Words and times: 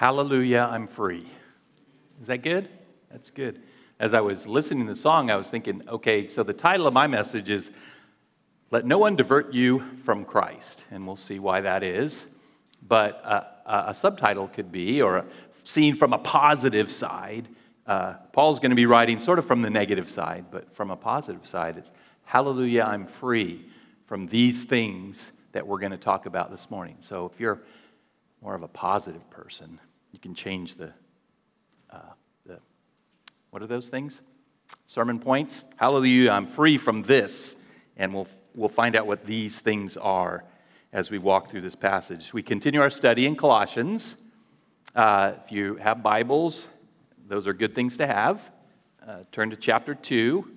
Hallelujah, 0.00 0.66
I'm 0.72 0.88
free. 0.88 1.26
Is 2.22 2.28
that 2.28 2.38
good? 2.38 2.70
That's 3.10 3.28
good. 3.28 3.60
As 3.98 4.14
I 4.14 4.22
was 4.22 4.46
listening 4.46 4.86
to 4.86 4.94
the 4.94 4.98
song, 4.98 5.30
I 5.30 5.36
was 5.36 5.48
thinking, 5.48 5.82
okay, 5.86 6.26
so 6.26 6.42
the 6.42 6.54
title 6.54 6.86
of 6.86 6.94
my 6.94 7.06
message 7.06 7.50
is 7.50 7.70
Let 8.70 8.86
No 8.86 8.96
One 8.96 9.14
Divert 9.14 9.52
You 9.52 9.84
from 10.06 10.24
Christ. 10.24 10.84
And 10.90 11.06
we'll 11.06 11.16
see 11.16 11.38
why 11.38 11.60
that 11.60 11.82
is. 11.82 12.24
But 12.88 13.22
uh, 13.26 13.42
a 13.66 13.94
subtitle 13.94 14.48
could 14.48 14.72
be, 14.72 15.02
or 15.02 15.22
seen 15.64 15.94
from 15.96 16.14
a 16.14 16.18
positive 16.18 16.90
side, 16.90 17.46
uh, 17.86 18.14
Paul's 18.32 18.58
going 18.58 18.70
to 18.70 18.76
be 18.76 18.86
writing 18.86 19.20
sort 19.20 19.38
of 19.38 19.46
from 19.46 19.60
the 19.60 19.68
negative 19.68 20.10
side, 20.10 20.46
but 20.50 20.74
from 20.74 20.90
a 20.90 20.96
positive 20.96 21.46
side, 21.46 21.76
it's 21.76 21.92
Hallelujah, 22.24 22.84
I'm 22.84 23.06
free 23.06 23.66
from 24.06 24.28
these 24.28 24.64
things 24.64 25.30
that 25.52 25.66
we're 25.66 25.78
going 25.78 25.92
to 25.92 25.98
talk 25.98 26.24
about 26.24 26.50
this 26.50 26.70
morning. 26.70 26.96
So 27.00 27.30
if 27.30 27.38
you're 27.38 27.60
more 28.40 28.54
of 28.54 28.62
a 28.62 28.68
positive 28.68 29.28
person, 29.28 29.78
you 30.12 30.18
can 30.18 30.34
change 30.34 30.74
the, 30.74 30.92
uh, 31.90 31.98
the 32.46 32.58
what 33.50 33.62
are 33.62 33.66
those 33.66 33.88
things? 33.88 34.20
Sermon 34.86 35.18
points. 35.18 35.64
Hallelujah, 35.76 36.30
I'm 36.30 36.46
free 36.46 36.78
from 36.78 37.02
this. 37.02 37.56
And 37.96 38.14
we'll, 38.14 38.28
we'll 38.54 38.68
find 38.68 38.96
out 38.96 39.06
what 39.06 39.24
these 39.24 39.58
things 39.58 39.96
are 39.96 40.44
as 40.92 41.10
we 41.10 41.18
walk 41.18 41.50
through 41.50 41.60
this 41.60 41.74
passage. 41.74 42.32
We 42.32 42.42
continue 42.42 42.80
our 42.80 42.90
study 42.90 43.26
in 43.26 43.36
Colossians. 43.36 44.16
Uh, 44.94 45.34
if 45.44 45.52
you 45.52 45.76
have 45.76 46.02
Bibles, 46.02 46.66
those 47.28 47.46
are 47.46 47.52
good 47.52 47.74
things 47.74 47.96
to 47.98 48.06
have. 48.06 48.40
Uh, 49.06 49.18
turn 49.30 49.50
to 49.50 49.56
chapter 49.56 49.94
2. 49.94 50.56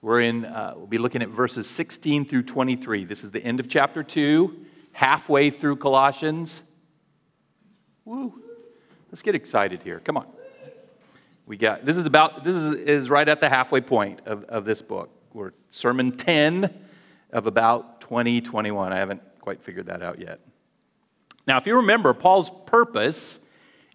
We're 0.00 0.22
in, 0.22 0.44
uh, 0.44 0.74
we'll 0.76 0.86
be 0.86 0.98
looking 0.98 1.22
at 1.22 1.28
verses 1.28 1.66
16 1.66 2.26
through 2.26 2.44
23. 2.44 3.04
This 3.04 3.24
is 3.24 3.30
the 3.30 3.42
end 3.42 3.60
of 3.60 3.68
chapter 3.68 4.02
2, 4.02 4.64
halfway 4.92 5.50
through 5.50 5.76
Colossians. 5.76 6.62
Woo. 8.04 8.43
Let's 9.14 9.22
get 9.22 9.36
excited 9.36 9.80
here. 9.80 10.00
Come 10.00 10.16
on. 10.16 10.26
We 11.46 11.56
got 11.56 11.84
this 11.84 11.96
is 11.96 12.04
about 12.04 12.42
this 12.42 12.56
is, 12.56 12.72
is 12.80 13.08
right 13.08 13.28
at 13.28 13.40
the 13.40 13.48
halfway 13.48 13.80
point 13.80 14.20
of, 14.26 14.42
of 14.46 14.64
this 14.64 14.82
book. 14.82 15.08
We're 15.32 15.52
sermon 15.70 16.16
10 16.16 16.68
of 17.32 17.46
about 17.46 18.00
2021. 18.00 18.92
I 18.92 18.96
haven't 18.96 19.22
quite 19.40 19.62
figured 19.62 19.86
that 19.86 20.02
out 20.02 20.18
yet. 20.18 20.40
Now, 21.46 21.58
if 21.58 21.64
you 21.64 21.76
remember, 21.76 22.12
Paul's 22.12 22.50
purpose 22.66 23.38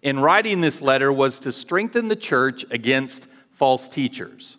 in 0.00 0.18
writing 0.18 0.62
this 0.62 0.80
letter 0.80 1.12
was 1.12 1.38
to 1.40 1.52
strengthen 1.52 2.08
the 2.08 2.16
church 2.16 2.64
against 2.70 3.26
false 3.58 3.90
teachers. 3.90 4.56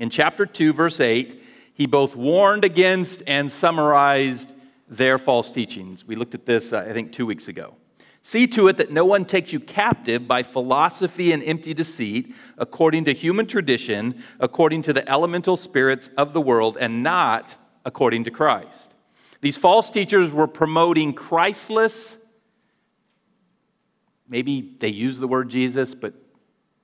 In 0.00 0.10
chapter 0.10 0.44
2, 0.44 0.72
verse 0.72 0.98
8, 0.98 1.40
he 1.74 1.86
both 1.86 2.16
warned 2.16 2.64
against 2.64 3.22
and 3.28 3.52
summarized 3.52 4.50
their 4.88 5.20
false 5.20 5.52
teachings. 5.52 6.04
We 6.04 6.16
looked 6.16 6.34
at 6.34 6.46
this, 6.46 6.72
uh, 6.72 6.78
I 6.78 6.92
think, 6.92 7.12
two 7.12 7.26
weeks 7.26 7.46
ago. 7.46 7.76
See 8.26 8.46
to 8.48 8.68
it 8.68 8.78
that 8.78 8.90
no 8.90 9.04
one 9.04 9.26
takes 9.26 9.52
you 9.52 9.60
captive 9.60 10.26
by 10.26 10.42
philosophy 10.42 11.32
and 11.32 11.42
empty 11.44 11.74
deceit, 11.74 12.34
according 12.56 13.04
to 13.04 13.12
human 13.12 13.46
tradition, 13.46 14.24
according 14.40 14.80
to 14.82 14.94
the 14.94 15.06
elemental 15.08 15.58
spirits 15.58 16.08
of 16.16 16.32
the 16.32 16.40
world, 16.40 16.78
and 16.80 17.02
not 17.02 17.54
according 17.84 18.24
to 18.24 18.30
Christ. 18.30 18.90
These 19.42 19.58
false 19.58 19.90
teachers 19.90 20.30
were 20.30 20.46
promoting 20.46 21.12
Christless, 21.12 22.16
maybe 24.26 24.74
they 24.80 24.88
use 24.88 25.18
the 25.18 25.28
word 25.28 25.50
Jesus, 25.50 25.94
but 25.94 26.14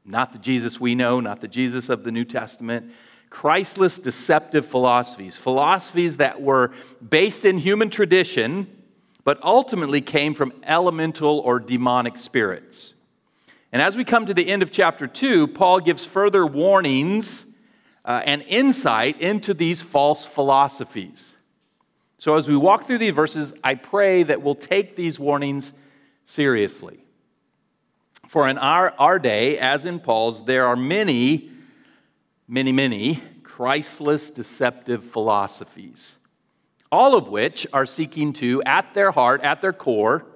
not 0.04 0.34
the 0.34 0.38
Jesus 0.38 0.78
we 0.78 0.94
know, 0.94 1.20
not 1.20 1.41
the 1.41 1.48
Jesus 1.48 1.88
of 1.88 2.04
the 2.04 2.10
New 2.10 2.27
Testament. 2.27 2.92
Christless, 3.30 3.97
deceptive 3.97 4.66
philosophies, 4.66 5.36
philosophies 5.36 6.19
that 6.19 6.42
were 6.42 6.75
based 7.08 7.47
in 7.47 7.56
human 7.56 7.88
tradition 7.88 8.66
but 9.24 9.42
ultimately 9.42 10.00
came 10.00 10.34
from 10.34 10.52
elemental 10.62 11.40
or 11.40 11.60
demonic 11.60 12.16
spirits. 12.16 12.94
And 13.72 13.80
as 13.80 13.96
we 13.96 14.04
come 14.04 14.26
to 14.26 14.34
the 14.34 14.48
end 14.48 14.62
of 14.62 14.72
chapter 14.72 15.06
2, 15.06 15.48
Paul 15.48 15.80
gives 15.80 16.04
further 16.04 16.46
warnings 16.46 17.44
uh, 18.04 18.22
and 18.24 18.42
insight 18.42 19.20
into 19.20 19.54
these 19.54 19.80
false 19.80 20.26
philosophies. 20.26 21.34
So, 22.19 22.36
as 22.36 22.48
we 22.48 22.56
walk 22.56 22.86
through 22.86 22.98
these 22.98 23.14
verses, 23.14 23.53
I 23.62 23.76
pray 23.76 24.25
that 24.25 24.42
we'll 24.42 24.54
take 24.54 24.97
these 24.97 25.19
warnings 25.19 25.72
seriously. 26.26 26.98
For 28.28 28.48
in 28.48 28.59
our, 28.59 28.91
our 28.98 29.19
day, 29.19 29.59
as 29.59 29.86
in 29.86 30.00
Paul's, 30.00 30.44
there 30.44 30.66
are 30.66 30.76
many, 30.76 31.50
many, 32.47 32.72
many 32.72 33.22
Christless, 33.42 34.30
deceptive 34.30 35.04
philosophies 35.04 36.16
all 36.93 37.15
of 37.15 37.28
which 37.28 37.67
are 37.73 37.87
seeking 37.87 38.33
to, 38.34 38.62
at 38.65 38.95
their 38.95 39.11
heart, 39.11 39.43
at 39.43 39.61
their 39.61 39.73
core, 39.73 40.27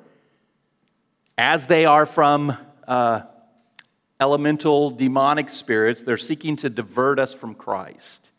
as 1.36 1.66
they 1.66 1.84
are 1.84 2.06
from 2.06 2.56
uh, 2.86 3.22
elemental 4.20 4.90
demonic 4.90 5.50
spirits, 5.50 6.02
they're 6.02 6.16
seeking 6.16 6.56
to 6.56 6.70
divert 6.70 7.18
us 7.18 7.34
from 7.34 7.54
Christ. 7.54 8.30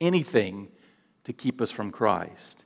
Anything 0.00 0.68
to 1.24 1.32
keep 1.32 1.60
us 1.60 1.70
from 1.70 1.90
Christ, 1.90 2.64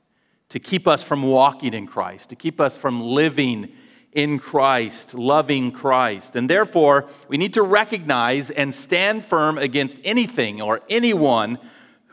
to 0.49 0.59
keep 0.59 0.87
us 0.87 1.03
from 1.03 1.23
walking 1.23 1.73
in 1.73 1.85
Christ, 1.85 2.29
to 2.29 2.35
keep 2.35 2.61
us 2.61 2.77
from 2.77 3.01
living 3.01 3.73
in 4.13 4.39
Christ, 4.39 5.15
loving 5.15 5.71
Christ. 5.71 6.35
And 6.35 6.49
therefore, 6.49 7.09
we 7.27 7.37
need 7.37 7.55
to 7.55 7.63
recognize 7.63 8.51
and 8.51 8.73
stand 8.73 9.25
firm 9.25 9.57
against 9.57 9.97
anything 10.03 10.61
or 10.61 10.81
anyone 10.89 11.57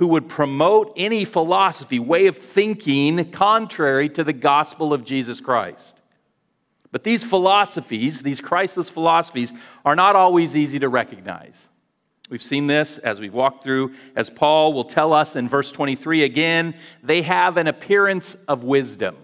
who 0.00 0.06
would 0.06 0.30
promote 0.30 0.94
any 0.96 1.26
philosophy, 1.26 1.98
way 1.98 2.26
of 2.26 2.38
thinking 2.38 3.30
contrary 3.30 4.08
to 4.08 4.24
the 4.24 4.32
gospel 4.32 4.94
of 4.94 5.04
Jesus 5.04 5.42
Christ. 5.42 6.00
But 6.90 7.04
these 7.04 7.22
philosophies, 7.22 8.22
these 8.22 8.40
Christless 8.40 8.88
philosophies, 8.88 9.52
are 9.84 9.94
not 9.94 10.16
always 10.16 10.56
easy 10.56 10.78
to 10.78 10.88
recognize. 10.88 11.68
We've 12.30 12.42
seen 12.42 12.66
this 12.66 12.96
as 12.96 13.20
we've 13.20 13.34
walked 13.34 13.62
through, 13.62 13.94
as 14.16 14.30
Paul 14.30 14.72
will 14.72 14.86
tell 14.86 15.12
us 15.12 15.36
in 15.36 15.50
verse 15.50 15.70
23 15.70 16.24
again, 16.24 16.76
they 17.02 17.20
have 17.20 17.58
an 17.58 17.66
appearance 17.66 18.38
of 18.48 18.64
wisdom. 18.64 19.18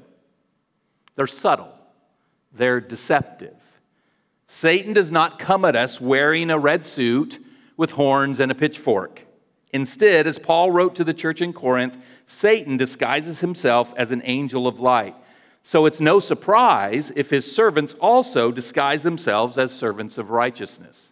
They're 1.14 1.26
subtle, 1.26 1.72
they're 2.52 2.82
deceptive. 2.82 3.56
Satan 4.48 4.92
does 4.92 5.10
not 5.10 5.38
come 5.38 5.64
at 5.64 5.74
us 5.74 6.02
wearing 6.02 6.50
a 6.50 6.58
red 6.58 6.84
suit 6.84 7.38
with 7.78 7.92
horns 7.92 8.40
and 8.40 8.52
a 8.52 8.54
pitchfork. 8.54 9.22
Instead, 9.72 10.26
as 10.26 10.38
Paul 10.38 10.70
wrote 10.70 10.94
to 10.96 11.04
the 11.04 11.14
church 11.14 11.42
in 11.42 11.52
Corinth, 11.52 11.96
Satan 12.26 12.76
disguises 12.76 13.40
himself 13.40 13.92
as 13.96 14.10
an 14.10 14.22
angel 14.24 14.66
of 14.66 14.80
light. 14.80 15.14
So 15.62 15.86
it's 15.86 16.00
no 16.00 16.20
surprise 16.20 17.12
if 17.16 17.30
his 17.30 17.50
servants 17.50 17.94
also 17.94 18.52
disguise 18.52 19.02
themselves 19.02 19.58
as 19.58 19.72
servants 19.72 20.16
of 20.16 20.30
righteousness. 20.30 21.08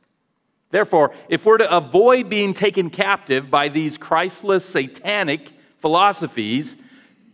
Therefore, 0.71 1.13
if 1.29 1.45
we're 1.45 1.59
to 1.59 1.77
avoid 1.77 2.29
being 2.29 2.55
taken 2.55 2.91
captive 2.91 3.51
by 3.51 3.69
these 3.69 3.99
Christless, 3.99 4.65
satanic 4.65 5.51
philosophies, 5.81 6.77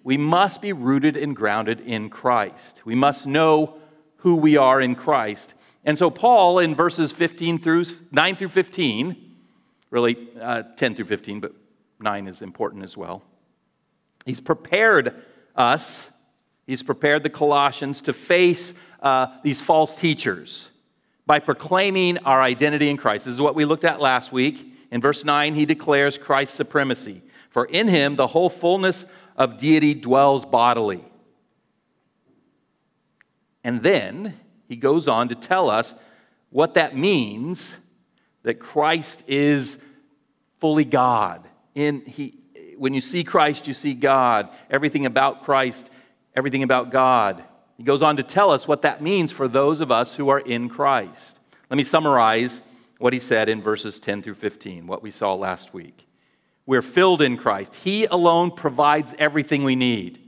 we 0.03 0.17
must 0.17 0.63
be 0.63 0.73
rooted 0.73 1.17
and 1.17 1.37
grounded 1.37 1.81
in 1.81 2.11
Christ. 2.11 2.83
We 2.85 2.95
must 2.95 3.27
know 3.27 3.77
who 4.17 4.37
we 4.37 4.57
are 4.57 4.81
in 4.81 4.95
Christ. 4.95 5.55
And 5.85 5.97
so, 5.97 6.11
Paul, 6.11 6.59
in 6.59 6.75
verses 6.75 7.13
15 7.13 7.59
through 7.61 7.85
9 8.13 8.37
through 8.37 8.49
15, 8.49 9.30
really 9.91 10.29
uh, 10.41 10.63
10 10.77 10.95
through 10.95 11.07
15, 11.07 11.41
but 11.41 11.53
9 12.01 12.29
is 12.29 12.43
important 12.43 12.85
as 12.85 12.97
well. 12.97 13.23
He's 14.25 14.41
prepared 14.41 15.15
us, 15.57 16.11
he's 16.67 16.83
prepared 16.83 17.23
the 17.23 17.31
Colossians 17.31 18.03
to 18.03 18.13
face 18.13 18.75
uh, 19.03 19.39
these 19.43 19.61
false 19.61 19.97
teachers 19.97 20.69
by 21.27 21.39
proclaiming 21.39 22.19
our 22.19 22.43
identity 22.43 22.91
in 22.91 22.97
Christ. 22.97 23.25
This 23.25 23.35
is 23.35 23.41
what 23.41 23.55
we 23.55 23.65
looked 23.65 23.85
at 23.85 24.01
last 24.01 24.33
week. 24.33 24.75
In 24.91 25.01
verse 25.01 25.25
9, 25.25 25.55
he 25.55 25.65
declares 25.65 26.19
Christ's 26.19 26.57
supremacy. 26.57 27.23
For 27.51 27.67
in 27.67 27.89
him 27.89 28.17
the 28.17 28.27
whole 28.27 28.51
fullness 28.51 29.05
of 29.37 29.59
deity 29.59 29.95
dwells 29.95 30.45
bodily. 30.45 31.05
And 33.65 33.83
then 33.83 34.39
he 34.69 34.77
goes 34.77 35.09
on 35.09 35.29
to 35.29 35.35
tell 35.35 35.71
us 35.71 35.95
what 36.51 36.75
that 36.75 36.97
means 36.97 37.75
that 38.43 38.61
Christ 38.61 39.25
is 39.27 39.79
fully 40.59 40.85
God. 40.85 41.47
In 41.75 42.01
he, 42.03 42.39
when 42.77 42.95
you 42.95 43.01
see 43.01 43.25
Christ, 43.25 43.67
you 43.67 43.75
see 43.75 43.95
God. 43.95 44.49
Everything 44.71 45.07
about 45.07 45.45
Christ, 45.45 45.91
everything 46.35 46.63
about 46.63 46.91
God. 46.91 47.45
He 47.77 47.85
goes 47.85 48.03
on 48.03 48.17
to 48.17 48.23
tell 48.23 48.51
us 48.51 48.69
what 48.69 48.83
that 48.83 49.03
means 49.03 49.33
for 49.33 49.49
those 49.49 49.81
of 49.81 49.91
us 49.91 50.15
who 50.15 50.29
are 50.29 50.41
in 50.41 50.69
Christ. 50.69 51.41
Let 51.71 51.77
me 51.77 51.85
summarize 51.85 52.61
what 52.99 53.13
he 53.13 53.21
said 53.21 53.49
in 53.49 53.63
verses 53.63 53.99
10 54.01 54.23
through 54.23 54.35
15, 54.35 54.87
what 54.87 55.03
we 55.03 55.11
saw 55.11 55.35
last 55.35 55.73
week. 55.73 56.07
We're 56.67 56.83
filled 56.83 57.23
in 57.23 57.37
Christ. 57.37 57.75
He 57.75 58.05
alone 58.05 58.51
provides 58.51 59.15
everything 59.19 59.65
we 59.65 59.77
need. 59.77 60.19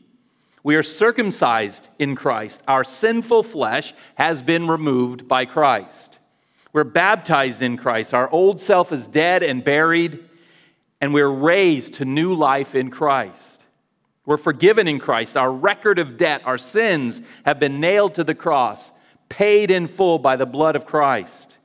We 0.62 0.76
are 0.76 0.82
circumcised 0.82 1.88
in 1.98 2.16
Christ. 2.16 2.62
Our 2.68 2.84
sinful 2.84 3.42
flesh 3.42 3.94
has 4.14 4.42
been 4.42 4.68
removed 4.68 5.28
by 5.28 5.44
Christ. 5.44 6.18
We're 6.72 6.84
baptized 6.84 7.62
in 7.62 7.76
Christ. 7.76 8.14
Our 8.14 8.30
old 8.30 8.60
self 8.60 8.92
is 8.92 9.06
dead 9.06 9.42
and 9.42 9.62
buried, 9.62 10.24
and 11.00 11.12
we're 11.12 11.28
raised 11.28 11.94
to 11.94 12.04
new 12.04 12.34
life 12.34 12.74
in 12.74 12.90
Christ. 12.90 13.64
We're 14.24 14.38
forgiven 14.38 14.88
in 14.88 14.98
Christ. 14.98 15.36
Our 15.36 15.52
record 15.52 15.98
of 15.98 16.16
debt, 16.16 16.42
our 16.44 16.58
sins 16.58 17.20
have 17.44 17.58
been 17.58 17.80
nailed 17.80 18.14
to 18.14 18.24
the 18.24 18.34
cross, 18.34 18.90
paid 19.28 19.70
in 19.70 19.88
full 19.88 20.18
by 20.18 20.36
the 20.36 20.46
blood 20.46 20.76
of 20.76 20.86
Christ, 20.86 21.56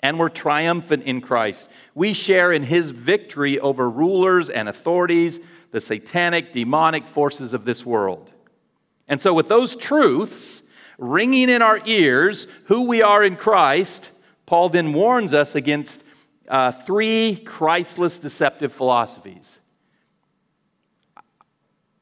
and 0.00 0.18
we're 0.18 0.28
triumphant 0.28 1.04
in 1.04 1.20
Christ. 1.20 1.68
We 1.94 2.12
share 2.12 2.52
in 2.52 2.62
his 2.62 2.90
victory 2.90 3.60
over 3.60 3.88
rulers 3.88 4.48
and 4.48 4.68
authorities, 4.68 5.38
the 5.70 5.80
satanic, 5.80 6.52
demonic 6.52 7.06
forces 7.08 7.52
of 7.52 7.64
this 7.64 7.84
world. 7.84 8.30
And 9.08 9.20
so, 9.20 9.34
with 9.34 9.48
those 9.48 9.76
truths 9.76 10.62
ringing 10.98 11.48
in 11.48 11.62
our 11.62 11.80
ears, 11.86 12.46
who 12.64 12.82
we 12.82 13.02
are 13.02 13.24
in 13.24 13.36
Christ, 13.36 14.10
Paul 14.52 14.68
then 14.68 14.92
warns 14.92 15.32
us 15.32 15.54
against 15.54 16.04
uh, 16.46 16.72
three 16.72 17.36
Christless 17.36 18.18
deceptive 18.18 18.74
philosophies. 18.74 19.56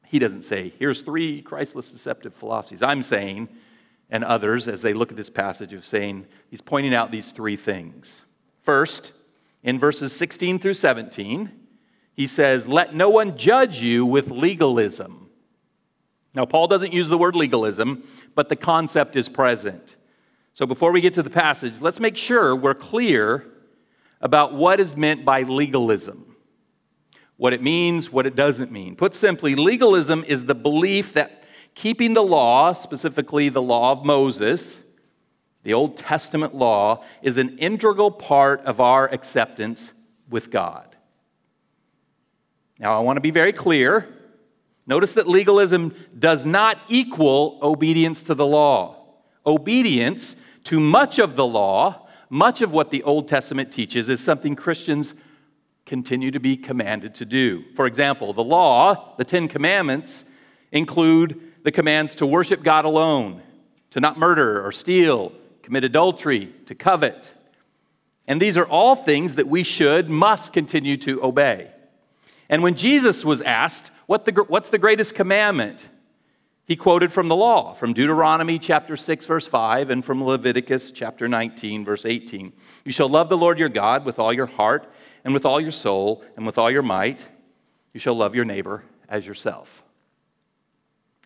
He 0.03 0.19
doesn't 0.19 0.43
say, 0.43 0.73
here's 0.77 0.99
three 0.99 1.41
Christless 1.43 1.87
deceptive 1.87 2.35
philosophies. 2.35 2.81
I'm 2.81 3.03
saying, 3.03 3.47
and 4.09 4.25
others, 4.25 4.67
as 4.67 4.81
they 4.81 4.91
look 4.91 5.11
at 5.11 5.15
this 5.15 5.29
passage, 5.29 5.71
of 5.71 5.85
saying, 5.85 6.25
he's 6.49 6.59
pointing 6.59 6.93
out 6.93 7.09
these 7.09 7.31
three 7.31 7.55
things. 7.55 8.25
First, 8.63 9.13
in 9.63 9.79
verses 9.79 10.11
16 10.11 10.59
through 10.59 10.73
17, 10.73 11.49
he 12.15 12.27
says, 12.27 12.67
Let 12.67 12.93
no 12.93 13.09
one 13.09 13.37
judge 13.37 13.79
you 13.79 14.05
with 14.05 14.29
legalism. 14.29 15.29
Now, 16.33 16.45
Paul 16.45 16.67
doesn't 16.67 16.91
use 16.91 17.07
the 17.07 17.17
word 17.17 17.37
legalism, 17.37 18.03
but 18.35 18.49
the 18.49 18.57
concept 18.57 19.15
is 19.15 19.29
present. 19.29 19.95
So, 20.53 20.65
before 20.65 20.91
we 20.91 21.01
get 21.01 21.13
to 21.13 21.23
the 21.23 21.29
passage, 21.29 21.79
let's 21.79 21.99
make 21.99 22.17
sure 22.17 22.55
we're 22.55 22.73
clear 22.73 23.45
about 24.19 24.53
what 24.53 24.79
is 24.79 24.95
meant 24.95 25.23
by 25.23 25.43
legalism, 25.43 26.35
what 27.37 27.53
it 27.53 27.63
means, 27.63 28.11
what 28.11 28.25
it 28.27 28.35
doesn't 28.35 28.71
mean. 28.71 28.95
Put 28.95 29.15
simply, 29.15 29.55
legalism 29.55 30.25
is 30.27 30.43
the 30.43 30.53
belief 30.53 31.13
that 31.13 31.43
keeping 31.73 32.13
the 32.13 32.23
law, 32.23 32.73
specifically 32.73 33.49
the 33.49 33.61
law 33.61 33.93
of 33.93 34.05
Moses, 34.05 34.77
the 35.63 35.73
Old 35.73 35.97
Testament 35.97 36.53
law, 36.53 37.03
is 37.21 37.37
an 37.37 37.57
integral 37.59 38.11
part 38.11 38.61
of 38.65 38.79
our 38.81 39.07
acceptance 39.07 39.91
with 40.29 40.51
God. 40.51 40.95
Now, 42.77 42.97
I 42.97 42.99
want 42.99 43.17
to 43.17 43.21
be 43.21 43.31
very 43.31 43.53
clear. 43.53 44.07
Notice 44.85 45.13
that 45.13 45.27
legalism 45.27 45.95
does 46.17 46.45
not 46.45 46.77
equal 46.89 47.59
obedience 47.61 48.23
to 48.23 48.35
the 48.35 48.45
law. 48.45 49.00
Obedience 49.45 50.35
to 50.65 50.79
much 50.79 51.19
of 51.19 51.35
the 51.35 51.45
law 51.45 52.07
much 52.31 52.61
of 52.61 52.71
what 52.71 52.91
the 52.91 53.03
Old 53.03 53.27
Testament 53.27 53.73
teaches 53.73 54.07
is 54.07 54.21
something 54.21 54.55
Christians 54.55 55.13
continue 55.85 56.31
to 56.31 56.39
be 56.39 56.55
commanded 56.55 57.13
to 57.15 57.25
do. 57.25 57.65
For 57.75 57.85
example, 57.85 58.31
the 58.31 58.41
law, 58.41 59.15
the 59.17 59.25
Ten 59.25 59.49
Commandments, 59.49 60.23
include 60.71 61.41
the 61.63 61.73
commands 61.73 62.15
to 62.15 62.25
worship 62.25 62.63
God 62.63 62.85
alone, 62.85 63.41
to 63.91 63.99
not 63.99 64.17
murder 64.17 64.65
or 64.65 64.71
steal, 64.71 65.33
commit 65.61 65.83
adultery, 65.83 66.53
to 66.67 66.73
covet. 66.73 67.29
And 68.27 68.41
these 68.41 68.57
are 68.57 68.65
all 68.65 68.95
things 68.95 69.35
that 69.35 69.49
we 69.49 69.63
should, 69.63 70.09
must 70.09 70.53
continue 70.53 70.95
to 70.97 71.21
obey. 71.21 71.69
And 72.47 72.63
when 72.63 72.75
Jesus 72.75 73.25
was 73.25 73.41
asked, 73.41 73.91
what 74.05 74.23
the, 74.23 74.31
What's 74.47 74.69
the 74.69 74.77
greatest 74.77 75.15
commandment? 75.15 75.79
He 76.65 76.75
quoted 76.75 77.11
from 77.11 77.27
the 77.27 77.35
law, 77.35 77.73
from 77.73 77.93
Deuteronomy 77.93 78.59
chapter 78.59 78.95
6, 78.95 79.25
verse 79.25 79.47
5, 79.47 79.89
and 79.89 80.05
from 80.05 80.23
Leviticus 80.23 80.91
chapter 80.91 81.27
19, 81.27 81.83
verse 81.83 82.05
18. 82.05 82.53
You 82.85 82.91
shall 82.91 83.09
love 83.09 83.29
the 83.29 83.37
Lord 83.37 83.57
your 83.57 83.69
God 83.69 84.05
with 84.05 84.19
all 84.19 84.31
your 84.31 84.45
heart, 84.45 84.91
and 85.23 85.33
with 85.33 85.45
all 85.45 85.59
your 85.59 85.71
soul, 85.71 86.23
and 86.35 86.45
with 86.45 86.57
all 86.57 86.71
your 86.71 86.83
might. 86.83 87.19
You 87.93 87.99
shall 87.99 88.15
love 88.15 88.35
your 88.35 88.45
neighbor 88.45 88.83
as 89.09 89.25
yourself. 89.25 89.83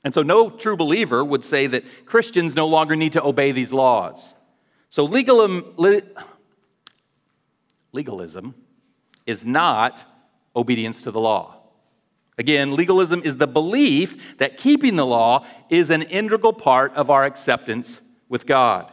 And 0.03 0.13
so, 0.13 0.21
no 0.21 0.49
true 0.49 0.77
believer 0.77 1.23
would 1.23 1.43
say 1.43 1.67
that 1.67 1.83
Christians 2.05 2.55
no 2.55 2.67
longer 2.67 2.95
need 2.95 3.13
to 3.13 3.23
obey 3.23 3.51
these 3.51 3.73
laws. 3.73 4.33
So, 4.89 5.03
legalism, 5.03 5.73
legalism 7.91 8.53
is 9.25 9.43
not 9.43 10.03
obedience 10.55 11.01
to 11.03 11.11
the 11.11 11.19
law. 11.19 11.57
Again, 12.37 12.75
legalism 12.75 13.21
is 13.23 13.37
the 13.37 13.47
belief 13.47 14.37
that 14.39 14.57
keeping 14.57 14.95
the 14.95 15.05
law 15.05 15.45
is 15.69 15.89
an 15.89 16.01
integral 16.03 16.53
part 16.53 16.93
of 16.93 17.09
our 17.09 17.23
acceptance 17.23 17.99
with 18.27 18.45
God. 18.45 18.91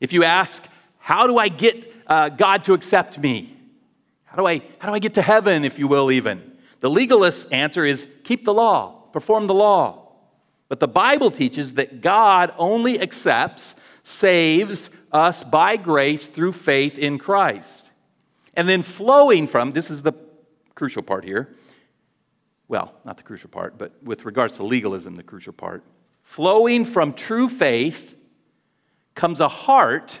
If 0.00 0.12
you 0.12 0.24
ask, 0.24 0.66
How 0.98 1.26
do 1.26 1.38
I 1.38 1.48
get 1.48 1.92
uh, 2.06 2.28
God 2.28 2.64
to 2.64 2.74
accept 2.74 3.18
me? 3.18 3.56
How 4.24 4.36
do, 4.36 4.46
I, 4.46 4.60
how 4.78 4.88
do 4.88 4.94
I 4.94 4.98
get 4.98 5.14
to 5.14 5.22
heaven, 5.22 5.64
if 5.64 5.78
you 5.78 5.88
will, 5.88 6.10
even? 6.10 6.52
The 6.80 6.90
legalist's 6.90 7.50
answer 7.50 7.86
is 7.86 8.06
keep 8.24 8.44
the 8.44 8.52
law, 8.52 9.08
perform 9.12 9.46
the 9.46 9.54
law. 9.54 10.12
But 10.68 10.80
the 10.80 10.88
Bible 10.88 11.30
teaches 11.30 11.74
that 11.74 12.02
God 12.02 12.52
only 12.58 13.00
accepts, 13.00 13.76
saves 14.02 14.90
us 15.12 15.42
by 15.44 15.76
grace 15.76 16.26
through 16.26 16.52
faith 16.52 16.98
in 16.98 17.18
Christ. 17.18 17.90
And 18.54 18.68
then 18.68 18.82
flowing 18.82 19.48
from, 19.48 19.72
this 19.72 19.90
is 19.90 20.02
the 20.02 20.12
crucial 20.74 21.02
part 21.02 21.24
here, 21.24 21.55
well, 22.68 22.94
not 23.04 23.16
the 23.16 23.22
crucial 23.22 23.48
part, 23.48 23.78
but 23.78 23.92
with 24.02 24.24
regards 24.24 24.56
to 24.56 24.64
legalism, 24.64 25.14
the 25.14 25.22
crucial 25.22 25.52
part. 25.52 25.84
Flowing 26.24 26.84
from 26.84 27.12
true 27.12 27.48
faith 27.48 28.14
comes 29.14 29.40
a 29.40 29.48
heart 29.48 30.20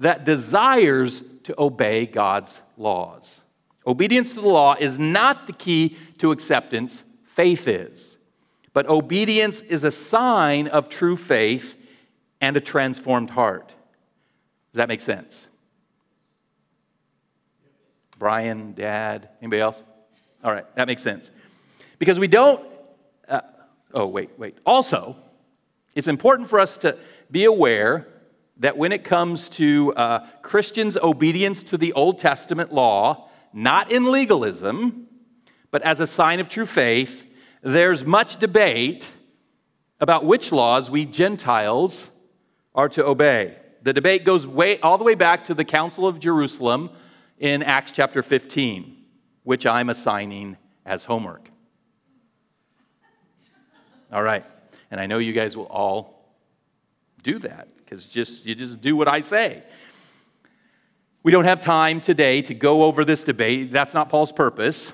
that 0.00 0.24
desires 0.24 1.22
to 1.44 1.54
obey 1.58 2.06
God's 2.06 2.60
laws. 2.76 3.40
Obedience 3.86 4.30
to 4.34 4.40
the 4.40 4.48
law 4.48 4.74
is 4.78 4.98
not 4.98 5.46
the 5.46 5.52
key 5.52 5.96
to 6.18 6.32
acceptance, 6.32 7.04
faith 7.34 7.68
is. 7.68 8.16
But 8.72 8.88
obedience 8.88 9.60
is 9.60 9.84
a 9.84 9.90
sign 9.90 10.66
of 10.68 10.88
true 10.88 11.16
faith 11.16 11.74
and 12.40 12.56
a 12.56 12.60
transformed 12.60 13.30
heart. 13.30 13.68
Does 13.68 14.78
that 14.78 14.88
make 14.88 15.00
sense? 15.00 15.46
Brian, 18.18 18.72
Dad, 18.72 19.28
anybody 19.40 19.60
else? 19.60 19.80
All 20.42 20.50
right, 20.52 20.64
that 20.76 20.86
makes 20.86 21.02
sense. 21.02 21.30
Because 22.04 22.20
we 22.20 22.28
don't, 22.28 22.62
uh, 23.30 23.40
oh, 23.94 24.06
wait, 24.06 24.28
wait. 24.36 24.58
Also, 24.66 25.16
it's 25.94 26.06
important 26.06 26.50
for 26.50 26.60
us 26.60 26.76
to 26.76 26.98
be 27.30 27.44
aware 27.46 28.06
that 28.58 28.76
when 28.76 28.92
it 28.92 29.04
comes 29.04 29.48
to 29.48 29.94
uh, 29.94 30.26
Christians' 30.42 30.98
obedience 30.98 31.62
to 31.62 31.78
the 31.78 31.94
Old 31.94 32.18
Testament 32.18 32.74
law, 32.74 33.30
not 33.54 33.90
in 33.90 34.12
legalism, 34.12 35.06
but 35.70 35.80
as 35.80 35.98
a 36.00 36.06
sign 36.06 36.40
of 36.40 36.50
true 36.50 36.66
faith, 36.66 37.24
there's 37.62 38.04
much 38.04 38.38
debate 38.38 39.08
about 39.98 40.26
which 40.26 40.52
laws 40.52 40.90
we 40.90 41.06
Gentiles 41.06 42.04
are 42.74 42.90
to 42.90 43.06
obey. 43.06 43.56
The 43.80 43.94
debate 43.94 44.26
goes 44.26 44.46
way, 44.46 44.78
all 44.80 44.98
the 44.98 45.04
way 45.04 45.14
back 45.14 45.46
to 45.46 45.54
the 45.54 45.64
Council 45.64 46.06
of 46.06 46.20
Jerusalem 46.20 46.90
in 47.38 47.62
Acts 47.62 47.92
chapter 47.92 48.22
15, 48.22 48.94
which 49.44 49.64
I'm 49.64 49.88
assigning 49.88 50.58
as 50.84 51.02
homework. 51.02 51.48
All 54.14 54.22
right. 54.22 54.44
And 54.92 55.00
I 55.00 55.06
know 55.06 55.18
you 55.18 55.32
guys 55.32 55.56
will 55.56 55.66
all 55.66 56.24
do 57.24 57.40
that 57.40 57.66
because 57.78 58.04
just 58.04 58.46
you 58.46 58.54
just 58.54 58.80
do 58.80 58.94
what 58.94 59.08
I 59.08 59.22
say. 59.22 59.64
We 61.24 61.32
don't 61.32 61.46
have 61.46 61.62
time 61.62 62.00
today 62.00 62.40
to 62.42 62.54
go 62.54 62.84
over 62.84 63.04
this 63.04 63.24
debate. 63.24 63.72
That's 63.72 63.92
not 63.92 64.10
Paul's 64.10 64.30
purpose. 64.30 64.92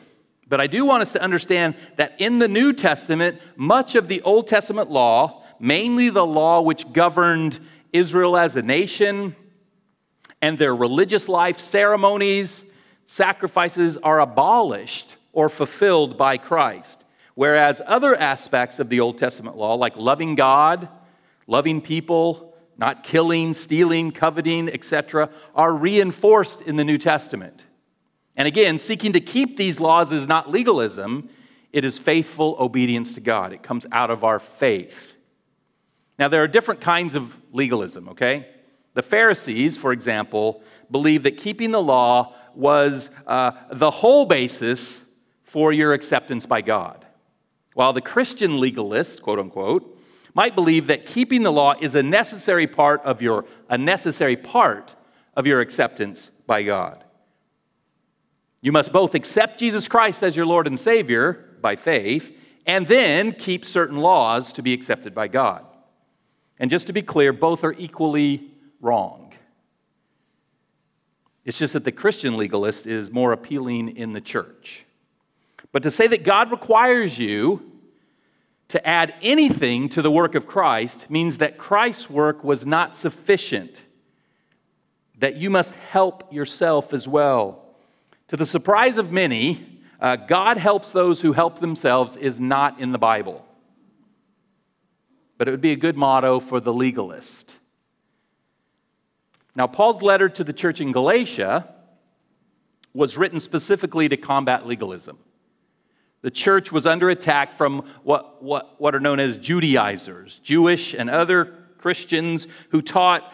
But 0.48 0.58
I 0.58 0.68
do 0.68 0.86
want 0.86 1.02
us 1.02 1.12
to 1.12 1.22
understand 1.22 1.74
that 1.96 2.14
in 2.18 2.38
the 2.38 2.48
New 2.48 2.72
Testament, 2.72 3.40
much 3.56 3.94
of 3.94 4.08
the 4.08 4.22
Old 4.22 4.48
Testament 4.48 4.90
law, 4.90 5.44
mainly 5.60 6.08
the 6.08 6.24
law 6.24 6.62
which 6.62 6.90
governed 6.90 7.60
Israel 7.92 8.38
as 8.38 8.56
a 8.56 8.62
nation 8.62 9.36
and 10.40 10.58
their 10.58 10.74
religious 10.74 11.28
life, 11.28 11.60
ceremonies, 11.60 12.64
sacrifices, 13.06 13.98
are 13.98 14.20
abolished 14.20 15.16
or 15.34 15.50
fulfilled 15.50 16.16
by 16.16 16.38
Christ. 16.38 16.99
Whereas 17.34 17.80
other 17.86 18.14
aspects 18.14 18.78
of 18.78 18.88
the 18.88 19.00
Old 19.00 19.18
Testament 19.18 19.56
law, 19.56 19.74
like 19.74 19.96
loving 19.96 20.34
God, 20.34 20.88
loving 21.46 21.80
people, 21.80 22.54
not 22.76 23.04
killing, 23.04 23.54
stealing, 23.54 24.10
coveting, 24.10 24.68
etc., 24.68 25.30
are 25.54 25.72
reinforced 25.72 26.62
in 26.62 26.76
the 26.76 26.84
New 26.84 26.98
Testament. 26.98 27.62
And 28.36 28.48
again, 28.48 28.78
seeking 28.78 29.12
to 29.12 29.20
keep 29.20 29.56
these 29.56 29.78
laws 29.78 30.12
is 30.12 30.26
not 30.26 30.50
legalism, 30.50 31.28
it 31.72 31.84
is 31.84 31.98
faithful 31.98 32.56
obedience 32.58 33.14
to 33.14 33.20
God. 33.20 33.52
It 33.52 33.62
comes 33.62 33.86
out 33.92 34.10
of 34.10 34.24
our 34.24 34.38
faith. 34.38 34.94
Now, 36.18 36.28
there 36.28 36.42
are 36.42 36.48
different 36.48 36.80
kinds 36.80 37.14
of 37.14 37.34
legalism, 37.52 38.08
okay? 38.10 38.48
The 38.94 39.02
Pharisees, 39.02 39.76
for 39.76 39.92
example, 39.92 40.62
believed 40.90 41.24
that 41.24 41.38
keeping 41.38 41.70
the 41.70 41.82
law 41.82 42.34
was 42.54 43.10
uh, 43.26 43.52
the 43.72 43.90
whole 43.90 44.26
basis 44.26 45.00
for 45.44 45.72
your 45.72 45.92
acceptance 45.92 46.46
by 46.46 46.60
God. 46.60 46.99
While 47.74 47.92
the 47.92 48.00
Christian 48.00 48.58
legalist, 48.58 49.22
quote 49.22 49.38
unquote, 49.38 49.98
might 50.34 50.54
believe 50.54 50.86
that 50.88 51.06
keeping 51.06 51.42
the 51.42 51.52
law 51.52 51.74
is 51.80 51.94
a 51.94 52.02
necessary 52.02 52.66
part 52.66 53.02
of 53.02 53.20
your 53.22 53.44
a 53.68 53.78
necessary 53.78 54.36
part 54.36 54.94
of 55.36 55.46
your 55.46 55.60
acceptance 55.60 56.30
by 56.46 56.62
God. 56.62 57.04
You 58.60 58.72
must 58.72 58.92
both 58.92 59.14
accept 59.14 59.58
Jesus 59.58 59.88
Christ 59.88 60.22
as 60.22 60.36
your 60.36 60.46
Lord 60.46 60.66
and 60.66 60.78
Savior 60.78 61.56
by 61.60 61.76
faith 61.76 62.36
and 62.66 62.86
then 62.86 63.32
keep 63.32 63.64
certain 63.64 63.98
laws 63.98 64.52
to 64.54 64.62
be 64.62 64.72
accepted 64.72 65.14
by 65.14 65.28
God. 65.28 65.64
And 66.58 66.70
just 66.70 66.88
to 66.88 66.92
be 66.92 67.02
clear, 67.02 67.32
both 67.32 67.64
are 67.64 67.72
equally 67.72 68.50
wrong. 68.80 69.32
It's 71.44 71.58
just 71.58 71.72
that 71.72 71.84
the 71.84 71.92
Christian 71.92 72.36
legalist 72.36 72.86
is 72.86 73.10
more 73.10 73.32
appealing 73.32 73.96
in 73.96 74.12
the 74.12 74.20
church. 74.20 74.84
But 75.72 75.82
to 75.84 75.90
say 75.90 76.06
that 76.08 76.24
God 76.24 76.50
requires 76.50 77.18
you 77.18 77.62
to 78.68 78.86
add 78.86 79.14
anything 79.22 79.88
to 79.90 80.02
the 80.02 80.10
work 80.10 80.34
of 80.34 80.46
Christ 80.46 81.10
means 81.10 81.38
that 81.38 81.58
Christ's 81.58 82.08
work 82.08 82.44
was 82.44 82.64
not 82.66 82.96
sufficient, 82.96 83.82
that 85.18 85.36
you 85.36 85.50
must 85.50 85.72
help 85.74 86.32
yourself 86.32 86.92
as 86.92 87.06
well. 87.06 87.64
To 88.28 88.36
the 88.36 88.46
surprise 88.46 88.96
of 88.96 89.10
many, 89.10 89.80
uh, 90.00 90.16
God 90.16 90.56
helps 90.56 90.92
those 90.92 91.20
who 91.20 91.32
help 91.32 91.58
themselves 91.58 92.16
is 92.16 92.38
not 92.38 92.80
in 92.80 92.92
the 92.92 92.98
Bible. 92.98 93.44
But 95.36 95.48
it 95.48 95.50
would 95.50 95.60
be 95.60 95.72
a 95.72 95.76
good 95.76 95.96
motto 95.96 96.38
for 96.38 96.60
the 96.60 96.72
legalist. 96.72 97.52
Now, 99.56 99.66
Paul's 99.66 100.00
letter 100.00 100.28
to 100.28 100.44
the 100.44 100.52
church 100.52 100.80
in 100.80 100.92
Galatia 100.92 101.68
was 102.94 103.16
written 103.16 103.40
specifically 103.40 104.08
to 104.08 104.16
combat 104.16 104.66
legalism. 104.66 105.18
The 106.22 106.30
church 106.30 106.70
was 106.70 106.86
under 106.86 107.10
attack 107.10 107.56
from 107.56 107.84
what, 108.02 108.42
what, 108.42 108.80
what 108.80 108.94
are 108.94 109.00
known 109.00 109.20
as 109.20 109.38
Judaizers, 109.38 110.38
Jewish 110.42 110.94
and 110.94 111.08
other 111.08 111.56
Christians 111.78 112.46
who 112.70 112.82
taught, 112.82 113.32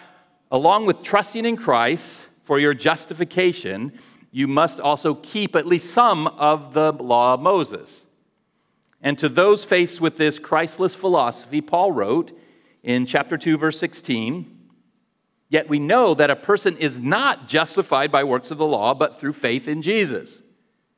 along 0.53 0.87
with 0.87 1.03
trusting 1.03 1.45
in 1.45 1.57
Christ 1.57 2.23
for 2.45 2.61
your 2.61 2.75
justification, 2.75 3.99
you 4.31 4.47
must 4.47 4.79
also 4.79 5.15
keep 5.15 5.57
at 5.57 5.67
least 5.67 5.91
some 5.91 6.29
of 6.29 6.75
the 6.75 6.93
law 6.93 7.35
of 7.35 7.41
Moses. 7.41 8.03
And 9.03 9.19
to 9.19 9.29
those 9.29 9.65
faced 9.65 10.01
with 10.01 10.17
this 10.17 10.39
Christless 10.39 10.95
philosophy, 10.95 11.61
Paul 11.61 11.93
wrote 11.93 12.39
in 12.83 13.07
chapter 13.07 13.37
2, 13.37 13.59
verse 13.59 13.79
16 13.79 14.53
Yet 15.49 15.69
we 15.69 15.79
know 15.79 16.15
that 16.15 16.31
a 16.31 16.37
person 16.37 16.77
is 16.79 16.99
not 16.99 17.49
justified 17.49 18.11
by 18.11 18.25
works 18.25 18.51
of 18.51 18.59
the 18.59 18.67
law, 18.67 18.95
but 18.95 19.21
through 19.21 19.35
faith 19.35 19.69
in 19.69 19.81
Jesus 19.81 20.43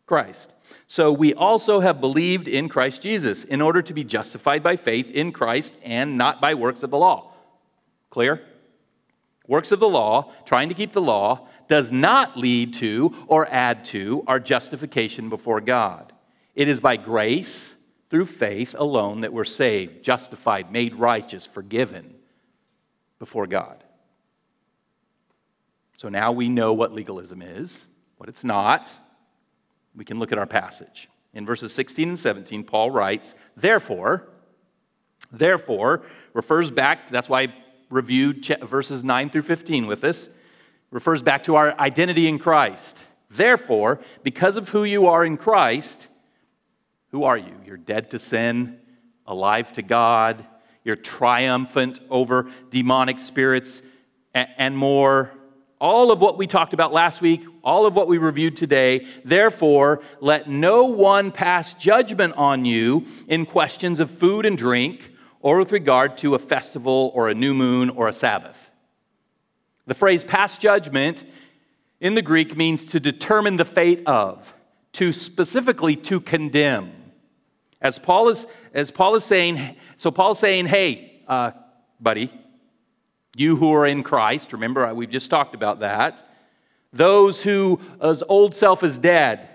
Christ. 0.06 0.52
So 0.88 1.12
we 1.12 1.34
also 1.34 1.80
have 1.80 2.00
believed 2.00 2.48
in 2.48 2.70
Christ 2.70 3.02
Jesus 3.02 3.44
in 3.44 3.60
order 3.60 3.82
to 3.82 3.92
be 3.92 4.04
justified 4.04 4.62
by 4.62 4.76
faith 4.76 5.10
in 5.10 5.32
Christ 5.32 5.74
and 5.84 6.16
not 6.16 6.40
by 6.40 6.54
works 6.54 6.82
of 6.82 6.90
the 6.90 6.96
law. 6.96 7.34
Clear? 8.08 8.40
Works 9.46 9.70
of 9.70 9.80
the 9.80 9.88
law, 9.88 10.32
trying 10.46 10.70
to 10.70 10.74
keep 10.74 10.94
the 10.94 11.02
law, 11.02 11.46
does 11.68 11.92
not 11.92 12.38
lead 12.38 12.72
to 12.74 13.14
or 13.26 13.46
add 13.46 13.84
to 13.86 14.24
our 14.26 14.40
justification 14.40 15.28
before 15.28 15.60
God. 15.60 16.10
It 16.54 16.68
is 16.68 16.80
by 16.80 16.96
grace, 16.96 17.74
through 18.08 18.24
faith 18.24 18.74
alone, 18.78 19.20
that 19.20 19.32
we're 19.34 19.44
saved, 19.44 20.02
justified, 20.02 20.72
made 20.72 20.94
righteous, 20.94 21.44
forgiven 21.44 22.14
before 23.18 23.46
God. 23.46 23.84
So 25.98 26.08
now 26.08 26.32
we 26.32 26.48
know 26.48 26.72
what 26.72 26.94
legalism 26.94 27.42
is, 27.42 27.84
what 28.16 28.30
it's 28.30 28.44
not 28.44 28.90
we 29.98 30.04
can 30.04 30.18
look 30.18 30.32
at 30.32 30.38
our 30.38 30.46
passage. 30.46 31.08
In 31.34 31.44
verses 31.44 31.72
16 31.74 32.08
and 32.08 32.18
17, 32.18 32.64
Paul 32.64 32.90
writes, 32.90 33.34
Therefore, 33.56 34.28
therefore, 35.32 36.02
refers 36.32 36.70
back, 36.70 37.06
to, 37.06 37.12
that's 37.12 37.28
why 37.28 37.42
I 37.42 37.54
reviewed 37.90 38.46
verses 38.62 39.02
9 39.04 39.28
through 39.28 39.42
15 39.42 39.86
with 39.86 40.04
us, 40.04 40.28
refers 40.90 41.20
back 41.20 41.44
to 41.44 41.56
our 41.56 41.78
identity 41.78 42.28
in 42.28 42.38
Christ. 42.38 42.96
Therefore, 43.30 44.00
because 44.22 44.56
of 44.56 44.68
who 44.68 44.84
you 44.84 45.08
are 45.08 45.24
in 45.24 45.36
Christ, 45.36 46.06
who 47.10 47.24
are 47.24 47.36
you? 47.36 47.54
You're 47.66 47.76
dead 47.76 48.12
to 48.12 48.18
sin, 48.18 48.78
alive 49.26 49.72
to 49.74 49.82
God, 49.82 50.46
you're 50.84 50.96
triumphant 50.96 52.00
over 52.08 52.50
demonic 52.70 53.20
spirits 53.20 53.82
and 54.32 54.76
more 54.76 55.32
all 55.80 56.10
of 56.10 56.20
what 56.20 56.36
we 56.36 56.46
talked 56.46 56.74
about 56.74 56.92
last 56.92 57.20
week, 57.20 57.44
all 57.62 57.86
of 57.86 57.94
what 57.94 58.08
we 58.08 58.18
reviewed 58.18 58.56
today. 58.56 59.06
Therefore, 59.24 60.02
let 60.20 60.48
no 60.48 60.84
one 60.84 61.30
pass 61.30 61.72
judgment 61.74 62.34
on 62.36 62.64
you 62.64 63.06
in 63.28 63.46
questions 63.46 64.00
of 64.00 64.10
food 64.18 64.44
and 64.44 64.58
drink, 64.58 65.10
or 65.40 65.58
with 65.58 65.70
regard 65.70 66.18
to 66.18 66.34
a 66.34 66.38
festival, 66.38 67.12
or 67.14 67.28
a 67.28 67.34
new 67.34 67.54
moon, 67.54 67.90
or 67.90 68.08
a 68.08 68.12
Sabbath. 68.12 68.56
The 69.86 69.94
phrase 69.94 70.24
pass 70.24 70.58
judgment 70.58 71.24
in 72.00 72.14
the 72.14 72.22
Greek 72.22 72.56
means 72.56 72.84
to 72.86 73.00
determine 73.00 73.56
the 73.56 73.64
fate 73.64 74.02
of, 74.06 74.52
to 74.94 75.12
specifically 75.12 75.96
to 75.96 76.20
condemn. 76.20 76.92
As 77.80 77.98
Paul 77.98 78.28
is, 78.28 78.46
as 78.74 78.90
Paul 78.90 79.14
is 79.14 79.24
saying, 79.24 79.76
so 79.96 80.10
Paul's 80.10 80.40
saying, 80.40 80.66
hey, 80.66 81.22
uh, 81.28 81.52
buddy, 82.00 82.32
you 83.38 83.56
who 83.56 83.72
are 83.72 83.86
in 83.86 84.02
Christ, 84.02 84.52
remember, 84.52 84.92
we've 84.94 85.10
just 85.10 85.30
talked 85.30 85.54
about 85.54 85.80
that. 85.80 86.28
Those 86.92 87.40
whose 87.40 88.22
old 88.28 88.54
self 88.54 88.82
is 88.82 88.98
dead. 88.98 89.48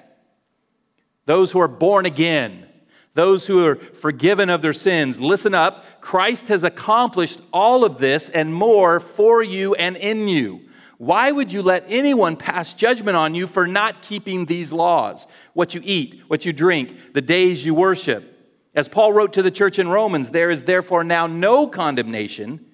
Those 1.26 1.52
who 1.52 1.60
are 1.60 1.68
born 1.68 2.06
again. 2.06 2.68
Those 3.14 3.46
who 3.46 3.66
are 3.66 3.76
forgiven 3.76 4.50
of 4.50 4.62
their 4.62 4.74
sins. 4.74 5.20
Listen 5.20 5.54
up. 5.54 5.86
Christ 6.02 6.48
has 6.48 6.64
accomplished 6.64 7.40
all 7.52 7.84
of 7.84 7.98
this 7.98 8.30
and 8.30 8.54
more 8.54 9.00
for 9.00 9.44
you 9.44 9.76
and 9.76 9.98
in 9.98 10.28
you. 10.28 10.62
Why 10.98 11.32
would 11.32 11.52
you 11.52 11.62
let 11.62 11.86
anyone 11.88 12.38
pass 12.38 12.74
judgment 12.74 13.18
on 13.18 13.36
you 13.36 13.48
for 13.48 13.68
not 13.68 14.02
keeping 14.02 14.46
these 14.46 14.72
laws? 14.72 15.26
What 15.54 15.74
you 15.74 15.82
eat, 15.84 16.22
what 16.28 16.46
you 16.46 16.54
drink, 16.54 17.14
the 17.14 17.22
days 17.22 17.66
you 17.66 17.76
worship. 17.76 18.30
As 18.76 18.88
Paul 18.88 19.12
wrote 19.14 19.34
to 19.34 19.44
the 19.44 19.52
church 19.52 19.80
in 19.80 19.88
Romans, 19.88 20.30
there 20.30 20.50
is 20.50 20.64
therefore 20.64 21.04
now 21.04 21.28
no 21.28 21.68
condemnation 21.68 22.66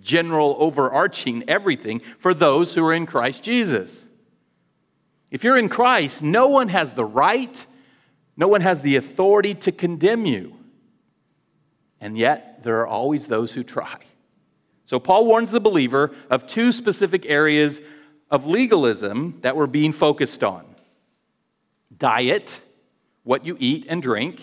general, 0.00 0.56
overarching 0.58 1.44
everything 1.48 2.00
for 2.20 2.34
those 2.34 2.74
who 2.74 2.84
are 2.84 2.94
in 2.94 3.06
Christ 3.06 3.42
Jesus. 3.42 4.00
If 5.30 5.44
you're 5.44 5.58
in 5.58 5.68
Christ, 5.68 6.22
no 6.22 6.48
one 6.48 6.68
has 6.68 6.92
the 6.92 7.04
right, 7.04 7.64
no 8.36 8.48
one 8.48 8.60
has 8.60 8.80
the 8.80 8.96
authority 8.96 9.54
to 9.54 9.72
condemn 9.72 10.26
you. 10.26 10.54
And 12.00 12.18
yet, 12.18 12.62
there 12.64 12.80
are 12.80 12.86
always 12.86 13.26
those 13.26 13.52
who 13.52 13.62
try. 13.62 13.98
So, 14.86 14.98
Paul 14.98 15.26
warns 15.26 15.50
the 15.50 15.60
believer 15.60 16.12
of 16.30 16.46
two 16.46 16.72
specific 16.72 17.24
areas 17.26 17.80
of 18.30 18.46
legalism 18.46 19.38
that 19.42 19.56
we're 19.56 19.66
being 19.66 19.92
focused 19.92 20.42
on 20.42 20.64
diet, 21.96 22.58
what 23.22 23.46
you 23.46 23.56
eat 23.60 23.86
and 23.88 24.02
drink, 24.02 24.42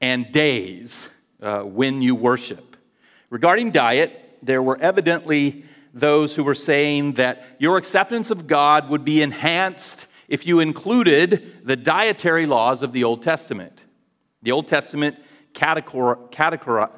and 0.00 0.30
days, 0.30 1.06
uh, 1.40 1.60
when 1.62 2.02
you 2.02 2.14
worship. 2.14 2.76
Regarding 3.30 3.70
diet, 3.70 4.27
there 4.42 4.62
were 4.62 4.78
evidently 4.80 5.64
those 5.94 6.34
who 6.34 6.44
were 6.44 6.54
saying 6.54 7.14
that 7.14 7.44
your 7.58 7.76
acceptance 7.76 8.30
of 8.30 8.46
God 8.46 8.88
would 8.90 9.04
be 9.04 9.22
enhanced 9.22 10.06
if 10.28 10.46
you 10.46 10.60
included 10.60 11.58
the 11.64 11.76
dietary 11.76 12.46
laws 12.46 12.82
of 12.82 12.92
the 12.92 13.04
Old 13.04 13.22
Testament. 13.22 13.80
The 14.42 14.52
Old 14.52 14.68
Testament 14.68 15.16
categor- 15.54 16.30
categor- 16.30 16.90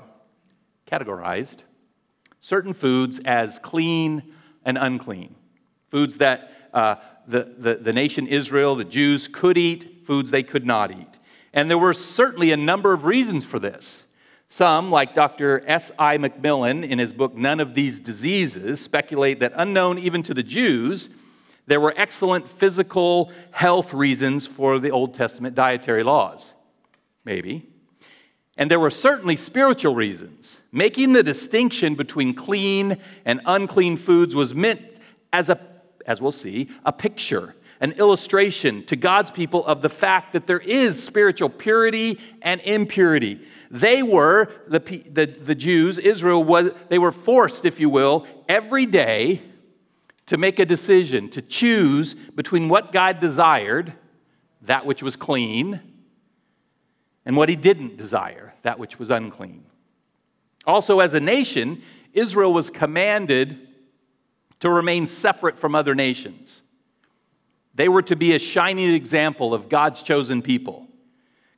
categorized 0.91 1.59
certain 2.41 2.75
foods 2.75 3.21
as 3.25 3.59
clean 3.59 4.35
and 4.65 4.79
unclean. 4.79 5.35
Foods 5.91 6.19
that 6.19 6.53
uh, 6.73 6.97
the, 7.27 7.55
the, 7.59 7.75
the 7.77 7.93
nation 7.93 8.27
Israel, 8.27 8.77
the 8.77 8.85
Jews, 8.85 9.29
could 9.29 9.57
eat, 9.57 10.07
foods 10.07 10.31
they 10.31 10.43
could 10.43 10.67
not 10.67 10.91
eat. 10.91 11.09
And 11.53 11.71
there 11.71 11.79
were 11.79 11.95
certainly 11.95 12.53
a 12.53 12.57
number 12.57 12.93
of 12.93 13.05
reasons 13.05 13.45
for 13.45 13.59
this. 13.59 14.03
Some, 14.52 14.90
like 14.90 15.14
Dr. 15.14 15.62
S.I. 15.64 16.19
McMillen 16.19 16.87
in 16.87 16.99
his 16.99 17.12
book 17.12 17.37
None 17.37 17.61
of 17.61 17.73
These 17.73 18.00
Diseases, 18.00 18.80
speculate 18.80 19.38
that 19.40 19.52
unknown 19.54 20.00
even 20.00 20.25
to 20.25 20.35
the 20.35 20.42
Jews, 20.42 21.09
there 21.69 21.80
were 21.80 21.95
excellent 21.97 22.50
physical 22.59 23.30
health 23.52 23.95
reasons 23.95 24.49
for 24.49 24.80
the 24.80 24.90
Old 24.90 25.14
Testament 25.14 25.54
dietary 25.54 26.02
laws. 26.02 26.50
Maybe. 27.25 27.69
And 28.57 28.69
there 28.69 28.80
were 28.80 28.90
certainly 28.90 29.37
spiritual 29.37 29.95
reasons. 29.95 30.59
Making 30.73 31.12
the 31.12 31.23
distinction 31.23 31.95
between 31.95 32.35
clean 32.35 33.00
and 33.25 33.40
unclean 33.47 33.97
foods 33.97 34.35
was 34.35 34.52
meant 34.52 34.80
as 35.33 35.49
a, 35.49 35.61
as 36.07 36.21
we'll 36.21 36.33
see, 36.33 36.71
a 36.85 36.92
picture, 36.92 37.54
an 37.80 37.92
illustration 37.92 38.85
to 38.87 38.97
God's 38.97 39.30
people 39.30 39.64
of 39.64 39.80
the 39.80 39.88
fact 39.88 40.33
that 40.33 40.49
there 40.49 40.59
is 40.59 41.00
spiritual 41.00 41.50
purity 41.50 42.19
and 42.42 42.61
impurity 42.62 43.40
they 43.71 44.03
were, 44.03 44.53
the, 44.69 44.81
the, 45.12 45.27
the 45.27 45.55
Jews, 45.55 45.99
Israel, 45.99 46.43
was, 46.43 46.71
they 46.89 46.99
were 46.99 47.12
forced, 47.12 47.65
if 47.65 47.79
you 47.79 47.89
will, 47.89 48.27
every 48.49 48.85
day 48.85 49.43
to 50.27 50.37
make 50.37 50.59
a 50.59 50.65
decision, 50.65 51.31
to 51.31 51.43
choose 51.43 52.15
between 52.15 52.69
what 52.69 52.93
God 52.93 53.21
desired, 53.21 53.93
that 54.62 54.87
which 54.87 55.03
was 55.03 55.15
clean, 55.15 55.81
and 57.25 57.37
what 57.37 57.49
he 57.49 57.57
didn't 57.57 57.97
desire, 57.97 58.55
that 58.62 58.79
which 58.79 58.99
was 58.99 59.11
unclean. 59.11 59.65
Also, 60.67 61.00
as 61.00 61.15
a 61.15 61.21
nation, 61.21 61.83
Israel 62.12 62.53
was 62.53 62.71
commanded 62.71 63.69
to 64.61 64.71
remain 64.71 65.07
separate 65.07 65.59
from 65.59 65.75
other 65.75 65.95
nations. 65.95 66.62
They 67.75 67.89
were 67.89 68.03
to 68.03 68.17
be 68.17 68.35
a 68.35 68.39
shining 68.39 68.93
example 68.95 69.55
of 69.55 69.69
God's 69.69 70.03
chosen 70.03 70.43
people. 70.43 70.87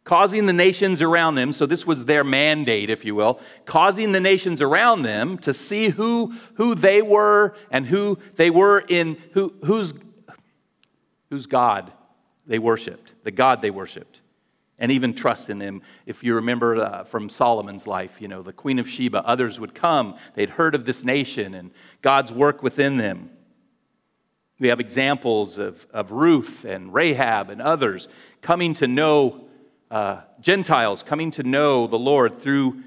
Causing 0.04 0.46
the 0.46 0.52
nations 0.52 1.00
around 1.00 1.36
them, 1.36 1.52
so 1.52 1.64
this 1.64 1.86
was 1.86 2.04
their 2.04 2.24
mandate, 2.24 2.90
if 2.90 3.04
you 3.04 3.14
will, 3.14 3.40
causing 3.64 4.12
the 4.12 4.20
nations 4.20 4.60
around 4.60 5.02
them 5.02 5.38
to 5.38 5.54
see 5.54 5.88
who, 5.88 6.34
who 6.54 6.74
they 6.74 7.02
were 7.02 7.54
and 7.70 7.86
who 7.86 8.18
they 8.36 8.50
were 8.50 8.80
in, 8.80 9.16
who, 9.32 9.54
whose, 9.64 9.94
whose 11.30 11.46
God 11.46 11.92
they 12.46 12.58
worshiped, 12.58 13.12
the 13.22 13.30
God 13.30 13.62
they 13.62 13.70
worshiped, 13.70 14.20
and 14.80 14.90
even 14.90 15.14
trust 15.14 15.50
in 15.50 15.58
them. 15.58 15.82
If 16.06 16.24
you 16.24 16.34
remember 16.34 16.76
uh, 16.76 17.04
from 17.04 17.30
Solomon's 17.30 17.86
life, 17.86 18.20
you 18.20 18.26
know, 18.26 18.42
the 18.42 18.52
Queen 18.52 18.80
of 18.80 18.88
Sheba, 18.88 19.24
others 19.24 19.60
would 19.60 19.74
come, 19.74 20.16
they'd 20.34 20.50
heard 20.50 20.74
of 20.74 20.84
this 20.84 21.04
nation 21.04 21.54
and 21.54 21.70
God's 22.02 22.32
work 22.32 22.64
within 22.64 22.96
them. 22.96 23.30
We 24.58 24.68
have 24.68 24.80
examples 24.80 25.58
of, 25.58 25.86
of 25.92 26.10
Ruth 26.10 26.64
and 26.64 26.92
Rahab 26.92 27.50
and 27.50 27.62
others 27.62 28.08
coming 28.42 28.74
to 28.74 28.88
know 28.88 29.48
uh, 29.92 30.22
Gentiles 30.40 31.02
coming 31.02 31.30
to 31.32 31.42
know 31.42 31.86
the 31.86 31.98
Lord 31.98 32.40
through 32.40 32.82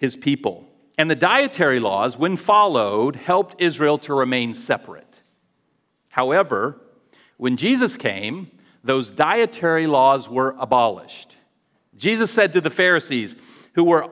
his 0.00 0.16
people. 0.16 0.66
And 0.98 1.08
the 1.08 1.14
dietary 1.14 1.78
laws, 1.78 2.18
when 2.18 2.36
followed, 2.36 3.14
helped 3.14 3.62
Israel 3.62 3.96
to 3.98 4.12
remain 4.12 4.54
separate. 4.54 5.06
However, 6.08 6.80
when 7.36 7.56
Jesus 7.56 7.96
came, 7.96 8.50
those 8.82 9.10
dietary 9.10 9.86
laws 9.86 10.28
were 10.28 10.56
abolished. 10.58 11.36
Jesus 11.96 12.30
said 12.30 12.54
to 12.54 12.60
the 12.60 12.70
Pharisees, 12.70 13.36
who 13.74 13.84
were 13.84 14.10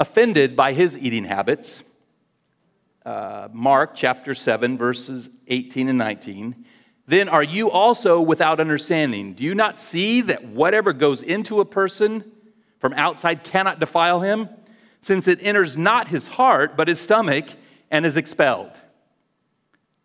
offended 0.00 0.56
by 0.56 0.72
his 0.72 0.98
eating 0.98 1.24
habits, 1.24 1.82
uh, 3.06 3.48
Mark 3.52 3.94
chapter 3.94 4.34
7, 4.34 4.76
verses 4.76 5.28
18 5.46 5.90
and 5.90 5.98
19, 5.98 6.64
then 7.06 7.28
are 7.28 7.42
you 7.42 7.70
also 7.70 8.20
without 8.20 8.60
understanding? 8.60 9.34
Do 9.34 9.44
you 9.44 9.54
not 9.54 9.80
see 9.80 10.22
that 10.22 10.44
whatever 10.44 10.92
goes 10.92 11.22
into 11.22 11.60
a 11.60 11.64
person 11.64 12.24
from 12.78 12.94
outside 12.94 13.44
cannot 13.44 13.78
defile 13.78 14.20
him, 14.20 14.48
since 15.02 15.28
it 15.28 15.38
enters 15.42 15.76
not 15.76 16.08
his 16.08 16.26
heart, 16.26 16.76
but 16.76 16.88
his 16.88 16.98
stomach, 16.98 17.46
and 17.90 18.06
is 18.06 18.16
expelled? 18.16 18.72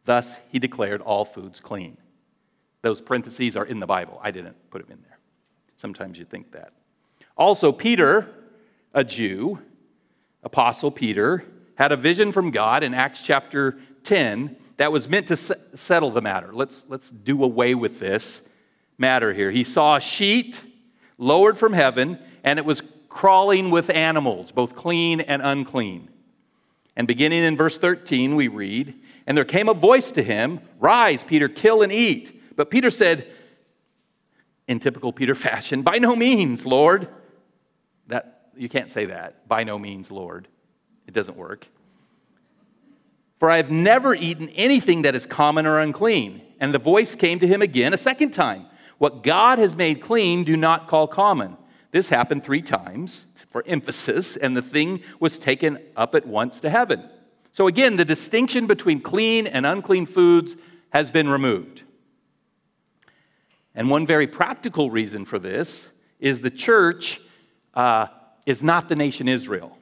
Thus 0.05 0.35
he 0.51 0.59
declared 0.59 1.01
all 1.01 1.23
foods 1.23 1.59
clean. 1.59 1.97
Those 2.81 3.01
parentheses 3.01 3.55
are 3.55 3.65
in 3.65 3.79
the 3.79 3.87
Bible. 3.87 4.19
I 4.21 4.31
didn't 4.31 4.55
put 4.69 4.81
them 4.81 4.97
in 4.97 5.03
there. 5.03 5.19
Sometimes 5.77 6.17
you 6.17 6.25
think 6.25 6.51
that. 6.51 6.73
Also, 7.37 7.71
Peter, 7.71 8.27
a 8.93 9.03
Jew, 9.03 9.59
Apostle 10.43 10.91
Peter, 10.91 11.45
had 11.75 11.93
a 11.93 11.97
vision 11.97 12.33
from 12.33 12.51
God 12.51 12.83
in 12.83 12.93
Acts 12.93 13.21
chapter 13.21 13.77
10 14.03 14.55
that 14.79 14.93
was 14.93 15.09
meant 15.09 15.27
to 15.27 15.35
settle 15.75 16.09
the 16.09 16.21
matter. 16.21 16.51
Let's, 16.53 16.85
let's 16.87 17.09
do 17.09 17.43
away 17.43 17.75
with 17.75 17.99
this 17.99 18.41
matter 18.97 19.33
here. 19.33 19.51
He 19.51 19.65
saw 19.65 19.97
a 19.97 19.99
sheet 19.99 20.61
lowered 21.17 21.57
from 21.57 21.73
heaven, 21.73 22.17
and 22.45 22.57
it 22.57 22.63
was 22.63 22.81
crawling 23.09 23.71
with 23.71 23.89
animals, 23.89 24.53
both 24.53 24.77
clean 24.77 25.19
and 25.19 25.41
unclean. 25.41 26.09
And 26.95 27.09
beginning 27.09 27.43
in 27.43 27.57
verse 27.57 27.77
13, 27.77 28.37
we 28.37 28.47
read, 28.47 28.93
And 29.27 29.37
there 29.37 29.43
came 29.43 29.67
a 29.67 29.73
voice 29.73 30.11
to 30.11 30.23
him, 30.23 30.61
Rise, 30.79 31.25
Peter, 31.25 31.49
kill 31.49 31.81
and 31.81 31.91
eat. 31.91 32.55
But 32.55 32.69
Peter 32.69 32.89
said, 32.89 33.27
in 34.69 34.79
typical 34.79 35.11
Peter 35.11 35.35
fashion, 35.49 35.81
By 35.81 35.97
no 35.97 36.15
means, 36.15 36.65
Lord. 36.65 37.09
That, 38.07 38.51
you 38.55 38.69
can't 38.69 38.93
say 38.93 39.07
that. 39.07 39.45
By 39.45 39.65
no 39.65 39.77
means, 39.77 40.09
Lord. 40.09 40.47
It 41.05 41.13
doesn't 41.13 41.35
work. 41.35 41.67
For 43.39 43.49
I 43.49 43.57
have 43.57 43.71
never 43.71 44.13
eaten 44.13 44.49
anything 44.49 45.03
that 45.03 45.15
is 45.15 45.25
common 45.25 45.65
or 45.65 45.79
unclean. 45.79 46.41
And 46.59 46.73
the 46.73 46.79
voice 46.79 47.15
came 47.15 47.39
to 47.39 47.47
him 47.47 47.61
again 47.61 47.93
a 47.93 47.97
second 47.97 48.31
time 48.31 48.65
What 48.97 49.23
God 49.23 49.59
has 49.59 49.75
made 49.75 50.01
clean, 50.01 50.43
do 50.43 50.57
not 50.57 50.87
call 50.87 51.07
common. 51.07 51.55
This 51.91 52.07
happened 52.07 52.43
three 52.43 52.61
times 52.61 53.25
for 53.49 53.63
emphasis, 53.65 54.35
and 54.35 54.55
the 54.55 54.61
thing 54.61 55.01
was 55.19 55.39
taken 55.39 55.79
up 55.95 56.13
at 56.13 56.27
once 56.27 56.59
to 56.59 56.69
heaven. 56.69 57.09
So 57.51 57.67
again, 57.67 57.95
the 57.95 58.05
distinction 58.05 58.67
between 58.67 59.01
clean 59.01 59.47
and 59.47 59.65
unclean 59.65 60.05
foods 60.05 60.55
has 60.91 61.09
been 61.09 61.27
removed. 61.27 61.81
And 63.73 63.89
one 63.89 64.05
very 64.05 64.27
practical 64.27 64.91
reason 64.91 65.25
for 65.25 65.39
this 65.39 65.87
is 66.19 66.39
the 66.39 66.51
church 66.51 67.19
uh, 67.73 68.07
is 68.45 68.61
not 68.61 68.89
the 68.89 68.95
nation 68.95 69.27
Israel. 69.27 69.77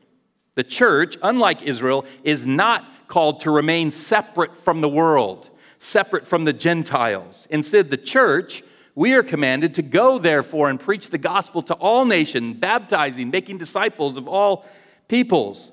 The 0.55 0.63
church, 0.63 1.17
unlike 1.23 1.63
Israel, 1.63 2.05
is 2.23 2.45
not 2.45 2.85
called 3.07 3.41
to 3.41 3.51
remain 3.51 3.91
separate 3.91 4.51
from 4.63 4.81
the 4.81 4.89
world, 4.89 5.49
separate 5.79 6.27
from 6.27 6.43
the 6.43 6.53
Gentiles. 6.53 7.47
Instead, 7.49 7.89
the 7.89 7.97
church, 7.97 8.63
we 8.95 9.13
are 9.13 9.23
commanded 9.23 9.75
to 9.75 9.81
go, 9.81 10.19
therefore, 10.19 10.69
and 10.69 10.79
preach 10.79 11.09
the 11.09 11.17
gospel 11.17 11.61
to 11.63 11.73
all 11.75 12.05
nations, 12.05 12.57
baptizing, 12.57 13.29
making 13.29 13.57
disciples 13.57 14.17
of 14.17 14.27
all 14.27 14.65
peoples. 15.07 15.71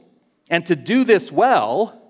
And 0.50 0.66
to 0.66 0.76
do 0.76 1.04
this 1.04 1.32
well, 1.32 2.00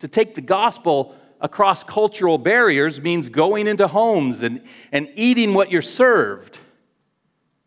to 0.00 0.08
take 0.08 0.34
the 0.34 0.40
gospel 0.40 1.14
across 1.40 1.82
cultural 1.82 2.38
barriers 2.38 3.00
means 3.00 3.28
going 3.28 3.66
into 3.66 3.88
homes 3.88 4.42
and, 4.42 4.62
and 4.92 5.08
eating 5.14 5.54
what 5.54 5.70
you're 5.70 5.82
served. 5.82 6.58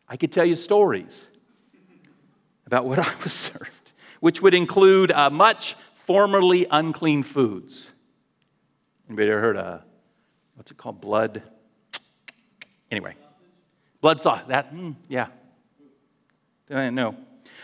I 0.08 0.18
could 0.18 0.32
tell 0.32 0.46
you 0.46 0.56
stories 0.56 1.26
about 2.68 2.86
what 2.86 3.00
I 3.08 3.12
was 3.24 3.34
served, 3.34 3.92
which 4.20 4.42
would 4.42 4.54
include 4.54 5.12
uh, 5.12 5.30
much 5.30 5.76
formerly 6.06 6.68
unclean 6.70 7.24
foods. 7.24 7.88
Anybody 9.08 9.32
ever 9.32 9.42
heard 9.42 9.58
of, 9.58 9.82
what's 10.56 10.72
it 10.72 10.78
called? 10.78 11.02
Blood? 11.02 11.44
Anyway, 12.92 13.16
blood 14.02 14.22
sauce. 14.22 14.42
That, 14.48 14.74
mm, 14.74 14.96
yeah. 15.10 15.28
No. 16.70 17.16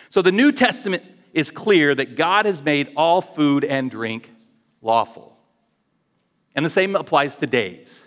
So 0.10 0.22
the 0.22 0.32
New 0.32 0.52
Testament 0.52 1.04
is 1.34 1.52
clear 1.52 1.94
that 1.96 2.16
God 2.16 2.46
has 2.46 2.62
made 2.62 2.92
all 2.96 3.22
food 3.22 3.64
and 3.64 3.90
drink 3.90 4.30
lawful. 4.82 5.38
And 6.56 6.66
the 6.66 6.70
same 6.70 6.96
applies 6.96 7.36
to 7.38 7.48
days. 7.48 8.04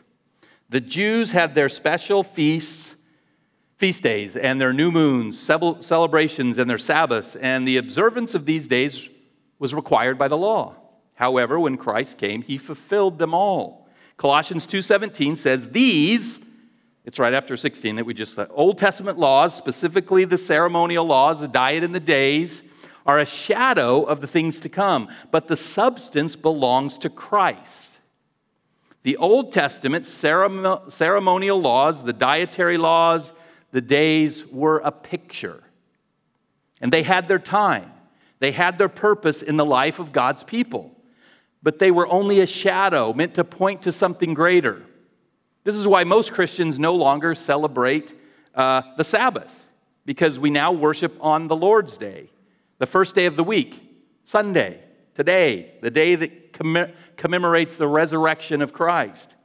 The 0.69 0.81
Jews 0.81 1.31
had 1.31 1.55
their 1.55 1.69
special 1.69 2.23
feasts, 2.23 2.95
feast 3.79 4.03
days, 4.03 4.37
and 4.37 4.61
their 4.61 4.73
new 4.73 4.91
moons, 4.91 5.39
celebrations, 5.41 6.59
and 6.59 6.69
their 6.69 6.79
Sabbaths, 6.79 7.37
and 7.37 7.67
the 7.67 7.77
observance 7.77 8.35
of 8.35 8.45
these 8.47 8.67
days 8.67 9.09
was 9.63 9.73
required 9.73 10.19
by 10.19 10.27
the 10.27 10.37
law. 10.37 10.75
However, 11.15 11.61
when 11.61 11.77
Christ 11.77 12.19
came, 12.19 12.43
he 12.43 12.59
fulfilled 12.59 13.17
them 13.17 13.33
all. 13.33 13.87
Colossians 14.17 14.67
2:17 14.67 15.37
says, 15.37 15.71
"These 15.71 16.45
it's 17.05 17.21
right 17.21 17.33
after 17.33 17.57
16 17.57 17.95
that 17.95 18.05
we 18.05 18.13
just 18.13 18.35
the 18.35 18.49
Old 18.49 18.79
Testament 18.79 19.19
laws, 19.19 19.55
specifically 19.55 20.25
the 20.25 20.37
ceremonial 20.37 21.07
laws, 21.07 21.39
the 21.39 21.47
diet 21.47 21.85
and 21.85 21.95
the 21.95 22.01
days, 22.01 22.65
are 23.07 23.21
a 23.21 23.25
shadow 23.25 24.03
of 24.03 24.21
the 24.21 24.27
things 24.27 24.61
to 24.63 24.69
come, 24.69 25.09
but 25.31 25.47
the 25.47 25.57
substance 25.57 26.35
belongs 26.35 26.99
to 26.99 27.09
Christ. 27.09 27.99
The 29.05 29.17
Old 29.17 29.53
Testament 29.53 30.07
ceremonial 30.07 31.61
laws, 31.61 32.03
the 32.03 32.13
dietary 32.13 32.79
laws, 32.79 33.31
the 33.71 33.81
days 33.81 34.45
were 34.47 34.79
a 34.79 34.91
picture. 34.91 35.63
And 36.81 36.93
they 36.93 37.05
had 37.05 37.29
their 37.29 37.39
time. 37.39 37.93
They 38.43 38.51
had 38.51 38.77
their 38.77 38.89
purpose 38.89 39.41
in 39.41 39.57
the 39.57 39.65
life 39.65 40.01
of 40.01 40.11
God's 40.11 40.43
people, 40.43 40.91
but 41.63 41.79
they 41.79 41.93
were 41.93 42.09
only 42.09 42.41
a 42.41 42.47
shadow 42.47 43.13
meant 43.13 43.37
to 43.37 43.45
point 43.45 43.83
to 43.83 43.93
something 43.93 44.35
greater. 44.35 44.83
This 45.63 45.77
is 45.77 45.87
why 45.87 46.03
most 46.03 46.33
Christians 46.33 46.77
no 46.77 46.97
longer 46.97 47.37
celebrate 47.37 48.13
uh, 48.57 48.83
the 48.97 49.05
Sabbath, 49.05 49.55
because 50.05 50.41
we 50.41 50.51
now 50.51 50.73
worship 50.73 51.17
on 51.21 51.47
the 51.47 51.55
Lord's 51.55 51.97
Day, 51.97 52.31
the 52.79 52.87
first 52.87 53.15
day 53.15 53.27
of 53.27 53.37
the 53.37 53.45
week, 53.45 53.81
Sunday, 54.25 54.81
today, 55.15 55.75
the 55.81 55.93
day 55.93 56.17
that 56.17 56.53
comm- 56.53 56.93
commemorates 57.17 57.77
the 57.77 57.87
resurrection 57.87 58.61
of 58.61 58.73
Christ. 58.73 59.37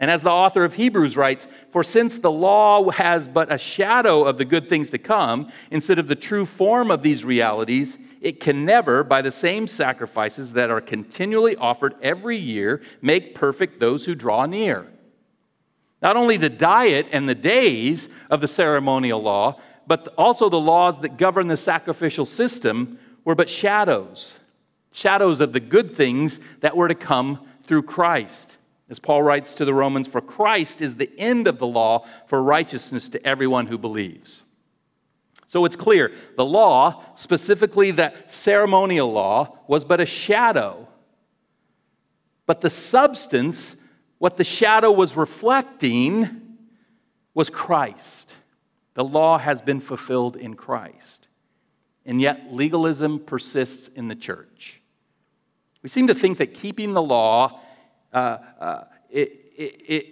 And 0.00 0.10
as 0.10 0.22
the 0.22 0.30
author 0.30 0.64
of 0.64 0.72
Hebrews 0.72 1.16
writes, 1.16 1.46
For 1.72 1.84
since 1.84 2.18
the 2.18 2.30
law 2.30 2.90
has 2.90 3.28
but 3.28 3.52
a 3.52 3.58
shadow 3.58 4.24
of 4.24 4.38
the 4.38 4.46
good 4.46 4.68
things 4.70 4.88
to 4.90 4.98
come, 4.98 5.52
instead 5.70 5.98
of 5.98 6.08
the 6.08 6.16
true 6.16 6.46
form 6.46 6.90
of 6.90 7.02
these 7.02 7.22
realities, 7.22 7.98
it 8.22 8.40
can 8.40 8.64
never, 8.64 9.04
by 9.04 9.20
the 9.20 9.30
same 9.30 9.68
sacrifices 9.68 10.52
that 10.54 10.70
are 10.70 10.80
continually 10.80 11.54
offered 11.56 11.94
every 12.02 12.38
year, 12.38 12.80
make 13.02 13.34
perfect 13.34 13.78
those 13.78 14.06
who 14.06 14.14
draw 14.14 14.46
near. 14.46 14.86
Not 16.00 16.16
only 16.16 16.38
the 16.38 16.48
diet 16.48 17.06
and 17.12 17.28
the 17.28 17.34
days 17.34 18.08
of 18.30 18.40
the 18.40 18.48
ceremonial 18.48 19.22
law, 19.22 19.60
but 19.86 20.08
also 20.16 20.48
the 20.48 20.60
laws 20.60 21.00
that 21.00 21.18
govern 21.18 21.48
the 21.48 21.56
sacrificial 21.58 22.24
system 22.24 22.98
were 23.24 23.34
but 23.34 23.50
shadows, 23.50 24.32
shadows 24.92 25.40
of 25.40 25.52
the 25.52 25.60
good 25.60 25.94
things 25.94 26.40
that 26.60 26.74
were 26.74 26.88
to 26.88 26.94
come 26.94 27.46
through 27.64 27.82
Christ. 27.82 28.56
As 28.90 28.98
Paul 28.98 29.22
writes 29.22 29.54
to 29.54 29.64
the 29.64 29.72
Romans, 29.72 30.08
for 30.08 30.20
Christ 30.20 30.82
is 30.82 30.96
the 30.96 31.10
end 31.16 31.46
of 31.46 31.58
the 31.58 31.66
law 31.66 32.06
for 32.26 32.42
righteousness 32.42 33.08
to 33.10 33.24
everyone 33.24 33.68
who 33.68 33.78
believes. 33.78 34.42
So 35.46 35.64
it's 35.64 35.76
clear 35.76 36.12
the 36.36 36.44
law, 36.44 37.04
specifically 37.14 37.92
that 37.92 38.32
ceremonial 38.32 39.12
law, 39.12 39.58
was 39.68 39.84
but 39.84 40.00
a 40.00 40.06
shadow. 40.06 40.88
But 42.46 42.60
the 42.60 42.70
substance, 42.70 43.76
what 44.18 44.36
the 44.36 44.44
shadow 44.44 44.90
was 44.90 45.16
reflecting, 45.16 46.58
was 47.32 47.48
Christ. 47.48 48.34
The 48.94 49.04
law 49.04 49.38
has 49.38 49.62
been 49.62 49.80
fulfilled 49.80 50.34
in 50.34 50.54
Christ. 50.54 51.28
And 52.04 52.20
yet, 52.20 52.52
legalism 52.52 53.20
persists 53.20 53.88
in 53.88 54.08
the 54.08 54.16
church. 54.16 54.80
We 55.82 55.88
seem 55.88 56.08
to 56.08 56.14
think 56.14 56.38
that 56.38 56.54
keeping 56.54 56.92
the 56.92 57.02
law, 57.02 57.60
uh, 58.12 58.38
uh, 58.60 58.84
it, 59.10 59.52
it, 59.56 59.82
it, 59.88 60.06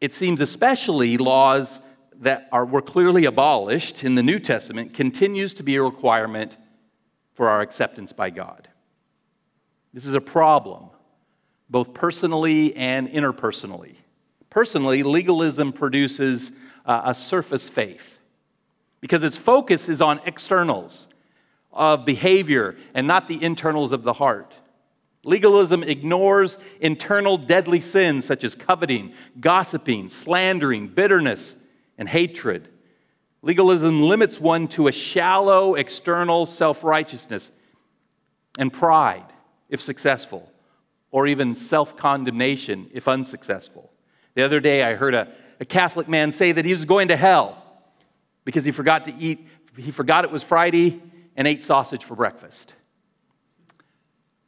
it 0.00 0.14
seems 0.14 0.40
especially 0.40 1.16
laws 1.18 1.80
that 2.20 2.48
are, 2.52 2.64
were 2.64 2.82
clearly 2.82 3.26
abolished 3.26 4.04
in 4.04 4.14
the 4.14 4.22
New 4.22 4.38
Testament, 4.38 4.94
continues 4.94 5.54
to 5.54 5.62
be 5.62 5.76
a 5.76 5.82
requirement 5.82 6.56
for 7.34 7.48
our 7.48 7.60
acceptance 7.60 8.12
by 8.12 8.30
God. 8.30 8.68
This 9.94 10.04
is 10.04 10.14
a 10.14 10.20
problem, 10.20 10.90
both 11.70 11.94
personally 11.94 12.74
and 12.76 13.08
interpersonally. 13.08 13.94
Personally, 14.50 15.02
legalism 15.02 15.72
produces 15.72 16.50
uh, 16.84 17.02
a 17.04 17.14
surface 17.14 17.68
faith 17.68 18.02
because 19.00 19.22
its 19.22 19.36
focus 19.36 19.88
is 19.88 20.00
on 20.00 20.20
externals 20.26 21.06
of 21.72 22.04
behavior 22.04 22.76
and 22.94 23.06
not 23.06 23.28
the 23.28 23.40
internals 23.42 23.92
of 23.92 24.02
the 24.02 24.12
heart. 24.12 24.54
Legalism 25.28 25.82
ignores 25.82 26.56
internal 26.80 27.36
deadly 27.36 27.80
sins 27.80 28.24
such 28.24 28.44
as 28.44 28.54
coveting, 28.54 29.12
gossiping, 29.38 30.08
slandering, 30.08 30.88
bitterness, 30.88 31.54
and 31.98 32.08
hatred. 32.08 32.66
Legalism 33.42 34.00
limits 34.00 34.40
one 34.40 34.68
to 34.68 34.88
a 34.88 34.92
shallow 34.92 35.74
external 35.74 36.46
self 36.46 36.82
righteousness 36.82 37.50
and 38.58 38.72
pride 38.72 39.26
if 39.68 39.82
successful, 39.82 40.50
or 41.10 41.26
even 41.26 41.54
self 41.56 41.94
condemnation 41.94 42.88
if 42.94 43.06
unsuccessful. 43.06 43.92
The 44.34 44.44
other 44.44 44.60
day, 44.60 44.82
I 44.82 44.94
heard 44.94 45.12
a, 45.12 45.28
a 45.60 45.66
Catholic 45.66 46.08
man 46.08 46.32
say 46.32 46.52
that 46.52 46.64
he 46.64 46.72
was 46.72 46.86
going 46.86 47.08
to 47.08 47.16
hell 47.16 47.62
because 48.46 48.64
he 48.64 48.70
forgot 48.70 49.04
to 49.04 49.14
eat, 49.14 49.46
he 49.76 49.90
forgot 49.90 50.24
it 50.24 50.30
was 50.30 50.42
Friday 50.42 51.02
and 51.36 51.46
ate 51.46 51.64
sausage 51.64 52.04
for 52.04 52.16
breakfast. 52.16 52.72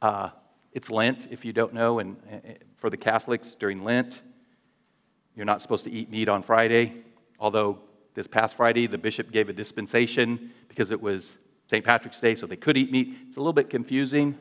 Uh, 0.01 0.31
it's 0.73 0.89
Lent, 0.89 1.27
if 1.31 1.43
you 1.43 1.53
don't 1.53 1.73
know, 1.73 1.99
and 1.99 2.17
eh, 2.29 2.39
eh, 2.45 2.53
for 2.77 2.89
the 2.89 2.97
Catholics 2.97 3.55
during 3.59 3.83
Lent, 3.83 4.21
you're 5.35 5.45
not 5.45 5.61
supposed 5.61 5.83
to 5.85 5.91
eat 5.91 6.09
meat 6.09 6.29
on 6.29 6.43
Friday, 6.43 7.03
although 7.39 7.79
this 8.13 8.27
past 8.27 8.55
Friday 8.55 8.87
the 8.87 8.97
bishop 8.97 9.31
gave 9.31 9.49
a 9.49 9.53
dispensation 9.53 10.51
because 10.67 10.91
it 10.91 11.01
was 11.01 11.37
St. 11.69 11.83
Patrick's 11.83 12.19
Day, 12.19 12.35
so 12.35 12.45
they 12.47 12.55
could 12.55 12.77
eat 12.77 12.91
meat. 12.91 13.15
It's 13.27 13.37
a 13.37 13.39
little 13.39 13.53
bit 13.53 13.69
confusing. 13.69 14.37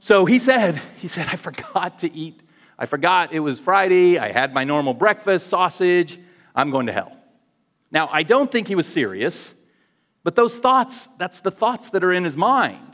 So 0.00 0.26
he 0.26 0.38
said, 0.38 0.80
he 0.96 1.08
said, 1.08 1.28
I 1.30 1.36
forgot 1.36 2.00
to 2.00 2.14
eat. 2.14 2.42
I 2.78 2.86
forgot 2.86 3.32
it 3.32 3.40
was 3.40 3.58
Friday. 3.58 4.18
I 4.18 4.32
had 4.32 4.52
my 4.52 4.64
normal 4.64 4.92
breakfast, 4.92 5.46
sausage. 5.46 6.18
I'm 6.54 6.70
going 6.70 6.86
to 6.86 6.92
hell. 6.92 7.16
Now, 7.90 8.08
I 8.12 8.22
don't 8.22 8.50
think 8.52 8.68
he 8.68 8.74
was 8.74 8.86
serious, 8.86 9.54
but 10.22 10.36
those 10.36 10.54
thoughts, 10.54 11.06
that's 11.18 11.40
the 11.40 11.50
thoughts 11.50 11.90
that 11.90 12.04
are 12.04 12.12
in 12.12 12.24
his 12.24 12.36
mind. 12.36 12.93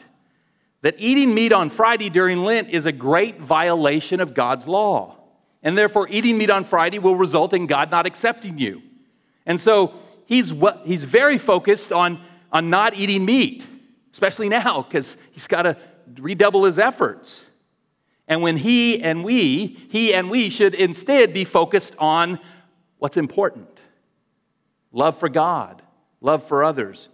That 0.83 0.95
eating 0.99 1.35
meat 1.35 1.53
on 1.53 1.71
Friday 1.71 2.09
during 2.09 2.39
Lent 2.45 2.71
is 2.71 2.87
a 2.87 2.93
great 2.93 3.41
violation 3.41 4.21
of 4.21 4.35
God's 4.35 4.67
law. 4.67 5.17
And 5.63 5.77
therefore, 5.77 6.09
eating 6.09 6.39
meat 6.39 6.51
on 6.51 6.65
Friday 6.65 6.99
will 6.99 7.17
result 7.17 7.53
in 7.53 7.67
God 7.67 7.91
not 7.91 8.07
accepting 8.07 8.59
you. 8.59 8.83
And 9.45 9.61
so 9.61 9.95
he's, 10.25 10.55
he's 10.85 11.05
very 11.05 11.37
focused 11.37 11.93
on, 11.93 12.23
on 12.51 12.71
not 12.71 12.95
eating 12.95 13.25
meat, 13.27 13.67
especially 14.13 14.49
now, 14.49 14.83
because 14.83 15.19
he's 15.33 15.47
got 15.47 15.63
to 15.63 15.77
redouble 16.19 16.65
his 16.65 16.79
efforts. 16.79 17.43
And 18.27 18.41
when 18.43 18.57
he 18.57 19.03
and 19.03 19.25
we, 19.25 19.67
he 19.91 20.15
and 20.15 20.31
we 20.31 20.49
should 20.51 20.75
instead 20.75 21.35
be 21.35 21.45
focused 21.45 21.95
on 21.99 22.39
what's 22.99 23.17
important 23.17 23.67
love 24.93 25.19
for 25.19 25.29
God, 25.29 25.83
love 26.21 26.49
for 26.49 26.65
others. 26.65 27.09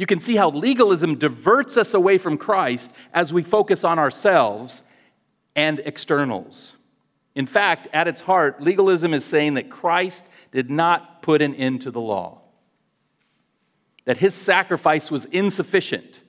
You 0.00 0.06
can 0.06 0.20
see 0.20 0.34
how 0.34 0.48
legalism 0.48 1.16
diverts 1.16 1.76
us 1.76 1.92
away 1.92 2.16
from 2.16 2.38
Christ 2.38 2.90
as 3.12 3.34
we 3.34 3.42
focus 3.42 3.84
on 3.84 3.98
ourselves 3.98 4.80
and 5.54 5.78
externals. 5.80 6.74
In 7.34 7.46
fact, 7.46 7.86
at 7.92 8.08
its 8.08 8.22
heart, 8.22 8.62
legalism 8.62 9.12
is 9.12 9.26
saying 9.26 9.54
that 9.54 9.68
Christ 9.68 10.22
did 10.52 10.70
not 10.70 11.20
put 11.20 11.42
an 11.42 11.54
end 11.54 11.82
to 11.82 11.90
the 11.90 12.00
law, 12.00 12.40
that 14.06 14.16
his 14.16 14.34
sacrifice 14.34 15.10
was 15.10 15.26
insufficient, 15.26 16.22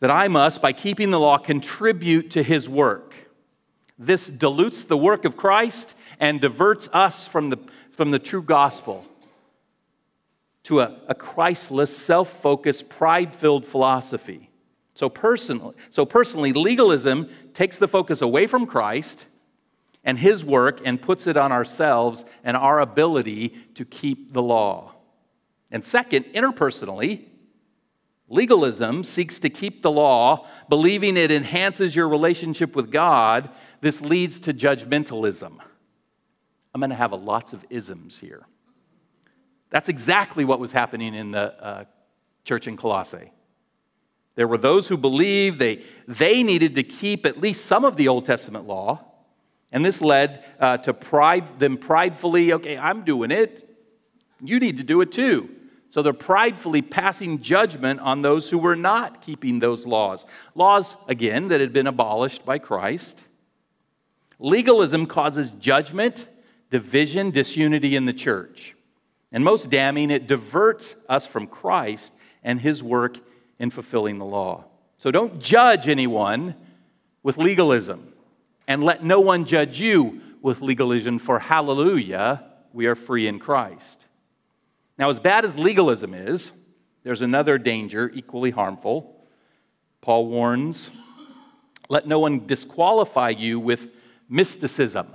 that 0.00 0.10
I 0.10 0.28
must, 0.28 0.62
by 0.62 0.72
keeping 0.72 1.10
the 1.10 1.20
law, 1.20 1.36
contribute 1.36 2.30
to 2.30 2.42
his 2.42 2.66
work. 2.66 3.12
This 3.98 4.26
dilutes 4.26 4.84
the 4.84 4.96
work 4.96 5.26
of 5.26 5.36
Christ 5.36 5.92
and 6.18 6.40
diverts 6.40 6.88
us 6.94 7.26
from 7.28 7.50
the, 7.50 7.58
from 7.92 8.10
the 8.10 8.18
true 8.18 8.42
gospel 8.42 9.04
to 10.66 10.80
a, 10.80 10.96
a 11.06 11.14
Christless, 11.14 11.96
self 11.96 12.42
focused, 12.42 12.88
pride 12.88 13.32
filled 13.32 13.64
philosophy. 13.64 14.50
So 14.94 15.08
personally, 15.08 15.76
so 15.90 16.04
personally, 16.04 16.52
legalism 16.52 17.28
takes 17.54 17.78
the 17.78 17.86
focus 17.86 18.20
away 18.20 18.48
from 18.48 18.66
Christ 18.66 19.26
and 20.02 20.18
his 20.18 20.44
work 20.44 20.80
and 20.84 21.00
puts 21.00 21.28
it 21.28 21.36
on 21.36 21.52
ourselves 21.52 22.24
and 22.42 22.56
our 22.56 22.80
ability 22.80 23.54
to 23.76 23.84
keep 23.84 24.32
the 24.32 24.42
law. 24.42 24.94
And 25.70 25.86
second, 25.86 26.24
interpersonally, 26.34 27.26
legalism 28.28 29.04
seeks 29.04 29.38
to 29.40 29.50
keep 29.50 29.82
the 29.82 29.90
law, 29.90 30.48
believing 30.68 31.16
it 31.16 31.30
enhances 31.30 31.94
your 31.94 32.08
relationship 32.08 32.74
with 32.74 32.90
God. 32.90 33.50
This 33.80 34.00
leads 34.00 34.40
to 34.40 34.52
judgmentalism. 34.52 35.58
I'm 36.74 36.80
going 36.80 36.90
to 36.90 36.96
have 36.96 37.12
lots 37.12 37.52
of 37.52 37.64
isms 37.70 38.18
here. 38.18 38.46
That's 39.70 39.88
exactly 39.88 40.44
what 40.44 40.60
was 40.60 40.72
happening 40.72 41.14
in 41.14 41.30
the 41.30 41.64
uh, 41.64 41.84
church 42.44 42.66
in 42.68 42.76
Colossae. 42.76 43.32
There 44.36 44.46
were 44.46 44.58
those 44.58 44.86
who 44.86 44.96
believed 44.96 45.58
they, 45.58 45.82
they 46.06 46.42
needed 46.42 46.74
to 46.76 46.82
keep 46.82 47.26
at 47.26 47.40
least 47.40 47.64
some 47.64 47.84
of 47.84 47.96
the 47.96 48.08
Old 48.08 48.26
Testament 48.26 48.66
law, 48.66 49.02
and 49.72 49.84
this 49.84 50.00
led 50.00 50.44
uh, 50.60 50.76
to 50.78 50.94
pride, 50.94 51.58
them 51.58 51.78
pridefully, 51.78 52.52
okay, 52.52 52.76
I'm 52.76 53.04
doing 53.04 53.30
it. 53.30 53.68
You 54.40 54.60
need 54.60 54.76
to 54.76 54.84
do 54.84 55.00
it 55.00 55.10
too. 55.10 55.48
So 55.90 56.02
they're 56.02 56.12
pridefully 56.12 56.82
passing 56.82 57.40
judgment 57.40 58.00
on 58.00 58.20
those 58.20 58.50
who 58.50 58.58
were 58.58 58.76
not 58.76 59.22
keeping 59.22 59.58
those 59.58 59.86
laws. 59.86 60.26
Laws, 60.54 60.94
again, 61.08 61.48
that 61.48 61.60
had 61.60 61.72
been 61.72 61.86
abolished 61.86 62.44
by 62.44 62.58
Christ. 62.58 63.18
Legalism 64.38 65.06
causes 65.06 65.50
judgment, 65.58 66.26
division, 66.70 67.30
disunity 67.30 67.96
in 67.96 68.04
the 68.04 68.12
church. 68.12 68.75
And 69.32 69.44
most 69.44 69.70
damning, 69.70 70.10
it 70.10 70.26
diverts 70.26 70.94
us 71.08 71.26
from 71.26 71.46
Christ 71.46 72.12
and 72.42 72.60
his 72.60 72.82
work 72.82 73.18
in 73.58 73.70
fulfilling 73.70 74.18
the 74.18 74.24
law. 74.24 74.64
So 74.98 75.10
don't 75.10 75.40
judge 75.40 75.88
anyone 75.88 76.54
with 77.22 77.36
legalism. 77.36 78.12
And 78.68 78.82
let 78.82 79.04
no 79.04 79.20
one 79.20 79.44
judge 79.44 79.80
you 79.80 80.20
with 80.42 80.60
legalism, 80.60 81.18
for 81.18 81.38
hallelujah, 81.38 82.44
we 82.72 82.86
are 82.86 82.94
free 82.94 83.26
in 83.26 83.38
Christ. 83.38 84.06
Now, 84.98 85.10
as 85.10 85.18
bad 85.18 85.44
as 85.44 85.56
legalism 85.56 86.14
is, 86.14 86.50
there's 87.02 87.20
another 87.20 87.58
danger 87.58 88.10
equally 88.14 88.50
harmful. 88.50 89.16
Paul 90.00 90.26
warns 90.26 90.90
let 91.88 92.06
no 92.06 92.18
one 92.18 92.46
disqualify 92.46 93.30
you 93.30 93.60
with 93.60 93.90
mysticism. 94.28 95.08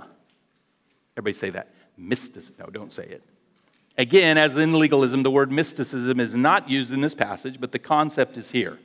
Everybody 1.16 1.38
say 1.38 1.50
that. 1.50 1.68
Mysticism. 1.96 2.56
No, 2.58 2.66
don't 2.66 2.92
say 2.92 3.04
it. 3.04 3.22
Again, 3.98 4.38
as 4.38 4.56
in 4.56 4.78
legalism, 4.78 5.22
the 5.22 5.30
word 5.30 5.52
mysticism 5.52 6.18
is 6.18 6.34
not 6.34 6.68
used 6.68 6.92
in 6.92 7.00
this 7.00 7.14
passage, 7.14 7.60
but 7.60 7.72
the 7.72 7.78
concept 7.78 8.36
is 8.36 8.50
here. 8.50 8.78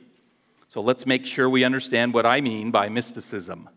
So 0.68 0.82
let's 0.82 1.06
make 1.06 1.24
sure 1.24 1.48
we 1.48 1.64
understand 1.64 2.12
what 2.12 2.26
I 2.26 2.40
mean 2.42 2.70
by 2.70 2.88
mysticism. 2.90 3.70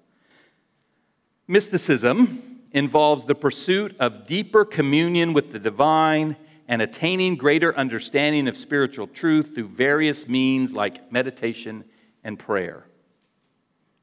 Mysticism 1.47 2.61
involves 2.73 3.25
the 3.25 3.35
pursuit 3.35 3.95
of 3.99 4.27
deeper 4.27 4.65
communion 4.65 5.33
with 5.33 5.51
the 5.51 5.59
divine 5.59 6.35
and 6.67 6.81
attaining 6.81 7.35
greater 7.35 7.75
understanding 7.77 8.47
of 8.47 8.57
spiritual 8.57 9.07
truth 9.07 9.53
through 9.53 9.67
various 9.69 10.27
means 10.27 10.73
like 10.73 11.11
meditation 11.11 11.83
and 12.23 12.37
prayer. 12.37 12.85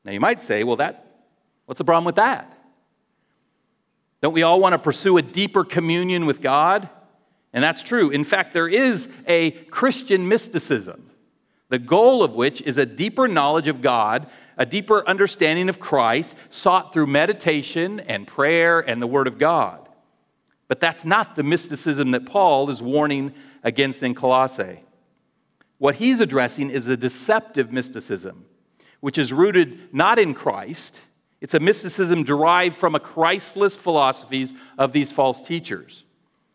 Now 0.05 0.13
you 0.13 0.21
might 0.21 0.41
say, 0.41 0.65
well, 0.65 0.77
that, 0.77 1.23
what's 1.67 1.79
the 1.79 1.85
problem 1.85 2.05
with 2.05 2.17
that? 2.17 2.53
Don't 4.21 4.35
we 4.35 4.43
all 4.43 4.61
want 4.61 4.73
to 4.73 4.79
pursue 4.79 5.17
a 5.19 5.23
deeper 5.23 5.65
communion 5.65 6.27
with 6.27 6.41
God? 6.41 6.89
And 7.53 7.65
that's 7.65 7.83
true. 7.83 8.11
In 8.11 8.25
fact, 8.25 8.53
there 8.53 8.69
is 8.69 9.09
a 9.27 9.53
Christian 9.71 10.29
mysticism, 10.29 11.11
the 11.69 11.79
goal 11.79 12.23
of 12.23 12.35
which 12.35 12.61
is 12.63 12.77
a 12.77 12.87
deeper 12.87 13.27
knowledge 13.29 13.69
of 13.69 13.81
God 13.81 14.29
a 14.59 14.67
deeper 14.67 15.09
understanding 15.09 15.69
of 15.69 15.79
Christ 15.79 16.35
sought 16.51 16.93
through 16.93 17.07
meditation 17.07 18.01
and 18.01 18.27
prayer 18.27 18.81
and 18.81 19.01
the 19.01 19.07
Word 19.07 19.29
of 19.29 19.39
God. 19.39 19.89
But 20.67 20.81
that's 20.81 21.05
not 21.05 21.37
the 21.37 21.45
mysticism 21.45 22.11
that 22.11 22.27
Paul 22.27 22.69
is 22.69 22.83
warning 22.83 23.33
against 23.63 24.03
in 24.03 24.15
Colossae. 24.15 24.81
What 25.79 25.95
he's 25.95 26.19
addressing 26.19 26.71
is 26.71 26.89
a 26.89 26.97
deceptive 26.97 27.73
mysticism, 27.73 28.45
which 29.01 29.17
is 29.17 29.33
rooted 29.33 29.95
not 29.95 30.19
in 30.19 30.35
Christ. 30.35 31.01
It's 31.41 31.55
a 31.55 31.61
mysticism 31.61 32.25
derived 32.25 32.77
from 32.77 32.97
a 32.97 33.01
Christless 33.01 33.77
philosophies 33.77 34.53
of 34.77 34.93
these 34.93 35.13
false 35.13 35.41
teachers. 35.41 36.03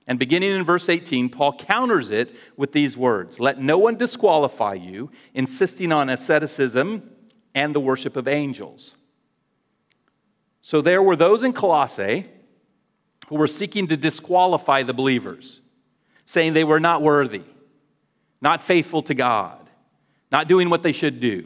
And 0.07 0.19
beginning 0.19 0.51
in 0.51 0.65
verse 0.65 0.89
18, 0.89 1.29
Paul 1.29 1.53
counters 1.53 2.09
it 2.09 2.35
with 2.57 2.73
these 2.73 2.97
words 2.97 3.39
Let 3.39 3.59
no 3.59 3.77
one 3.77 3.97
disqualify 3.97 4.75
you, 4.75 5.11
insisting 5.33 5.91
on 5.91 6.09
asceticism 6.09 7.09
and 7.55 7.73
the 7.73 7.79
worship 7.79 8.15
of 8.15 8.27
angels. 8.27 8.95
So 10.61 10.81
there 10.81 11.01
were 11.01 11.15
those 11.15 11.43
in 11.43 11.53
Colossae 11.53 12.25
who 13.27 13.35
were 13.35 13.47
seeking 13.47 13.87
to 13.87 13.97
disqualify 13.97 14.83
the 14.83 14.93
believers, 14.93 15.61
saying 16.25 16.53
they 16.53 16.63
were 16.63 16.79
not 16.79 17.01
worthy, 17.01 17.43
not 18.41 18.61
faithful 18.61 19.01
to 19.03 19.13
God, 19.13 19.59
not 20.31 20.47
doing 20.47 20.69
what 20.69 20.83
they 20.83 20.91
should 20.91 21.19
do, 21.19 21.45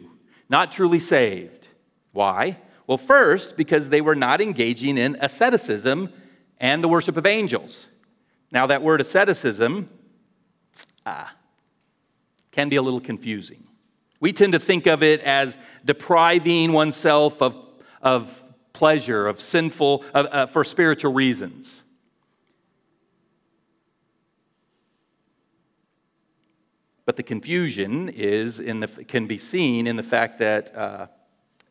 not 0.50 0.72
truly 0.72 1.00
saved. 1.00 1.68
Why? 2.12 2.58
Well, 2.88 2.98
first, 2.98 3.58
because 3.58 3.90
they 3.90 4.02
were 4.02 4.16
not 4.16 4.42
engaging 4.42 4.98
in 4.98 5.18
asceticism 5.20 6.12
and 6.60 6.84
the 6.84 6.88
worship 6.88 7.18
of 7.18 7.26
angels. 7.26 7.88
Now, 8.52 8.68
that 8.68 8.82
word 8.82 9.02
asceticism 9.02 9.90
ah, 11.06 11.34
can 12.52 12.70
be 12.70 12.78
a 12.78 12.82
little 12.82 13.02
confusing. 13.02 13.64
We 14.20 14.34
tend 14.34 14.54
to 14.54 14.60
think 14.60 14.88
of 14.88 15.04
it 15.04 15.22
as 15.22 15.58
depriving 15.86 16.72
oneself 16.72 17.42
of, 17.42 17.56
of 18.02 18.32
pleasure, 18.74 19.28
of 19.28 19.42
sinful, 19.42 20.06
uh, 20.14 20.18
uh, 20.18 20.46
for 20.48 20.64
spiritual 20.64 21.14
reasons. 21.14 21.84
But 27.06 27.16
the 27.16 27.24
confusion 27.24 28.10
is 28.10 28.60
in 28.60 28.80
the, 28.80 28.88
can 28.88 29.28
be 29.28 29.38
seen 29.38 29.88
in 29.88 29.96
the 29.96 30.04
fact 30.04 30.40
that 30.40 30.76
uh, 30.76 31.08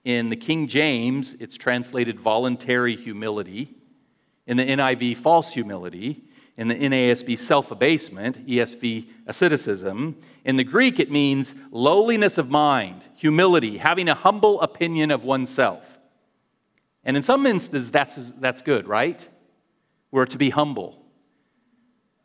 in 0.04 0.30
the 0.30 0.36
King 0.36 0.68
James, 0.68 1.34
it's 1.40 1.56
translated 1.56 2.20
voluntary 2.20 2.96
humility. 2.96 3.74
In 4.46 4.56
the 4.56 4.64
NIV, 4.64 5.16
false 5.16 5.52
humility 5.52 6.25
in 6.56 6.68
the 6.68 6.74
NASB, 6.74 7.38
self 7.38 7.70
abasement, 7.70 8.46
ESV, 8.46 9.08
asceticism. 9.26 10.16
In 10.44 10.56
the 10.56 10.64
Greek, 10.64 10.98
it 10.98 11.10
means 11.10 11.54
lowliness 11.70 12.38
of 12.38 12.48
mind, 12.48 13.04
humility, 13.14 13.76
having 13.78 14.08
a 14.08 14.14
humble 14.14 14.60
opinion 14.60 15.10
of 15.10 15.24
oneself. 15.24 15.82
And 17.04 17.16
in 17.16 17.22
some 17.22 17.46
instances, 17.46 17.90
that's, 17.90 18.16
that's 18.38 18.62
good, 18.62 18.88
right? 18.88 19.26
We're 20.10 20.26
to 20.26 20.38
be 20.38 20.50
humble. 20.50 21.02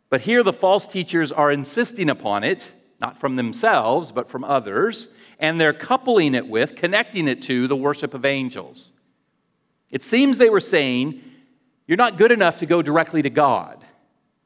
But 0.10 0.22
here, 0.22 0.44
the 0.44 0.54
false 0.54 0.88
teachers 0.88 1.32
are 1.32 1.52
insisting 1.52 2.10
upon 2.10 2.44
it, 2.44 2.68
not 3.00 3.20
from 3.20 3.36
themselves, 3.36 4.12
but 4.12 4.30
from 4.30 4.44
others, 4.44 5.10
and 5.40 5.60
they're 5.60 5.74
coupling 5.74 6.36
it 6.36 6.48
with, 6.48 6.76
connecting 6.76 7.28
it 7.28 7.42
to 7.44 7.68
the 7.68 7.76
worship 7.76 8.14
of 8.14 8.26
angels. 8.26 8.92
It 9.90 10.04
seems 10.04 10.38
they 10.38 10.50
were 10.50 10.60
saying, 10.60 11.22
You're 11.86 11.98
not 11.98 12.18
good 12.18 12.32
enough 12.32 12.58
to 12.58 12.66
go 12.66 12.82
directly 12.82 13.22
to 13.24 13.30
God. 13.30 13.81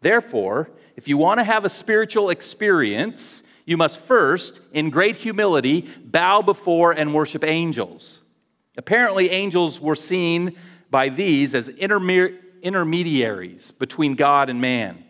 Therefore, 0.01 0.69
if 0.95 1.07
you 1.07 1.17
want 1.17 1.39
to 1.39 1.43
have 1.43 1.65
a 1.65 1.69
spiritual 1.69 2.29
experience, 2.29 3.43
you 3.65 3.77
must 3.77 3.99
first, 4.01 4.61
in 4.73 4.89
great 4.89 5.15
humility, 5.15 5.89
bow 6.03 6.41
before 6.41 6.91
and 6.91 7.13
worship 7.13 7.43
angels. 7.43 8.21
Apparently, 8.77 9.29
angels 9.29 9.81
were 9.81 9.95
seen 9.95 10.57
by 10.91 11.09
these 11.09 11.55
as 11.55 11.69
intermediaries 11.69 13.71
between 13.71 14.15
God 14.15 14.49
and 14.49 14.61
man. 14.61 15.03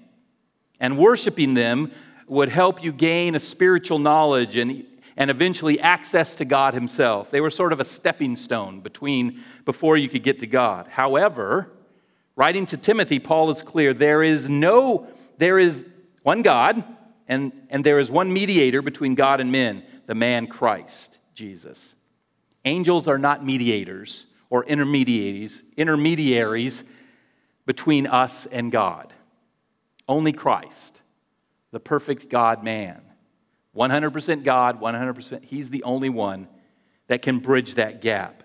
And 0.80 0.98
worshiping 0.98 1.54
them 1.54 1.91
would 2.28 2.50
help 2.50 2.84
you 2.84 2.91
gain 2.91 3.36
a 3.36 3.39
spiritual 3.39 4.00
knowledge 4.00 4.58
and, 4.58 4.86
and 5.17 5.30
eventually 5.30 5.80
access 5.80 6.36
to 6.38 6.45
God 6.45 6.74
Himself. 6.74 7.32
They 7.32 7.41
were 7.41 7.52
sort 7.52 7.74
of 7.74 7.80
a 7.80 7.86
stepping 7.86 8.36
stone 8.36 8.82
between 8.82 9.43
before 9.65 9.98
you 9.98 10.10
could 10.10 10.24
get 10.24 10.39
to 10.39 10.48
God. 10.48 10.88
However, 10.88 11.71
Writing 12.36 12.65
to 12.67 12.78
Timothy, 12.78 13.19
Paul 13.19 13.50
is 13.50 13.62
clear 13.62 13.93
there 13.93 14.21
is 14.21 14.50
no, 14.50 15.08
there 15.38 15.58
is 15.58 15.84
one 16.24 16.41
God, 16.41 16.84
and, 17.28 17.52
and 17.69 17.84
there 17.84 18.00
is 18.00 18.12
one 18.12 18.32
mediator 18.32 18.82
between 18.82 19.15
God 19.15 19.39
and 19.39 19.52
men, 19.52 19.84
the 20.06 20.15
man 20.15 20.48
Christ, 20.48 21.17
Jesus. 21.34 21.95
Angels 22.65 23.08
are 23.08 23.17
not 23.17 23.45
mediators 23.45 24.26
or 24.50 24.65
intermediaries, 24.65 25.63
intermediaries 25.78 26.84
between 27.65 28.06
us 28.08 28.45
and 28.48 28.71
God. 28.71 29.13
Only 30.08 30.34
Christ, 30.34 31.02
the 31.71 31.80
perfect 31.80 32.30
God 32.30 32.63
man. 32.63 33.02
100% 33.76 34.43
God, 34.43 34.82
100%, 34.82 35.43
He's 35.43 35.69
the 35.69 35.84
only 35.84 36.10
one 36.10 36.48
that 37.08 37.21
can 37.21 37.39
bridge 37.39 37.76
that 37.76 38.02
gap. 38.02 38.43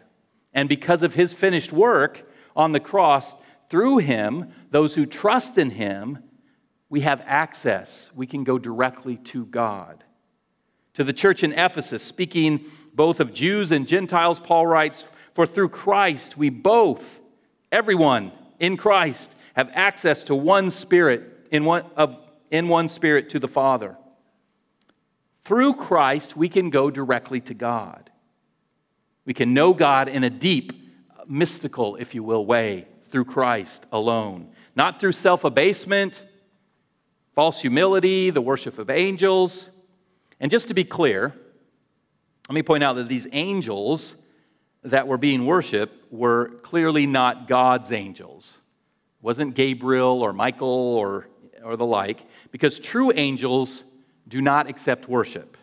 And 0.53 0.69
because 0.69 1.03
of 1.03 1.15
His 1.15 1.33
finished 1.33 1.73
work 1.73 2.29
on 2.57 2.73
the 2.73 2.81
cross, 2.81 3.35
through 3.71 3.99
him, 3.99 4.53
those 4.71 4.95
who 4.95 5.07
trust 5.07 5.57
in 5.57 5.71
him, 5.71 6.19
we 6.91 7.01
have 7.03 7.23
access. 7.25 8.11
We 8.15 8.27
can 8.27 8.43
go 8.43 8.59
directly 8.59 9.17
to 9.17 9.47
God. 9.47 10.05
To 10.95 11.05
the 11.05 11.13
church 11.13 11.45
in 11.45 11.53
Ephesus, 11.53 12.03
speaking 12.03 12.65
both 12.93 13.21
of 13.21 13.33
Jews 13.33 13.71
and 13.71 13.87
Gentiles, 13.87 14.41
Paul 14.41 14.67
writes, 14.67 15.05
For 15.35 15.47
through 15.47 15.69
Christ 15.69 16.37
we 16.37 16.51
both, 16.51 17.03
everyone 17.71 18.33
in 18.59 18.77
Christ, 18.77 19.31
have 19.55 19.71
access 19.73 20.25
to 20.25 20.35
one 20.35 20.71
spirit, 20.71 21.23
in 21.53 21.65
one, 21.65 21.85
of, 21.97 22.17
in 22.51 22.69
one 22.69 22.89
spirit 22.89 23.31
to 23.31 23.39
the 23.39 23.49
Father. 23.49 23.97
Through 25.45 25.75
Christ, 25.75 26.37
we 26.37 26.49
can 26.49 26.71
go 26.71 26.91
directly 26.91 27.41
to 27.43 27.55
God. 27.55 28.11
We 29.25 29.33
can 29.33 29.55
know 29.55 29.73
God 29.73 30.09
in 30.09 30.25
a 30.25 30.31
deep, 30.31 30.73
mystical, 31.29 31.95
if 31.97 32.17
you 32.17 32.25
will, 32.25 32.45
way 32.45 32.89
through 33.11 33.27
Christ 33.27 33.87
alone, 33.93 34.49
not 34.75 35.01
through 35.01 35.13
self 35.13 35.45
abasement, 35.45 36.23
false 37.35 37.61
humility, 37.61 38.31
the 38.31 38.41
worship 38.41 38.79
of 38.79 38.91
angels. 38.91 39.67
And 40.41 40.51
just 40.51 40.69
to 40.69 40.75
be 40.75 40.85
clear, 40.85 41.35
let 42.49 42.55
me 42.55 42.63
point 42.63 42.83
out 42.83 42.95
that 42.95 43.09
these 43.09 43.27
angels 43.33 44.15
that 44.83 45.07
were 45.07 45.19
being 45.19 45.47
worshiped 45.47 46.13
were 46.13 46.51
clearly 46.63 47.07
not 47.07 47.47
God's 47.47 47.93
angels. 47.93 48.57
It 49.21 49.25
wasn't 49.25 49.55
Gabriel 49.55 50.23
or 50.23 50.33
Michael 50.33 50.69
or, 50.69 51.29
or 51.63 51.77
the 51.77 51.85
like, 51.85 52.25
because 52.51 52.79
true 52.79 53.13
angels 53.15 53.85
do 54.27 54.41
not 54.41 54.69
accept 54.69 55.09
worship. 55.09 55.57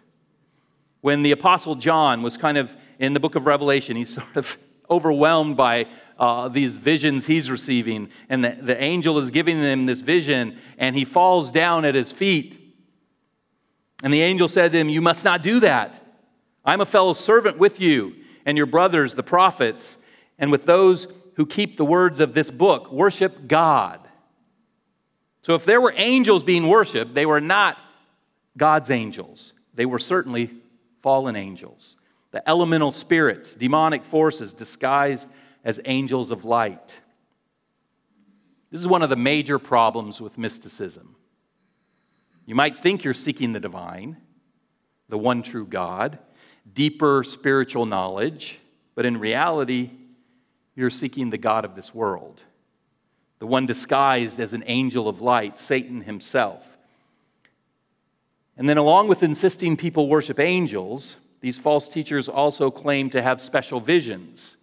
When 1.02 1.24
the 1.24 1.32
Apostle 1.32 1.76
John 1.76 2.22
was 2.22 2.38
kind 2.38 2.58
of 2.58 2.76
in 3.00 3.14
the 3.14 3.20
book 3.20 3.36
of 3.36 3.46
Revelation, 3.46 3.98
he's 3.98 4.14
sort 4.14 4.36
of 4.36 4.58
overwhelmed 4.90 5.58
by 5.58 5.88
uh, 6.20 6.48
these 6.50 6.74
visions 6.74 7.26
he's 7.26 7.50
receiving. 7.52 8.10
And 8.30 8.44
the, 8.44 8.58
the 8.62 8.82
angel 8.82 9.20
is 9.20 9.32
giving 9.32 9.60
him 9.60 9.86
this 9.86 10.02
vision, 10.02 10.60
and 10.78 10.96
he 10.96 11.06
falls 11.06 11.52
down 11.52 11.86
at 11.86 11.96
his 11.96 12.12
feet. 12.12 12.60
And 14.04 14.14
the 14.14 14.22
angel 14.22 14.48
said 14.48 14.72
to 14.72 14.80
him, 14.80 14.90
You 14.90 15.02
must 15.02 15.24
not 15.24 15.44
do 15.44 15.60
that. 15.62 16.04
I'm 16.66 16.82
a 16.82 16.86
fellow 16.86 17.14
servant 17.14 17.58
with 17.58 17.80
you 17.80 18.16
and 18.46 18.58
your 18.58 18.66
brothers, 18.66 19.14
the 19.14 19.24
prophets, 19.24 19.98
and 20.38 20.52
with 20.52 20.66
those 20.66 21.08
who 21.36 21.46
keep 21.46 21.78
the 21.78 21.86
words 21.86 22.20
of 22.20 22.34
this 22.34 22.50
book. 22.50 22.92
Worship 22.92 23.48
God. 23.48 24.00
So 25.44 25.54
if 25.54 25.66
there 25.66 25.80
were 25.80 25.94
angels 25.96 26.44
being 26.44 26.68
worshiped, 26.68 27.14
they 27.14 27.26
were 27.26 27.40
not 27.40 27.78
God's 28.58 28.90
angels. 28.90 29.54
They 29.76 29.86
were 29.86 30.00
certainly 30.00 30.52
fallen 31.02 31.36
angels. 31.36 31.96
The 32.32 32.48
elemental 32.50 32.92
spirits, 32.92 33.54
demonic 33.54 34.04
forces 34.06 34.54
disguised 34.54 35.28
as 35.64 35.80
angels 35.86 36.32
of 36.32 36.46
light. 36.46 36.98
This 38.72 38.82
is 38.82 38.88
one 38.88 39.02
of 39.02 39.10
the 39.10 39.16
major 39.16 39.60
problems 39.60 40.20
with 40.20 40.38
mysticism. 40.38 41.16
You 42.46 42.56
might 42.56 42.82
think 42.82 43.04
you're 43.04 43.14
seeking 43.14 43.54
the 43.54 43.60
divine, 43.60 44.18
the 45.10 45.18
one 45.18 45.44
true 45.44 45.66
God, 45.66 46.20
deeper 46.74 47.24
spiritual 47.24 47.86
knowledge, 47.86 48.60
but 48.96 49.06
in 49.06 49.18
reality, 49.18 49.92
you're 50.76 50.90
seeking 50.90 51.30
the 51.30 51.38
God 51.38 51.66
of 51.66 51.76
this 51.76 51.94
world, 51.94 52.42
the 53.40 53.48
one 53.48 53.66
disguised 53.66 54.40
as 54.40 54.54
an 54.54 54.64
angel 54.68 55.08
of 55.08 55.22
light, 55.22 55.58
Satan 55.58 56.02
himself. 56.02 56.64
And 58.58 58.68
then, 58.68 58.78
along 58.78 59.08
with 59.08 59.24
insisting 59.24 59.78
people 59.78 60.10
worship 60.10 60.40
angels, 60.40 61.16
these 61.42 61.58
false 61.58 61.88
teachers 61.88 62.28
also 62.28 62.72
claim 62.72 63.10
to 63.12 63.22
have 63.22 63.42
special 63.42 63.80
visions 63.80 64.57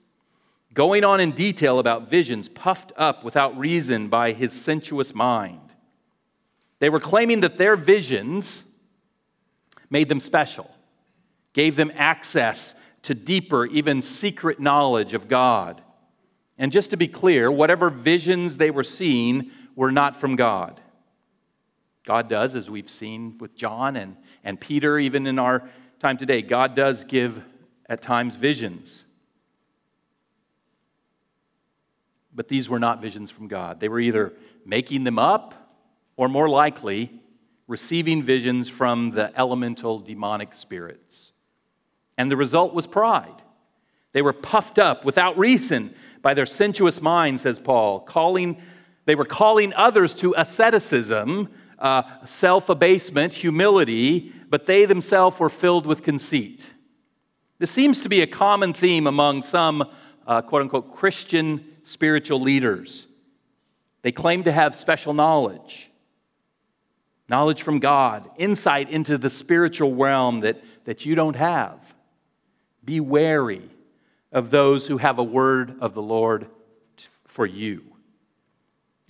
going 0.75 1.05
on 1.05 1.21
in 1.21 1.33
detail 1.33 1.79
about 1.79 2.11
visions 2.11 2.49
puffed 2.49 2.93
up 2.97 3.25
without 3.25 3.57
reason 3.57 4.09
by 4.09 4.33
his 4.33 4.53
sensuous 4.53 5.15
mind. 5.15 5.61
They 6.81 6.91
were 6.91 7.01
claiming 7.01 7.41
that 7.41 7.57
their 7.57 7.77
visions 7.77 8.63
made 9.89 10.09
them 10.09 10.21
special, 10.21 10.69
gave 11.53 11.77
them 11.77 11.93
access 11.95 12.75
to 13.03 13.15
deeper, 13.15 13.67
even 13.67 14.03
secret 14.03 14.59
knowledge 14.59 15.15
of 15.15 15.29
God. 15.29 15.81
And 16.59 16.73
just 16.73 16.91
to 16.91 16.97
be 16.97 17.09
clear, 17.09 17.51
whatever 17.51 17.91
visions 17.91 18.57
they 18.57 18.71
were 18.71 18.85
seeing 18.85 19.51
were 19.77 19.93
not 19.93 20.21
from 20.21 20.37
God. 20.37 20.81
God 22.05 22.29
does, 22.29 22.55
as 22.55 22.69
we've 22.69 22.91
seen 22.91 23.39
with 23.39 23.55
John 23.57 23.97
and, 23.97 24.17
and 24.43 24.61
Peter, 24.61 24.99
even 24.99 25.27
in 25.27 25.39
our 25.39 25.69
time 26.01 26.19
today, 26.19 26.43
God 26.43 26.75
does 26.75 27.05
give 27.05 27.43
at 27.89 28.03
times 28.03 28.37
visions. 28.37 29.05
But 32.35 32.49
these 32.49 32.69
were 32.69 32.81
not 32.81 33.01
visions 33.01 33.31
from 33.31 33.49
God. 33.49 33.81
They 33.81 33.89
were 33.89 34.01
either 34.01 34.33
making 34.65 35.05
them 35.05 35.19
up 35.19 35.55
or 36.17 36.29
more 36.29 36.49
likely, 36.49 37.13
receiving 37.67 38.23
visions 38.23 38.69
from 38.69 39.11
the 39.11 39.37
elemental 39.39 39.99
demonic 40.01 40.55
spirits. 40.55 41.33
And 42.19 42.31
the 42.31 42.37
result 42.37 42.75
was 42.75 42.87
pride. 42.87 43.43
They 44.13 44.23
were 44.23 44.33
puffed 44.33 44.79
up 44.79 45.05
without 45.05 45.39
reason 45.39 45.95
by 46.23 46.35
their 46.35 46.47
sensuous 46.47 47.01
mind, 47.01 47.41
says 47.41 47.59
Paul, 47.59 48.01
calling, 48.01 48.61
they 49.05 49.15
were 49.15 49.25
calling 49.25 49.75
others 49.75 50.15
to 50.17 50.35
asceticism, 50.37 51.49
uh, 51.79 52.03
self 52.27 52.69
abasement, 52.69 53.35
humility, 53.35 54.33
but 54.49 54.67
they 54.67 54.87
themselves 54.87 55.39
were 55.39 55.51
filled 55.51 55.85
with 55.85 56.03
conceit. 56.03 56.65
This 57.59 57.71
seems 57.71 58.01
to 58.03 58.09
be 58.09 58.23
a 58.23 58.27
common 58.27 58.73
theme 58.73 59.07
among 59.07 59.43
some 59.43 59.89
uh, 60.27 60.43
quote 60.43 60.63
unquote 60.63 60.95
Christian 60.95 61.65
spiritual 61.85 62.41
leaders. 62.41 63.07
They 64.03 64.13
claim 64.13 64.45
to 64.45 64.53
have 64.53 64.75
special 64.75 65.15
knowledge, 65.15 65.91
knowledge 67.29 67.63
from 67.63 67.79
God, 67.79 68.29
insight 68.37 68.91
into 68.91 69.17
the 69.17 69.31
spiritual 69.31 69.95
realm 69.95 70.41
that, 70.41 70.63
that 70.85 71.07
you 71.07 71.15
don't 71.15 71.37
have. 71.37 71.79
Be 72.85 73.01
wary 73.01 73.71
of 74.33 74.51
those 74.51 74.87
who 74.87 74.99
have 74.99 75.19
a 75.19 75.25
word 75.25 75.77
of 75.81 75.95
the 75.95 76.03
Lord 76.03 76.49
for 77.29 77.47
you. 77.47 77.83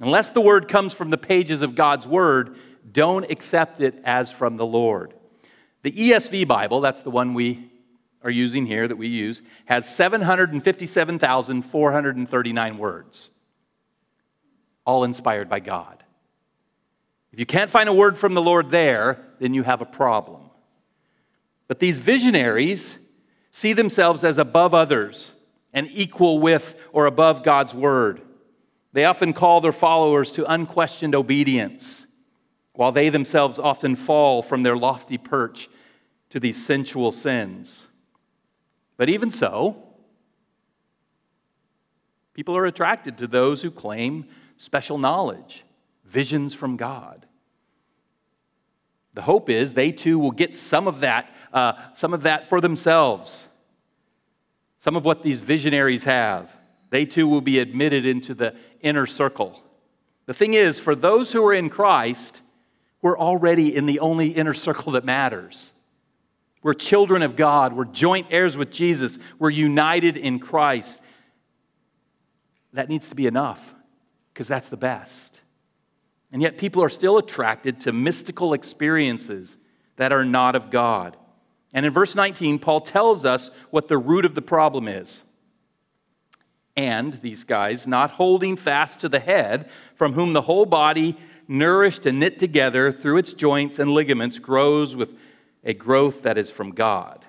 Unless 0.00 0.30
the 0.30 0.40
word 0.40 0.68
comes 0.68 0.92
from 0.92 1.10
the 1.10 1.18
pages 1.18 1.62
of 1.62 1.74
God's 1.74 2.06
word, 2.06 2.56
don't 2.92 3.30
accept 3.30 3.80
it 3.80 4.00
as 4.04 4.30
from 4.30 4.56
the 4.56 4.66
Lord. 4.66 5.14
The 5.82 5.92
ESV 5.92 6.46
Bible, 6.46 6.80
that's 6.80 7.02
the 7.02 7.10
one 7.10 7.34
we 7.34 7.70
are 8.24 8.30
using 8.30 8.66
here 8.66 8.88
that 8.88 8.96
we 8.96 9.06
use, 9.06 9.42
has 9.66 9.88
757,439 9.88 12.78
words, 12.78 13.30
all 14.84 15.04
inspired 15.04 15.48
by 15.48 15.60
God. 15.60 16.02
If 17.32 17.38
you 17.38 17.46
can't 17.46 17.70
find 17.70 17.88
a 17.88 17.92
word 17.92 18.18
from 18.18 18.34
the 18.34 18.42
Lord 18.42 18.70
there, 18.70 19.24
then 19.38 19.54
you 19.54 19.62
have 19.62 19.82
a 19.82 19.86
problem. 19.86 20.50
But 21.68 21.78
these 21.78 21.98
visionaries 21.98 22.98
see 23.50 23.72
themselves 23.72 24.24
as 24.24 24.38
above 24.38 24.74
others 24.74 25.30
and 25.72 25.88
equal 25.92 26.38
with 26.38 26.76
or 26.92 27.06
above 27.06 27.42
God's 27.42 27.74
word. 27.74 28.22
They 28.92 29.04
often 29.04 29.32
call 29.32 29.60
their 29.60 29.72
followers 29.72 30.30
to 30.32 30.50
unquestioned 30.50 31.14
obedience, 31.14 32.06
while 32.74 32.92
they 32.92 33.08
themselves 33.08 33.58
often 33.58 33.96
fall 33.96 34.42
from 34.42 34.62
their 34.62 34.76
lofty 34.76 35.18
perch 35.18 35.68
to 36.30 36.40
these 36.40 36.64
sensual 36.64 37.12
sins. 37.12 37.86
But 38.96 39.08
even 39.08 39.30
so, 39.30 39.76
people 42.32 42.56
are 42.56 42.66
attracted 42.66 43.18
to 43.18 43.26
those 43.26 43.62
who 43.62 43.70
claim 43.70 44.26
special 44.56 44.98
knowledge, 44.98 45.64
visions 46.04 46.54
from 46.54 46.76
God. 46.76 47.26
The 49.14 49.22
hope 49.22 49.48
is 49.48 49.72
they 49.72 49.92
too 49.92 50.18
will 50.18 50.32
get 50.32 50.56
some 50.56 50.88
of 50.88 51.00
that, 51.00 51.32
uh, 51.52 51.72
some 51.94 52.12
of 52.12 52.22
that 52.22 52.48
for 52.48 52.60
themselves. 52.60 53.44
Some 54.80 54.96
of 54.96 55.04
what 55.04 55.22
these 55.22 55.40
visionaries 55.40 56.04
have. 56.04 56.50
They 56.90 57.06
too 57.06 57.26
will 57.26 57.40
be 57.40 57.58
admitted 57.58 58.04
into 58.06 58.34
the 58.34 58.54
inner 58.80 59.06
circle. 59.06 59.60
The 60.26 60.34
thing 60.34 60.54
is, 60.54 60.78
for 60.78 60.94
those 60.94 61.32
who 61.32 61.44
are 61.46 61.54
in 61.54 61.70
Christ, 61.70 62.40
we're 63.02 63.18
already 63.18 63.74
in 63.74 63.86
the 63.86 64.00
only 64.00 64.28
inner 64.28 64.54
circle 64.54 64.92
that 64.92 65.04
matters. 65.04 65.70
We're 66.64 66.74
children 66.74 67.22
of 67.22 67.36
God. 67.36 67.74
We're 67.74 67.84
joint 67.84 68.28
heirs 68.30 68.56
with 68.56 68.70
Jesus. 68.70 69.16
We're 69.38 69.50
united 69.50 70.16
in 70.16 70.38
Christ. 70.38 70.98
That 72.72 72.88
needs 72.88 73.10
to 73.10 73.14
be 73.14 73.26
enough 73.26 73.60
because 74.32 74.48
that's 74.48 74.68
the 74.68 74.78
best. 74.78 75.42
And 76.32 76.40
yet, 76.40 76.56
people 76.56 76.82
are 76.82 76.88
still 76.88 77.18
attracted 77.18 77.82
to 77.82 77.92
mystical 77.92 78.54
experiences 78.54 79.54
that 79.96 80.10
are 80.10 80.24
not 80.24 80.56
of 80.56 80.70
God. 80.70 81.18
And 81.74 81.84
in 81.84 81.92
verse 81.92 82.14
19, 82.14 82.58
Paul 82.58 82.80
tells 82.80 83.26
us 83.26 83.50
what 83.70 83.86
the 83.86 83.98
root 83.98 84.24
of 84.24 84.34
the 84.34 84.42
problem 84.42 84.88
is. 84.88 85.22
And 86.76 87.20
these 87.20 87.44
guys, 87.44 87.86
not 87.86 88.10
holding 88.10 88.56
fast 88.56 89.00
to 89.00 89.10
the 89.10 89.20
head, 89.20 89.68
from 89.96 90.14
whom 90.14 90.32
the 90.32 90.42
whole 90.42 90.64
body, 90.64 91.16
nourished 91.46 92.06
and 92.06 92.18
knit 92.18 92.38
together 92.38 92.90
through 92.90 93.18
its 93.18 93.34
joints 93.34 93.78
and 93.78 93.90
ligaments, 93.90 94.38
grows 94.38 94.96
with 94.96 95.10
a 95.64 95.74
growth 95.74 96.22
that 96.22 96.38
is 96.38 96.50
from 96.50 96.72
God. 96.72 97.24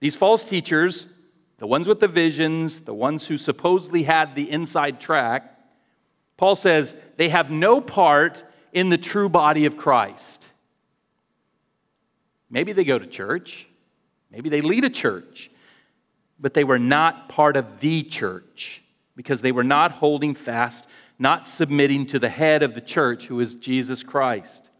These 0.00 0.16
false 0.16 0.44
teachers, 0.44 1.12
the 1.58 1.66
ones 1.66 1.86
with 1.86 2.00
the 2.00 2.08
visions, 2.08 2.80
the 2.80 2.94
ones 2.94 3.26
who 3.26 3.36
supposedly 3.36 4.02
had 4.02 4.34
the 4.34 4.50
inside 4.50 5.00
track, 5.00 5.58
Paul 6.36 6.56
says 6.56 6.94
they 7.16 7.28
have 7.28 7.50
no 7.50 7.80
part 7.80 8.42
in 8.72 8.88
the 8.88 8.96
true 8.96 9.28
body 9.28 9.66
of 9.66 9.76
Christ. 9.76 10.46
Maybe 12.48 12.72
they 12.72 12.84
go 12.84 12.98
to 12.98 13.06
church, 13.06 13.66
maybe 14.30 14.48
they 14.48 14.60
lead 14.60 14.84
a 14.84 14.90
church, 14.90 15.50
but 16.38 16.54
they 16.54 16.64
were 16.64 16.78
not 16.78 17.28
part 17.28 17.56
of 17.56 17.80
the 17.80 18.02
church 18.02 18.82
because 19.14 19.42
they 19.42 19.52
were 19.52 19.64
not 19.64 19.92
holding 19.92 20.34
fast, 20.34 20.86
not 21.18 21.46
submitting 21.46 22.06
to 22.06 22.18
the 22.18 22.28
head 22.28 22.62
of 22.62 22.74
the 22.74 22.80
church, 22.80 23.26
who 23.26 23.40
is 23.40 23.54
Jesus 23.56 24.02
Christ. 24.02 24.70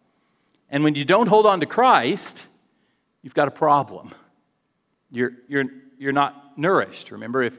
And 0.70 0.82
when 0.82 0.94
you 0.94 1.04
don't 1.04 1.26
hold 1.26 1.44
on 1.44 1.60
to 1.60 1.66
Christ, 1.66 2.42
you've 3.22 3.34
got 3.34 3.48
a 3.48 3.52
problem. 3.52 4.12
You're, 5.10 5.32
you're, 5.48 5.64
you're 5.98 6.12
not 6.12 6.58
nourished. 6.58 7.10
Remember, 7.10 7.42
if 7.42 7.54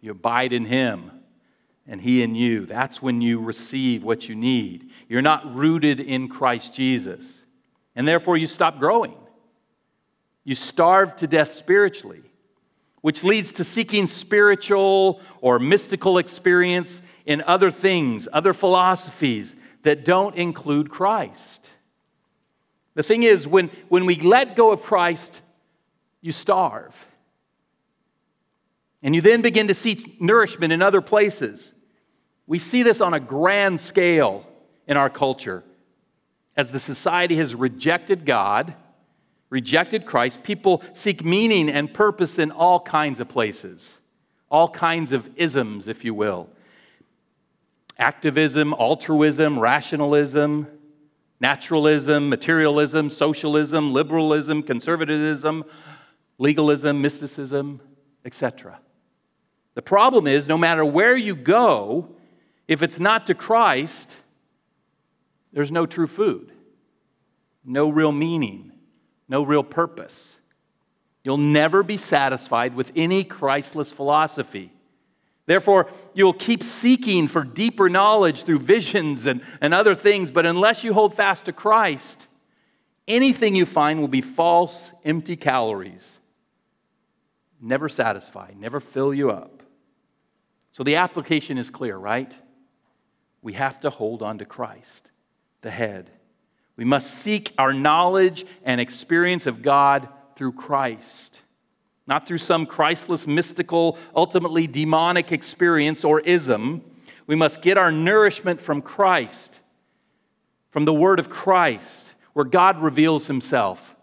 you 0.00 0.12
abide 0.12 0.52
in 0.52 0.64
Him 0.64 1.10
and 1.86 2.00
He 2.00 2.22
in 2.22 2.34
you, 2.34 2.66
that's 2.66 3.02
when 3.02 3.20
you 3.20 3.40
receive 3.40 4.02
what 4.02 4.28
you 4.28 4.34
need. 4.34 4.90
You're 5.08 5.22
not 5.22 5.54
rooted 5.54 6.00
in 6.00 6.28
Christ 6.28 6.74
Jesus. 6.74 7.42
And 7.96 8.06
therefore, 8.06 8.36
you 8.36 8.46
stop 8.46 8.78
growing. 8.78 9.14
You 10.44 10.54
starve 10.54 11.16
to 11.16 11.26
death 11.26 11.54
spiritually, 11.54 12.22
which 13.00 13.22
leads 13.22 13.52
to 13.52 13.64
seeking 13.64 14.06
spiritual 14.06 15.20
or 15.40 15.58
mystical 15.58 16.18
experience 16.18 17.02
in 17.26 17.42
other 17.42 17.70
things, 17.70 18.26
other 18.32 18.52
philosophies 18.52 19.54
that 19.82 20.04
don't 20.04 20.34
include 20.36 20.90
Christ. 20.90 21.68
The 22.94 23.02
thing 23.02 23.22
is, 23.22 23.46
when, 23.46 23.70
when 23.88 24.06
we 24.06 24.16
let 24.16 24.56
go 24.56 24.70
of 24.70 24.82
Christ, 24.82 25.40
you 26.20 26.32
starve. 26.32 26.94
And 29.02 29.14
you 29.14 29.20
then 29.20 29.42
begin 29.42 29.68
to 29.68 29.74
seek 29.74 30.20
nourishment 30.20 30.72
in 30.72 30.82
other 30.82 31.00
places. 31.00 31.72
We 32.46 32.58
see 32.58 32.82
this 32.82 33.00
on 33.00 33.14
a 33.14 33.20
grand 33.20 33.80
scale 33.80 34.46
in 34.86 34.96
our 34.96 35.10
culture. 35.10 35.64
As 36.56 36.68
the 36.68 36.80
society 36.80 37.36
has 37.36 37.54
rejected 37.54 38.26
God, 38.26 38.74
rejected 39.48 40.06
Christ, 40.06 40.42
people 40.42 40.82
seek 40.92 41.24
meaning 41.24 41.68
and 41.70 41.92
purpose 41.92 42.38
in 42.38 42.50
all 42.50 42.78
kinds 42.78 43.20
of 43.20 43.28
places, 43.28 43.98
all 44.50 44.68
kinds 44.68 45.12
of 45.12 45.26
isms, 45.36 45.88
if 45.88 46.04
you 46.04 46.14
will. 46.14 46.48
Activism, 47.98 48.74
altruism, 48.74 49.58
rationalism, 49.58 50.66
naturalism, 51.42 52.28
materialism, 52.28 53.10
socialism, 53.10 53.92
liberalism, 53.92 54.62
conservatism, 54.62 55.64
legalism, 56.38 57.02
mysticism, 57.02 57.80
etc. 58.24 58.78
The 59.74 59.82
problem 59.82 60.28
is 60.28 60.46
no 60.46 60.56
matter 60.56 60.84
where 60.84 61.16
you 61.16 61.34
go, 61.34 62.08
if 62.68 62.82
it's 62.82 63.00
not 63.00 63.26
to 63.26 63.34
Christ, 63.34 64.14
there's 65.52 65.72
no 65.72 65.84
true 65.84 66.06
food, 66.06 66.52
no 67.64 67.88
real 67.88 68.12
meaning, 68.12 68.70
no 69.28 69.42
real 69.42 69.64
purpose. 69.64 70.36
You'll 71.24 71.38
never 71.38 71.82
be 71.82 71.96
satisfied 71.96 72.74
with 72.74 72.92
any 72.94 73.24
Christless 73.24 73.90
philosophy. 73.90 74.71
Therefore, 75.52 75.90
you'll 76.14 76.32
keep 76.32 76.64
seeking 76.64 77.28
for 77.28 77.44
deeper 77.44 77.90
knowledge 77.90 78.44
through 78.44 78.60
visions 78.60 79.26
and, 79.26 79.42
and 79.60 79.74
other 79.74 79.94
things, 79.94 80.30
but 80.30 80.46
unless 80.46 80.82
you 80.82 80.94
hold 80.94 81.14
fast 81.14 81.44
to 81.44 81.52
Christ, 81.52 82.26
anything 83.06 83.54
you 83.54 83.66
find 83.66 84.00
will 84.00 84.08
be 84.08 84.22
false, 84.22 84.90
empty 85.04 85.36
calories. 85.36 86.18
Never 87.60 87.90
satisfy, 87.90 88.52
never 88.56 88.80
fill 88.80 89.12
you 89.12 89.30
up. 89.30 89.62
So 90.70 90.84
the 90.84 90.96
application 90.96 91.58
is 91.58 91.68
clear, 91.68 91.98
right? 91.98 92.34
We 93.42 93.52
have 93.52 93.78
to 93.80 93.90
hold 93.90 94.22
on 94.22 94.38
to 94.38 94.46
Christ, 94.46 95.10
the 95.60 95.70
head. 95.70 96.08
We 96.76 96.86
must 96.86 97.10
seek 97.10 97.52
our 97.58 97.74
knowledge 97.74 98.46
and 98.64 98.80
experience 98.80 99.46
of 99.46 99.60
God 99.60 100.08
through 100.34 100.52
Christ 100.52 101.41
not 102.06 102.26
through 102.26 102.38
some 102.38 102.66
Christless, 102.66 103.26
mystical, 103.26 103.98
ultimately 104.14 104.66
demonic 104.66 105.32
experience 105.32 106.04
or 106.04 106.20
ism. 106.20 106.82
We 107.26 107.36
must 107.36 107.62
get 107.62 107.78
our 107.78 107.92
nourishment 107.92 108.60
from 108.60 108.82
Christ, 108.82 109.60
from 110.70 110.84
the 110.84 110.92
Word 110.92 111.18
of 111.18 111.30
Christ, 111.30 112.12
where 112.32 112.44
God 112.44 112.82
reveals 112.82 113.26
Himself. 113.26 113.94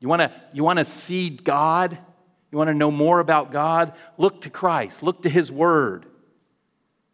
You 0.00 0.08
want 0.08 0.20
to 0.20 0.32
you 0.52 0.62
want 0.62 0.78
to 0.78 0.84
see 0.84 1.30
God? 1.30 1.98
You 2.52 2.58
want 2.58 2.68
to 2.68 2.74
know 2.74 2.90
more 2.90 3.18
about 3.18 3.52
God? 3.52 3.94
Look 4.16 4.42
to 4.42 4.50
Christ, 4.50 5.02
look 5.02 5.22
to 5.22 5.28
His 5.28 5.50
Word. 5.50 6.06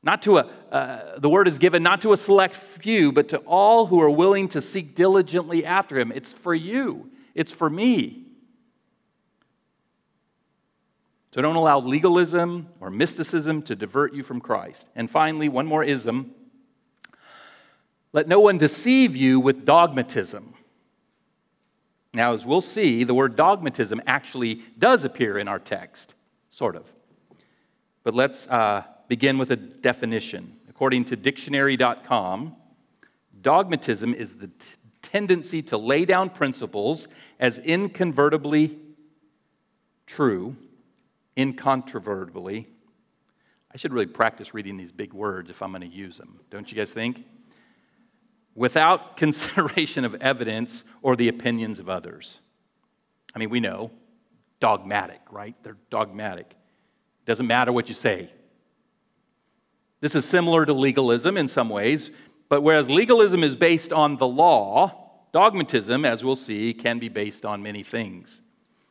Not 0.03 0.23
to 0.23 0.39
a, 0.39 0.51
uh, 0.73 1.19
the 1.19 1.29
word 1.29 1.47
is 1.47 1.59
given 1.59 1.83
not 1.83 2.01
to 2.03 2.13
a 2.13 2.17
select 2.17 2.57
few, 2.57 3.13
but 3.13 3.29
to 3.31 3.39
all 3.39 3.87
who 3.87 4.01
are 4.01 4.11
willing 4.11 4.49
to 4.49 4.63
seek 4.63 4.95
diligently 4.95 5.65
after 5.65 5.99
him. 5.99 6.11
It's 6.11 6.33
for 6.33 6.55
you, 6.55 7.11
it's 7.35 7.53
for 7.53 7.69
me. 7.69 8.20
So 11.33 11.41
don't 11.41 11.57
allow 11.57 11.79
legalism 11.81 12.69
or 12.81 12.91
mysticism 12.91 13.63
to 13.63 13.77
divert 13.77 14.15
you 14.15 14.23
from 14.23 14.41
Christ. 14.41 14.89
And 14.97 15.09
finally, 15.09 15.49
one 15.49 15.67
more 15.67 15.85
ism 15.85 16.35
let 18.13 18.27
no 18.27 18.41
one 18.41 18.59
deceive 18.59 19.15
you 19.15 19.39
with 19.39 19.65
dogmatism. 19.65 20.55
Now, 22.13 22.35
as 22.35 22.45
we'll 22.45 22.61
see, 22.61 23.05
the 23.05 23.15
word 23.15 23.37
dogmatism 23.37 24.03
actually 24.07 24.63
does 24.79 25.05
appear 25.05 25.39
in 25.39 25.47
our 25.47 25.61
text, 25.61 26.15
sort 26.51 26.75
of. 26.75 26.85
But 28.03 28.15
let's 28.15 28.49
uh, 28.49 28.83
begin 29.07 29.39
with 29.39 29.53
a 29.53 29.57
definition. 29.57 30.57
According 30.69 31.05
to 31.07 31.17
dictionary.com, 31.17 32.57
dogmatism 33.43 34.15
is 34.15 34.33
the 34.33 34.49
t- 34.49 34.55
tendency 35.03 35.63
to 35.63 35.77
lay 35.77 36.05
down 36.05 36.31
principles 36.31 37.07
as 37.39 37.61
inconvertibly 37.61 38.77
true, 40.07 40.57
incontrovertibly. 41.41 42.69
I 43.73 43.77
should 43.77 43.93
really 43.93 44.07
practice 44.07 44.53
reading 44.53 44.77
these 44.77 44.93
big 44.93 45.13
words 45.13 45.49
if 45.51 45.63
I'm 45.63 45.71
going 45.71 45.83
to 45.83 45.87
use 45.87 46.17
them, 46.17 46.41
don't 46.51 46.71
you 46.71 46.77
guys 46.77 46.91
think? 46.91 47.25
Without 48.55 49.17
consideration 49.17 50.05
of 50.05 50.15
evidence 50.17 50.85
or 51.03 51.17
the 51.17 51.29
opinions 51.29 51.79
of 51.79 51.89
others. 51.89 52.41
I 53.35 53.39
mean, 53.39 53.51
we 53.51 53.61
know 53.61 53.91
dogmatic, 54.59 55.21
right? 55.31 55.55
They're 55.63 55.79
dogmatic. 55.89 56.53
Doesn't 57.25 57.47
matter 57.47 57.73
what 57.73 57.89
you 57.89 57.95
say, 57.95 58.31
this 60.01 60.15
is 60.15 60.25
similar 60.25 60.65
to 60.65 60.73
legalism 60.73 61.37
in 61.37 61.47
some 61.49 61.69
ways, 61.69 62.11
but 62.49 62.63
whereas 62.63 62.89
legalism 62.89 63.45
is 63.45 63.55
based 63.55 63.93
on 63.93 64.17
the 64.17 64.27
law, 64.27 65.11
dogmatism, 65.33 66.05
as 66.05 66.25
we'll 66.25 66.37
see, 66.37 66.73
can 66.73 66.99
be 66.99 67.09
based 67.09 67.45
on 67.45 67.63
many 67.63 67.83
things, 67.83 68.41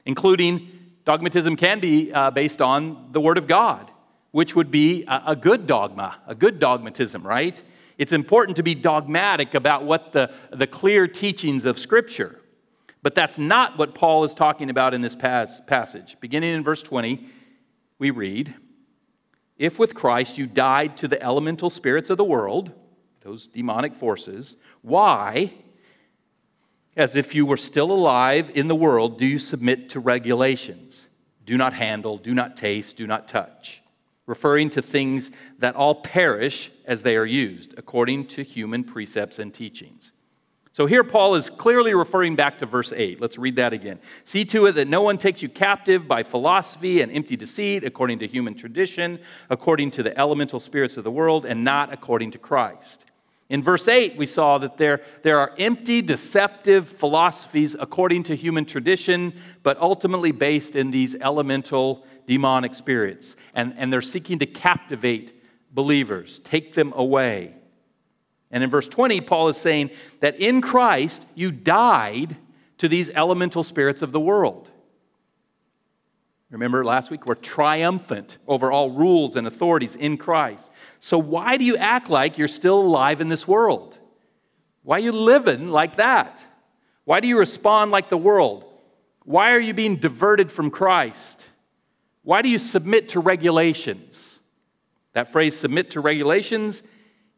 including 0.06 0.70
dogmatism 1.06 1.56
can 1.56 1.80
be 1.80 2.12
uh, 2.12 2.32
based 2.32 2.62
on 2.62 3.10
the 3.12 3.22
Word 3.22 3.38
of 3.38 3.48
God, 3.48 3.92
which 4.32 4.56
would 4.56 4.72
be 4.72 5.06
a, 5.06 5.24
a 5.28 5.36
good 5.36 5.68
dogma, 5.68 6.18
a 6.28 6.36
good 6.36 6.60
dogmatism, 6.60 7.26
right? 7.26 7.62
It's 7.98 8.14
important 8.14 8.56
to 8.58 8.64
be 8.64 8.76
dogmatic 8.76 9.56
about 9.56 9.84
what 9.84 10.14
the, 10.14 10.32
the 10.52 10.68
clear 10.68 11.08
teachings 11.08 11.66
of 11.66 11.78
Scripture. 11.78 12.40
But 13.02 13.16
that's 13.16 13.38
not 13.38 13.78
what 13.78 13.96
Paul 13.96 14.24
is 14.24 14.34
talking 14.34 14.70
about 14.70 14.94
in 14.94 15.02
this 15.02 15.16
pas- 15.16 15.62
passage. 15.68 16.18
Beginning 16.20 16.54
in 16.54 16.64
verse 16.64 16.84
20, 16.84 17.28
we 17.98 18.12
read, 18.12 18.54
if 19.58 19.80
with 19.80 19.94
Christ 19.94 20.38
you 20.38 20.48
died 20.48 20.98
to 20.98 21.08
the 21.08 21.22
elemental 21.22 21.70
spirits 21.70 22.10
of 22.10 22.18
the 22.18 22.24
world, 22.24 22.72
those 23.22 23.48
demonic 23.48 23.94
forces, 23.96 24.56
why, 24.82 25.54
as 27.00 27.16
if 27.16 27.34
you 27.34 27.46
were 27.46 27.58
still 27.58 27.92
alive 27.94 28.52
in 28.56 28.68
the 28.68 28.76
world, 28.76 29.18
do 29.18 29.26
you 29.26 29.40
submit 29.40 29.90
to 29.92 30.02
regulations? 30.02 31.08
Do 31.46 31.56
not 31.56 31.74
handle, 31.74 32.18
do 32.18 32.34
not 32.34 32.58
taste, 32.58 32.98
do 32.98 33.08
not 33.08 33.26
touch, 33.26 33.82
referring 34.26 34.70
to 34.72 34.82
things 34.82 35.32
that 35.60 35.78
all 35.78 35.96
perish 35.96 36.70
as 36.86 37.02
they 37.02 37.16
are 37.16 37.26
used, 37.26 37.74
according 37.78 38.28
to 38.28 38.44
human 38.44 38.84
precepts 38.84 39.40
and 39.40 39.54
teachings. 39.54 40.12
So 40.74 40.86
here 40.88 41.06
Paul 41.06 41.36
is 41.36 41.50
clearly 41.50 41.94
referring 41.94 42.36
back 42.36 42.60
to 42.60 42.66
verse 42.66 42.92
8. 42.92 43.22
Let's 43.22 43.38
read 43.38 43.56
that 43.56 43.72
again. 43.72 44.00
See 44.26 44.44
to 44.46 44.66
it 44.66 44.74
that 44.74 44.90
no 44.90 45.02
one 45.02 45.18
takes 45.18 45.42
you 45.42 45.48
captive 45.48 46.06
by 46.06 46.24
philosophy 46.24 47.02
and 47.02 47.14
empty 47.14 47.38
deceit, 47.38 47.86
according 47.86 48.20
to 48.20 48.28
human 48.28 48.56
tradition, 48.56 49.20
according 49.50 49.92
to 49.92 50.04
the 50.04 50.18
elemental 50.20 50.60
spirits 50.60 50.98
of 50.98 51.06
the 51.06 51.12
world, 51.12 51.46
and 51.46 51.64
not 51.64 51.94
according 51.94 52.32
to 52.32 52.38
Christ. 52.38 53.06
In 53.50 53.64
verse 53.64 53.88
8, 53.88 54.16
we 54.16 54.28
saw 54.28 54.60
that 54.60 54.78
there, 54.78 55.02
there 55.24 55.40
are 55.40 55.54
empty, 55.58 56.04
deceptive 56.04 56.88
philosophies 56.88 57.76
according 57.80 58.24
to 58.26 58.36
human 58.36 58.64
tradition, 58.64 59.34
but 59.64 59.80
ultimately 59.80 60.32
based 60.32 60.76
in 60.76 60.92
these 60.92 61.16
elemental 61.16 62.06
demonic 62.28 62.76
spirits. 62.76 63.36
And, 63.56 63.74
and 63.78 63.92
they're 63.92 64.04
seeking 64.04 64.38
to 64.40 64.46
captivate 64.46 65.44
believers, 65.72 66.40
take 66.44 66.76
them 66.76 66.94
away. 66.96 67.56
And 68.52 68.64
in 68.64 68.70
verse 68.70 68.88
20, 68.88 69.22
Paul 69.22 69.50
is 69.50 69.58
saying 69.58 69.90
that 70.20 70.40
in 70.40 70.62
Christ 70.62 71.24
you 71.34 71.52
died 71.52 72.38
to 72.78 72.88
these 72.88 73.10
elemental 73.10 73.64
spirits 73.64 74.04
of 74.04 74.12
the 74.12 74.20
world. 74.20 74.70
Remember 76.52 76.84
last 76.84 77.12
week, 77.12 77.26
we're 77.26 77.36
triumphant 77.36 78.38
over 78.48 78.72
all 78.72 78.92
rules 78.92 79.36
and 79.36 79.46
authorities 79.46 79.96
in 79.96 80.18
Christ. 80.18 80.69
So, 81.00 81.18
why 81.18 81.58
do 81.58 81.64
you 81.64 81.78
act 81.78 82.10
like 82.10 82.38
you're 82.38 82.48
still 82.48 82.80
alive 82.80 83.22
in 83.22 83.30
this 83.30 83.48
world? 83.48 83.98
Why 84.84 84.98
are 84.98 85.04
you 85.04 85.12
living 85.12 85.68
like 85.68 85.98
that? 85.98 86.44
Why 87.06 87.20
do 87.20 87.28
you 87.28 87.38
respond 87.38 87.92
like 87.92 88.10
the 88.10 88.18
world? 88.18 88.66
Why 89.24 89.52
are 89.52 89.60
you 89.60 89.74
being 89.74 89.98
diverted 89.98 90.52
from 90.52 90.72
Christ? 90.72 91.44
Why 92.24 92.42
do 92.42 92.50
you 92.50 92.58
submit 92.58 93.10
to 93.10 93.20
regulations? 93.20 94.40
That 95.14 95.32
phrase, 95.32 95.58
submit 95.58 95.92
to 95.92 96.02
regulations, 96.02 96.84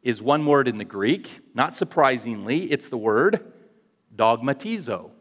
is 0.02 0.22
one 0.22 0.46
word 0.46 0.68
in 0.68 0.78
the 0.78 0.86
Greek. 0.86 1.30
Not 1.54 1.78
surprisingly, 1.78 2.72
it's 2.72 2.90
the 2.90 2.98
word 2.98 3.54
dogmatizo, 4.16 5.12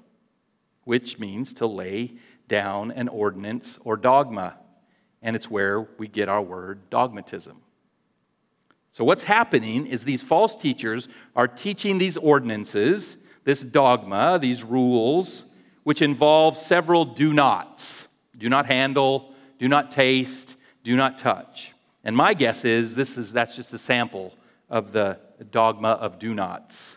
which 0.85 1.19
means 1.19 1.55
to 1.55 1.67
lay 1.67 2.13
down 2.49 2.91
an 2.91 3.09
ordinance 3.09 3.79
or 3.85 3.97
dogma. 3.97 4.57
And 5.23 5.37
it's 5.37 5.51
where 5.51 5.83
we 5.99 6.09
get 6.09 6.29
our 6.29 6.43
word 6.43 6.91
dogmatism. 6.91 7.61
So, 8.93 9.05
what's 9.05 9.23
happening 9.23 9.87
is 9.87 10.03
these 10.03 10.23
false 10.23 10.57
teachers 10.57 11.09
are 11.37 11.47
teaching 11.47 11.99
these 11.99 12.17
ordinances, 12.17 13.17
this 13.45 13.61
dogma, 13.61 14.39
these 14.41 14.65
rules, 14.65 15.45
which 15.85 16.03
involve 16.03 16.57
several 16.57 17.05
do 17.05 17.33
nots 17.33 18.09
do 18.41 18.49
not 18.49 18.67
handle, 18.67 19.35
do 19.59 19.69
not 19.69 19.93
taste, 19.93 20.57
do 20.83 20.97
not 20.97 21.19
touch. 21.19 21.73
And 22.03 22.17
my 22.17 22.35
guess 22.35 22.65
is 22.65 22.95
this 22.95 23.17
is 23.17 23.33
that's 23.33 23.55
just 23.55 23.73
a 23.73 23.79
sample 23.79 24.35
of 24.69 24.93
the 24.93 25.19
dogma 25.51 25.91
of 25.91 26.19
do 26.19 26.35
nots. 26.35 26.97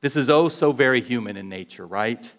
This 0.00 0.16
is 0.16 0.28
oh 0.28 0.48
so 0.48 0.72
very 0.72 1.00
human 1.00 1.36
in 1.36 1.48
nature, 1.48 1.86
right? 1.86 2.30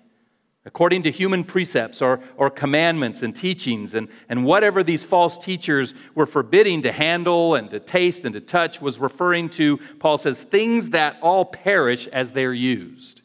According 0.67 1.03
to 1.03 1.11
human 1.11 1.43
precepts 1.43 2.01
or, 2.01 2.19
or 2.37 2.49
commandments 2.49 3.21
and 3.21 3.35
teachings, 3.35 3.93
and, 3.93 4.07
and 4.29 4.43
whatever 4.43 4.83
these 4.83 5.03
false 5.03 5.37
teachers 5.37 5.93
were 6.15 6.25
forbidding 6.25 6.81
to 6.81 6.91
handle 6.91 7.53
and 7.53 7.69
to 7.69 7.79
taste 7.79 8.25
and 8.25 8.33
to 8.33 8.41
touch 8.41 8.81
was 8.81 8.97
referring 8.97 9.49
to, 9.51 9.77
Paul 9.99 10.17
says, 10.17 10.41
things 10.41 10.89
that 10.89 11.17
all 11.21 11.45
perish 11.45 12.07
as 12.07 12.31
they're 12.31 12.53
used. 12.53 13.21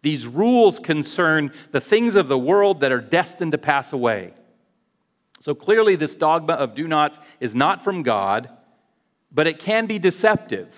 These 0.00 0.26
rules 0.26 0.78
concern 0.78 1.52
the 1.72 1.82
things 1.82 2.14
of 2.14 2.28
the 2.28 2.38
world 2.38 2.80
that 2.80 2.92
are 2.92 3.00
destined 3.00 3.52
to 3.52 3.58
pass 3.58 3.92
away. 3.92 4.32
So 5.40 5.54
clearly, 5.54 5.96
this 5.96 6.16
dogma 6.16 6.54
of 6.54 6.74
do 6.74 6.88
nots 6.88 7.18
is 7.40 7.54
not 7.54 7.84
from 7.84 8.02
God, 8.02 8.48
but 9.32 9.46
it 9.46 9.58
can 9.58 9.86
be 9.86 9.98
deceptive. 9.98 10.68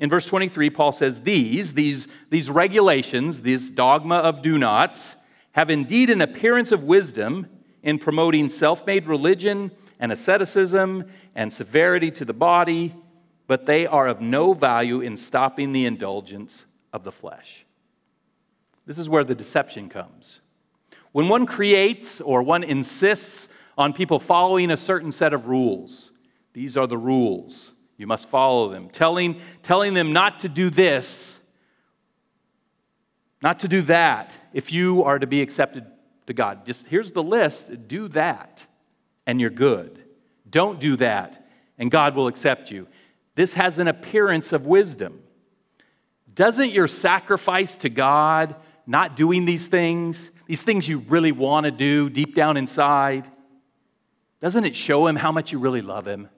In 0.00 0.08
verse 0.08 0.24
23, 0.24 0.70
Paul 0.70 0.92
says, 0.92 1.20
These, 1.20 1.74
these, 1.74 2.08
these 2.30 2.50
regulations, 2.50 3.40
this 3.40 3.70
dogma 3.70 4.16
of 4.16 4.42
do 4.42 4.56
nots, 4.58 5.16
have 5.52 5.68
indeed 5.68 6.08
an 6.10 6.22
appearance 6.22 6.72
of 6.72 6.84
wisdom 6.84 7.46
in 7.82 7.98
promoting 7.98 8.48
self 8.48 8.86
made 8.86 9.06
religion 9.06 9.70
and 9.98 10.10
asceticism 10.10 11.04
and 11.34 11.52
severity 11.52 12.10
to 12.12 12.24
the 12.24 12.32
body, 12.32 12.94
but 13.46 13.66
they 13.66 13.86
are 13.86 14.08
of 14.08 14.22
no 14.22 14.54
value 14.54 15.02
in 15.02 15.16
stopping 15.16 15.72
the 15.72 15.84
indulgence 15.84 16.64
of 16.94 17.04
the 17.04 17.12
flesh. 17.12 17.66
This 18.86 18.98
is 18.98 19.08
where 19.08 19.24
the 19.24 19.34
deception 19.34 19.90
comes. 19.90 20.40
When 21.12 21.28
one 21.28 21.44
creates 21.44 22.20
or 22.20 22.42
one 22.42 22.62
insists 22.62 23.48
on 23.76 23.92
people 23.92 24.18
following 24.18 24.70
a 24.70 24.76
certain 24.76 25.12
set 25.12 25.34
of 25.34 25.46
rules, 25.46 26.10
these 26.54 26.76
are 26.76 26.86
the 26.86 26.98
rules. 26.98 27.72
You 28.00 28.06
must 28.06 28.30
follow 28.30 28.70
them. 28.70 28.88
Telling, 28.88 29.42
telling 29.62 29.92
them 29.92 30.14
not 30.14 30.40
to 30.40 30.48
do 30.48 30.70
this, 30.70 31.38
not 33.42 33.60
to 33.60 33.68
do 33.68 33.82
that, 33.82 34.32
if 34.54 34.72
you 34.72 35.04
are 35.04 35.18
to 35.18 35.26
be 35.26 35.42
accepted 35.42 35.84
to 36.26 36.32
God. 36.32 36.64
Just 36.64 36.86
here's 36.86 37.12
the 37.12 37.22
list 37.22 37.88
do 37.88 38.08
that, 38.08 38.64
and 39.26 39.38
you're 39.38 39.50
good. 39.50 40.02
Don't 40.48 40.80
do 40.80 40.96
that, 40.96 41.46
and 41.76 41.90
God 41.90 42.16
will 42.16 42.26
accept 42.26 42.70
you. 42.70 42.88
This 43.34 43.52
has 43.52 43.76
an 43.76 43.86
appearance 43.86 44.54
of 44.54 44.64
wisdom. 44.64 45.20
Doesn't 46.34 46.72
your 46.72 46.88
sacrifice 46.88 47.76
to 47.78 47.90
God, 47.90 48.56
not 48.86 49.14
doing 49.14 49.44
these 49.44 49.66
things, 49.66 50.30
these 50.46 50.62
things 50.62 50.88
you 50.88 51.00
really 51.00 51.32
want 51.32 51.64
to 51.64 51.70
do 51.70 52.08
deep 52.08 52.34
down 52.34 52.56
inside, 52.56 53.30
doesn't 54.40 54.64
it 54.64 54.74
show 54.74 55.06
Him 55.06 55.16
how 55.16 55.32
much 55.32 55.52
you 55.52 55.58
really 55.58 55.82
love 55.82 56.08
Him? 56.08 56.30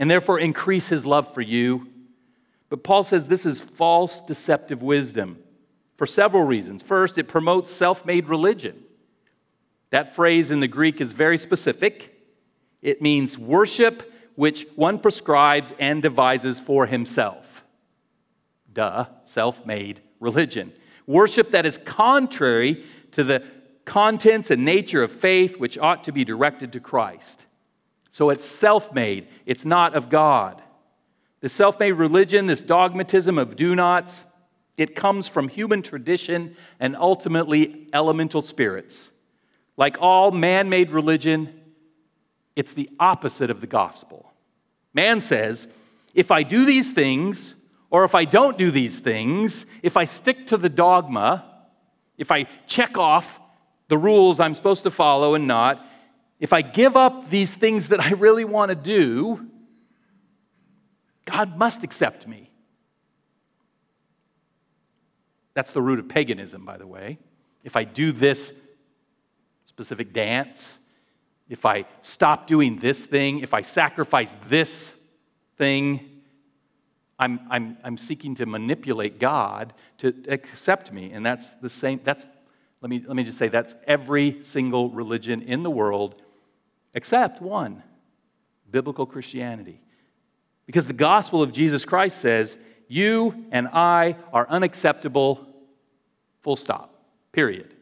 And 0.00 0.10
therefore 0.10 0.40
increase 0.40 0.88
his 0.88 1.06
love 1.06 1.32
for 1.34 1.42
you. 1.42 1.86
But 2.70 2.82
Paul 2.82 3.04
says 3.04 3.28
this 3.28 3.46
is 3.46 3.60
false, 3.60 4.20
deceptive 4.20 4.82
wisdom 4.82 5.38
for 5.98 6.06
several 6.06 6.42
reasons. 6.42 6.82
First, 6.82 7.18
it 7.18 7.28
promotes 7.28 7.72
self 7.72 8.04
made 8.06 8.26
religion. 8.26 8.82
That 9.90 10.16
phrase 10.16 10.50
in 10.50 10.60
the 10.60 10.68
Greek 10.68 11.00
is 11.00 11.12
very 11.12 11.36
specific. 11.36 12.14
It 12.80 13.02
means 13.02 13.36
worship 13.36 14.10
which 14.36 14.66
one 14.74 14.98
prescribes 14.98 15.72
and 15.78 16.00
devises 16.00 16.58
for 16.58 16.86
himself. 16.86 17.44
Duh, 18.72 19.04
self 19.26 19.66
made 19.66 20.00
religion. 20.18 20.72
Worship 21.06 21.50
that 21.50 21.66
is 21.66 21.76
contrary 21.76 22.86
to 23.12 23.24
the 23.24 23.42
contents 23.84 24.50
and 24.50 24.64
nature 24.64 25.02
of 25.02 25.12
faith, 25.12 25.58
which 25.58 25.76
ought 25.76 26.04
to 26.04 26.12
be 26.12 26.24
directed 26.24 26.72
to 26.72 26.80
Christ. 26.80 27.44
So 28.10 28.30
it's 28.30 28.44
self 28.44 28.92
made, 28.92 29.28
it's 29.46 29.64
not 29.64 29.94
of 29.94 30.10
God. 30.10 30.62
The 31.40 31.48
self 31.48 31.78
made 31.78 31.92
religion, 31.92 32.46
this 32.46 32.62
dogmatism 32.62 33.38
of 33.38 33.56
do 33.56 33.74
nots, 33.74 34.24
it 34.76 34.96
comes 34.96 35.28
from 35.28 35.48
human 35.48 35.82
tradition 35.82 36.56
and 36.78 36.96
ultimately 36.96 37.88
elemental 37.92 38.42
spirits. 38.42 39.10
Like 39.76 39.98
all 40.00 40.30
man 40.30 40.68
made 40.68 40.90
religion, 40.90 41.60
it's 42.56 42.72
the 42.72 42.90
opposite 42.98 43.50
of 43.50 43.60
the 43.60 43.66
gospel. 43.66 44.30
Man 44.92 45.20
says, 45.20 45.68
if 46.14 46.30
I 46.30 46.42
do 46.42 46.64
these 46.64 46.92
things, 46.92 47.54
or 47.90 48.04
if 48.04 48.14
I 48.14 48.24
don't 48.24 48.58
do 48.58 48.70
these 48.70 48.98
things, 48.98 49.66
if 49.82 49.96
I 49.96 50.04
stick 50.04 50.48
to 50.48 50.56
the 50.56 50.68
dogma, 50.68 51.44
if 52.18 52.30
I 52.30 52.44
check 52.66 52.98
off 52.98 53.40
the 53.88 53.98
rules 53.98 54.40
I'm 54.40 54.54
supposed 54.54 54.84
to 54.84 54.90
follow 54.90 55.34
and 55.34 55.46
not, 55.46 55.84
if 56.40 56.54
I 56.54 56.62
give 56.62 56.96
up 56.96 57.28
these 57.28 57.52
things 57.52 57.88
that 57.88 58.00
I 58.00 58.10
really 58.10 58.44
want 58.44 58.70
to 58.70 58.74
do, 58.74 59.46
God 61.26 61.56
must 61.56 61.84
accept 61.84 62.26
me. 62.26 62.50
That's 65.52 65.72
the 65.72 65.82
root 65.82 65.98
of 65.98 66.08
paganism, 66.08 66.64
by 66.64 66.78
the 66.78 66.86
way. 66.86 67.18
If 67.62 67.76
I 67.76 67.84
do 67.84 68.12
this 68.12 68.54
specific 69.66 70.14
dance, 70.14 70.78
if 71.50 71.66
I 71.66 71.84
stop 72.00 72.46
doing 72.46 72.78
this 72.78 72.98
thing, 72.98 73.40
if 73.40 73.52
I 73.52 73.60
sacrifice 73.60 74.34
this 74.48 74.94
thing, 75.58 76.22
I'm, 77.18 77.40
I'm, 77.50 77.76
I'm 77.84 77.98
seeking 77.98 78.34
to 78.36 78.46
manipulate 78.46 79.18
God 79.18 79.74
to 79.98 80.14
accept 80.28 80.90
me. 80.90 81.12
And 81.12 81.26
that's 81.26 81.50
the 81.60 81.68
same, 81.68 82.00
that's, 82.02 82.24
let 82.80 82.88
me, 82.88 83.02
let 83.06 83.14
me 83.14 83.24
just 83.24 83.36
say, 83.36 83.48
that's 83.48 83.74
every 83.86 84.42
single 84.42 84.88
religion 84.88 85.42
in 85.42 85.62
the 85.62 85.70
world 85.70 86.22
except 86.94 87.40
one 87.40 87.82
biblical 88.70 89.06
Christianity. 89.06 89.80
Because 90.66 90.86
the 90.86 90.92
gospel 90.92 91.42
of 91.42 91.52
Jesus 91.52 91.84
Christ 91.84 92.20
says, 92.20 92.56
you 92.88 93.46
and 93.52 93.68
I 93.68 94.16
are 94.32 94.48
unacceptable, 94.48 95.46
full 96.42 96.56
stop, 96.56 96.94
period. 97.32 97.74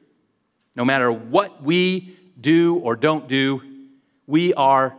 No 0.74 0.84
matter 0.84 1.11
what 1.11 1.62
we 1.62 2.16
do 2.40 2.76
or 2.76 2.96
don't 2.96 3.28
do, 3.28 3.61
we 4.26 4.54
are 4.54 4.94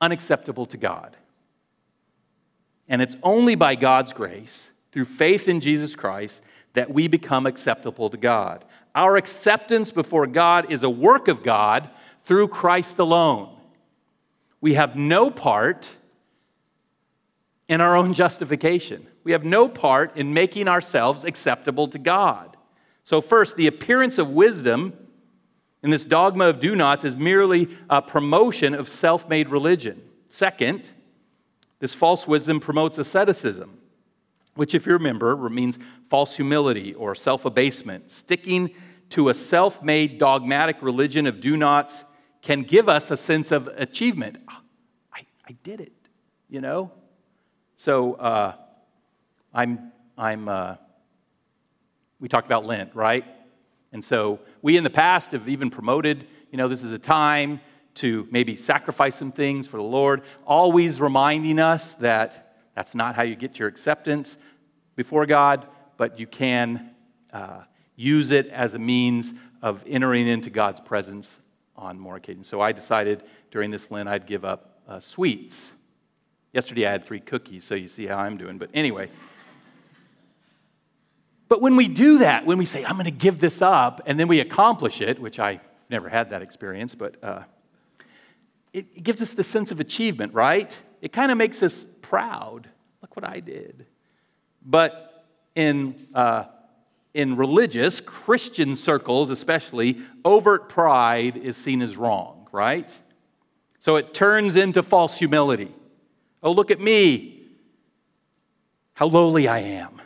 unacceptable 0.00 0.66
to 0.66 0.76
God. 0.76 1.16
And 2.88 3.00
it's 3.00 3.16
only 3.22 3.54
by 3.54 3.76
God's 3.76 4.12
grace, 4.12 4.68
through 4.92 5.04
faith 5.04 5.46
in 5.46 5.60
Jesus 5.60 5.94
Christ, 5.94 6.40
that 6.74 6.92
we 6.92 7.06
become 7.06 7.46
acceptable 7.46 8.10
to 8.10 8.16
God. 8.16 8.64
Our 8.94 9.16
acceptance 9.16 9.92
before 9.92 10.26
God 10.26 10.72
is 10.72 10.82
a 10.82 10.90
work 10.90 11.28
of 11.28 11.42
God 11.42 11.88
through 12.24 12.48
Christ 12.48 12.98
alone. 12.98 13.56
We 14.60 14.74
have 14.74 14.96
no 14.96 15.30
part 15.30 15.88
in 17.68 17.80
our 17.80 17.96
own 17.96 18.14
justification. 18.22 19.06
We 19.24 19.32
have 19.32 19.44
no 19.44 19.68
part 19.68 20.16
in 20.16 20.34
making 20.34 20.68
ourselves 20.68 21.24
acceptable 21.24 21.88
to 21.88 21.98
God. 21.98 22.56
So, 23.04 23.20
first, 23.20 23.56
the 23.56 23.66
appearance 23.66 24.18
of 24.18 24.30
wisdom 24.30 24.92
in 25.82 25.90
this 25.90 26.04
dogma 26.04 26.46
of 26.46 26.60
do 26.60 26.76
nots 26.76 27.04
is 27.04 27.16
merely 27.16 27.68
a 27.88 28.02
promotion 28.02 28.74
of 28.74 28.88
self 28.88 29.28
made 29.28 29.48
religion. 29.48 30.02
Second, 30.28 30.90
this 31.80 31.94
false 31.94 32.26
wisdom 32.26 32.60
promotes 32.60 32.98
asceticism, 32.98 33.78
which, 34.54 34.74
if 34.74 34.86
you 34.86 34.92
remember, 34.92 35.48
means 35.48 35.78
false 36.10 36.36
humility 36.36 36.94
or 36.94 37.14
self 37.14 37.44
abasement. 37.46 38.10
Sticking 38.10 38.70
to 39.10 39.30
a 39.30 39.34
self 39.34 39.82
made 39.82 40.18
dogmatic 40.18 40.76
religion 40.82 41.26
of 41.26 41.40
do 41.40 41.56
nots 41.56 42.04
can 42.42 42.62
give 42.62 42.88
us 42.88 43.10
a 43.10 43.16
sense 43.16 43.52
of 43.52 43.66
achievement. 43.68 44.38
Ah, 44.48 44.62
I, 45.12 45.20
I 45.48 45.56
did 45.62 45.80
it, 45.80 45.92
you 46.48 46.60
know? 46.60 46.90
So 47.76 48.14
uh, 48.14 48.54
I'm, 49.52 49.92
I'm 50.16 50.48
uh, 50.48 50.76
we 52.20 52.28
talked 52.28 52.46
about 52.46 52.66
Lent, 52.66 52.94
right? 52.94 53.24
And 53.92 54.04
so 54.04 54.40
we 54.62 54.76
in 54.76 54.84
the 54.84 54.90
past 54.90 55.32
have 55.32 55.48
even 55.48 55.70
promoted, 55.70 56.26
you 56.50 56.58
know, 56.58 56.68
this 56.68 56.82
is 56.82 56.92
a 56.92 56.98
time 56.98 57.60
to 57.94 58.28
maybe 58.30 58.54
sacrifice 58.54 59.16
some 59.16 59.32
things 59.32 59.66
for 59.66 59.78
the 59.78 59.82
Lord, 59.82 60.22
always 60.46 61.00
reminding 61.00 61.58
us 61.58 61.94
that 61.94 62.56
that's 62.74 62.94
not 62.94 63.16
how 63.16 63.22
you 63.22 63.34
get 63.34 63.58
your 63.58 63.68
acceptance 63.68 64.36
before 64.94 65.26
God, 65.26 65.66
but 65.96 66.18
you 66.18 66.26
can 66.26 66.90
uh, 67.32 67.62
use 67.96 68.30
it 68.30 68.46
as 68.48 68.74
a 68.74 68.78
means 68.78 69.34
of 69.62 69.82
entering 69.86 70.28
into 70.28 70.50
God's 70.50 70.80
presence 70.80 71.28
on 71.80 71.98
more 71.98 72.16
occasions. 72.16 72.46
So 72.46 72.60
I 72.60 72.72
decided 72.72 73.22
during 73.50 73.70
this 73.70 73.90
Lent 73.90 74.08
I'd 74.08 74.26
give 74.26 74.44
up 74.44 74.80
uh, 74.88 75.00
sweets. 75.00 75.72
Yesterday 76.52 76.86
I 76.86 76.92
had 76.92 77.04
three 77.04 77.20
cookies, 77.20 77.64
so 77.64 77.74
you 77.74 77.88
see 77.88 78.06
how 78.06 78.18
I'm 78.18 78.36
doing. 78.36 78.58
But 78.58 78.70
anyway. 78.74 79.10
But 81.48 81.60
when 81.60 81.74
we 81.74 81.88
do 81.88 82.18
that, 82.18 82.46
when 82.46 82.58
we 82.58 82.64
say, 82.64 82.84
I'm 82.84 82.94
going 82.94 83.06
to 83.06 83.10
give 83.10 83.40
this 83.40 83.60
up, 83.60 84.02
and 84.06 84.20
then 84.20 84.28
we 84.28 84.38
accomplish 84.40 85.00
it, 85.00 85.20
which 85.20 85.40
I 85.40 85.60
never 85.88 86.08
had 86.08 86.30
that 86.30 86.42
experience, 86.42 86.94
but 86.94 87.16
uh, 87.24 87.42
it, 88.72 88.86
it 88.94 89.02
gives 89.02 89.20
us 89.20 89.32
the 89.32 89.42
sense 89.42 89.72
of 89.72 89.80
achievement, 89.80 90.32
right? 90.32 90.76
It 91.02 91.12
kind 91.12 91.32
of 91.32 91.38
makes 91.38 91.62
us 91.62 91.76
proud. 92.02 92.68
Look 93.02 93.16
what 93.16 93.24
I 93.24 93.40
did. 93.40 93.86
But 94.64 95.24
in, 95.56 96.06
uh, 96.14 96.44
in 97.14 97.36
religious, 97.36 98.00
Christian 98.00 98.76
circles 98.76 99.30
especially, 99.30 99.98
overt 100.24 100.68
pride 100.68 101.36
is 101.36 101.56
seen 101.56 101.82
as 101.82 101.96
wrong, 101.96 102.46
right? 102.52 102.90
So 103.80 103.96
it 103.96 104.14
turns 104.14 104.56
into 104.56 104.82
false 104.82 105.16
humility. 105.18 105.74
Oh, 106.42 106.52
look 106.52 106.70
at 106.70 106.80
me, 106.80 107.42
how 108.92 109.06
lowly 109.06 109.48
I 109.48 109.58
am. 109.58 110.00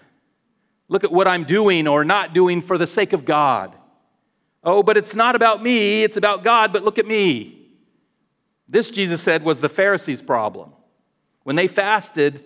Look 0.88 1.04
at 1.04 1.12
what 1.12 1.28
I'm 1.28 1.44
doing 1.44 1.88
or 1.88 2.04
not 2.04 2.34
doing 2.34 2.62
for 2.62 2.78
the 2.78 2.86
sake 2.86 3.12
of 3.12 3.24
God. 3.24 3.74
Oh, 4.62 4.82
but 4.82 4.96
it's 4.96 5.14
not 5.14 5.36
about 5.36 5.62
me, 5.62 6.04
it's 6.04 6.16
about 6.16 6.44
God, 6.44 6.72
but 6.72 6.84
look 6.84 6.98
at 6.98 7.06
me. 7.06 7.68
This, 8.68 8.90
Jesus 8.90 9.20
said, 9.20 9.44
was 9.44 9.60
the 9.60 9.68
Pharisees' 9.68 10.22
problem. 10.22 10.72
When 11.42 11.56
they 11.56 11.68
fasted, 11.68 12.44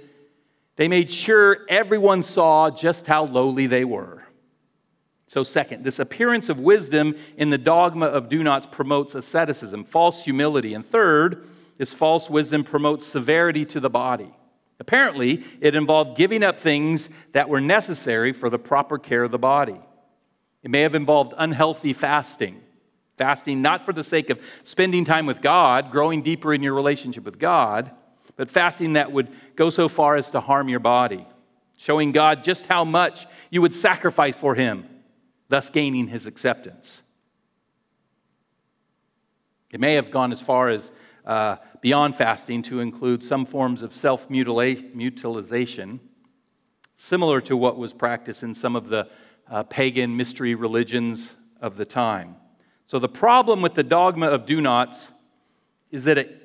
they 0.77 0.89
made 0.89 1.13
sure 1.13 1.59
everyone 1.69 2.23
saw 2.23 2.71
just 2.71 3.07
how 3.07 3.25
lowly 3.25 3.67
they 3.67 3.85
were. 3.85 4.25
So, 5.29 5.43
second, 5.43 5.85
this 5.85 5.99
appearance 5.99 6.49
of 6.49 6.59
wisdom 6.59 7.15
in 7.37 7.51
the 7.51 7.59
dogma 7.59 8.07
of 8.07 8.29
do 8.31 8.43
nots 8.43 8.67
promotes 8.71 9.15
asceticism, 9.15 9.85
false 9.85 10.23
humility. 10.23 10.73
And 10.73 10.89
third, 10.91 11.47
this 11.77 11.93
false 11.93 12.31
wisdom 12.31 12.65
promotes 12.65 13.07
severity 13.07 13.65
to 13.67 13.81
the 13.81 13.91
body. 13.91 14.35
Apparently, 14.81 15.45
it 15.61 15.75
involved 15.75 16.17
giving 16.17 16.43
up 16.43 16.61
things 16.61 17.11
that 17.33 17.49
were 17.49 17.61
necessary 17.61 18.33
for 18.33 18.49
the 18.49 18.59
proper 18.59 18.97
care 18.97 19.23
of 19.23 19.31
the 19.31 19.39
body. 19.39 19.79
It 20.63 20.71
may 20.71 20.81
have 20.81 20.95
involved 20.95 21.35
unhealthy 21.37 21.93
fasting. 21.93 22.63
Fasting 23.19 23.61
not 23.61 23.85
for 23.85 23.93
the 23.93 24.05
sake 24.05 24.31
of 24.31 24.39
spending 24.65 25.05
time 25.05 25.27
with 25.27 25.43
God, 25.43 25.91
growing 25.91 26.23
deeper 26.23 26.55
in 26.55 26.63
your 26.63 26.75
relationship 26.75 27.25
with 27.25 27.39
God, 27.39 27.91
but 28.37 28.51
fasting 28.51 28.95
that 28.95 29.11
would 29.11 29.29
go 29.57 29.71
so 29.71 29.89
far 29.89 30.17
as 30.17 30.31
to 30.31 30.41
harm 30.41 30.69
your 30.69 30.81
body, 30.81 31.27
showing 31.77 32.13
God 32.13 32.45
just 32.45 32.65
how 32.67 32.85
much 32.85 33.27
you 33.51 33.61
would 33.61 33.75
sacrifice 33.75 34.37
for 34.37 34.55
Him, 34.55 34.89
thus 35.49 35.71
gaining 35.71 36.09
His 36.09 36.27
acceptance. 36.27 37.03
It 39.71 39.81
may 39.81 39.95
have 39.95 40.11
gone 40.11 40.33
as 40.33 40.41
far 40.41 40.69
as 40.69 40.91
uh, 41.27 41.57
beyond 41.83 42.17
fasting 42.17 42.63
to 42.63 42.81
include 42.81 43.23
some 43.23 43.45
forms 43.45 43.83
of 43.83 43.95
self 43.95 44.31
mutilation, 44.31 46.01
similar 46.97 47.41
to 47.43 47.57
what 47.57 47.77
was 47.77 47.93
practiced 47.93 48.43
in 48.43 48.55
some 48.55 48.77
of 48.77 48.89
the 48.89 49.09
uh, 49.51 49.63
pagan 49.65 50.17
mystery 50.17 50.55
religions 50.55 51.31
of 51.61 51.77
the 51.77 51.85
time. 51.85 52.37
So, 52.87 52.99
the 52.99 53.09
problem 53.09 53.61
with 53.61 53.75
the 53.75 53.83
dogma 53.83 54.29
of 54.29 54.47
do 54.47 54.61
nots 54.61 55.11
is 55.91 56.05
that 56.05 56.17
it, 56.17 56.43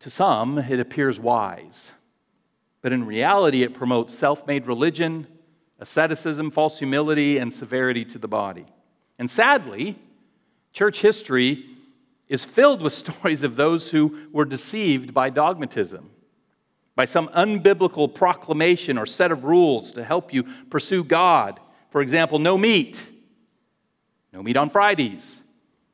to 0.00 0.10
some, 0.10 0.58
it 0.58 0.80
appears 0.80 1.20
wise. 1.20 1.92
But 2.82 2.92
in 2.92 3.06
reality, 3.06 3.62
it 3.62 3.74
promotes 3.74 4.16
self 4.16 4.46
made 4.46 4.66
religion, 4.66 5.26
asceticism, 5.80 6.50
false 6.50 6.78
humility, 6.78 7.38
and 7.38 7.52
severity 7.52 8.04
to 8.04 8.18
the 8.18 8.28
body. 8.28 8.66
And 9.18 9.30
sadly, 9.30 9.98
church 10.72 11.00
history 11.00 11.66
is 12.28 12.44
filled 12.44 12.82
with 12.82 12.92
stories 13.04 13.42
of 13.42 13.56
those 13.56 13.90
who 13.90 14.28
were 14.32 14.44
deceived 14.44 15.14
by 15.14 15.30
dogmatism, 15.30 16.10
by 16.94 17.04
some 17.04 17.28
unbiblical 17.28 18.12
proclamation 18.12 18.98
or 18.98 19.06
set 19.06 19.30
of 19.30 19.44
rules 19.44 19.92
to 19.92 20.04
help 20.04 20.32
you 20.32 20.44
pursue 20.70 21.04
God. 21.04 21.60
For 21.90 22.00
example, 22.00 22.38
no 22.38 22.56
meat, 22.56 23.02
no 24.32 24.42
meat 24.42 24.56
on 24.56 24.70
Fridays, 24.70 25.40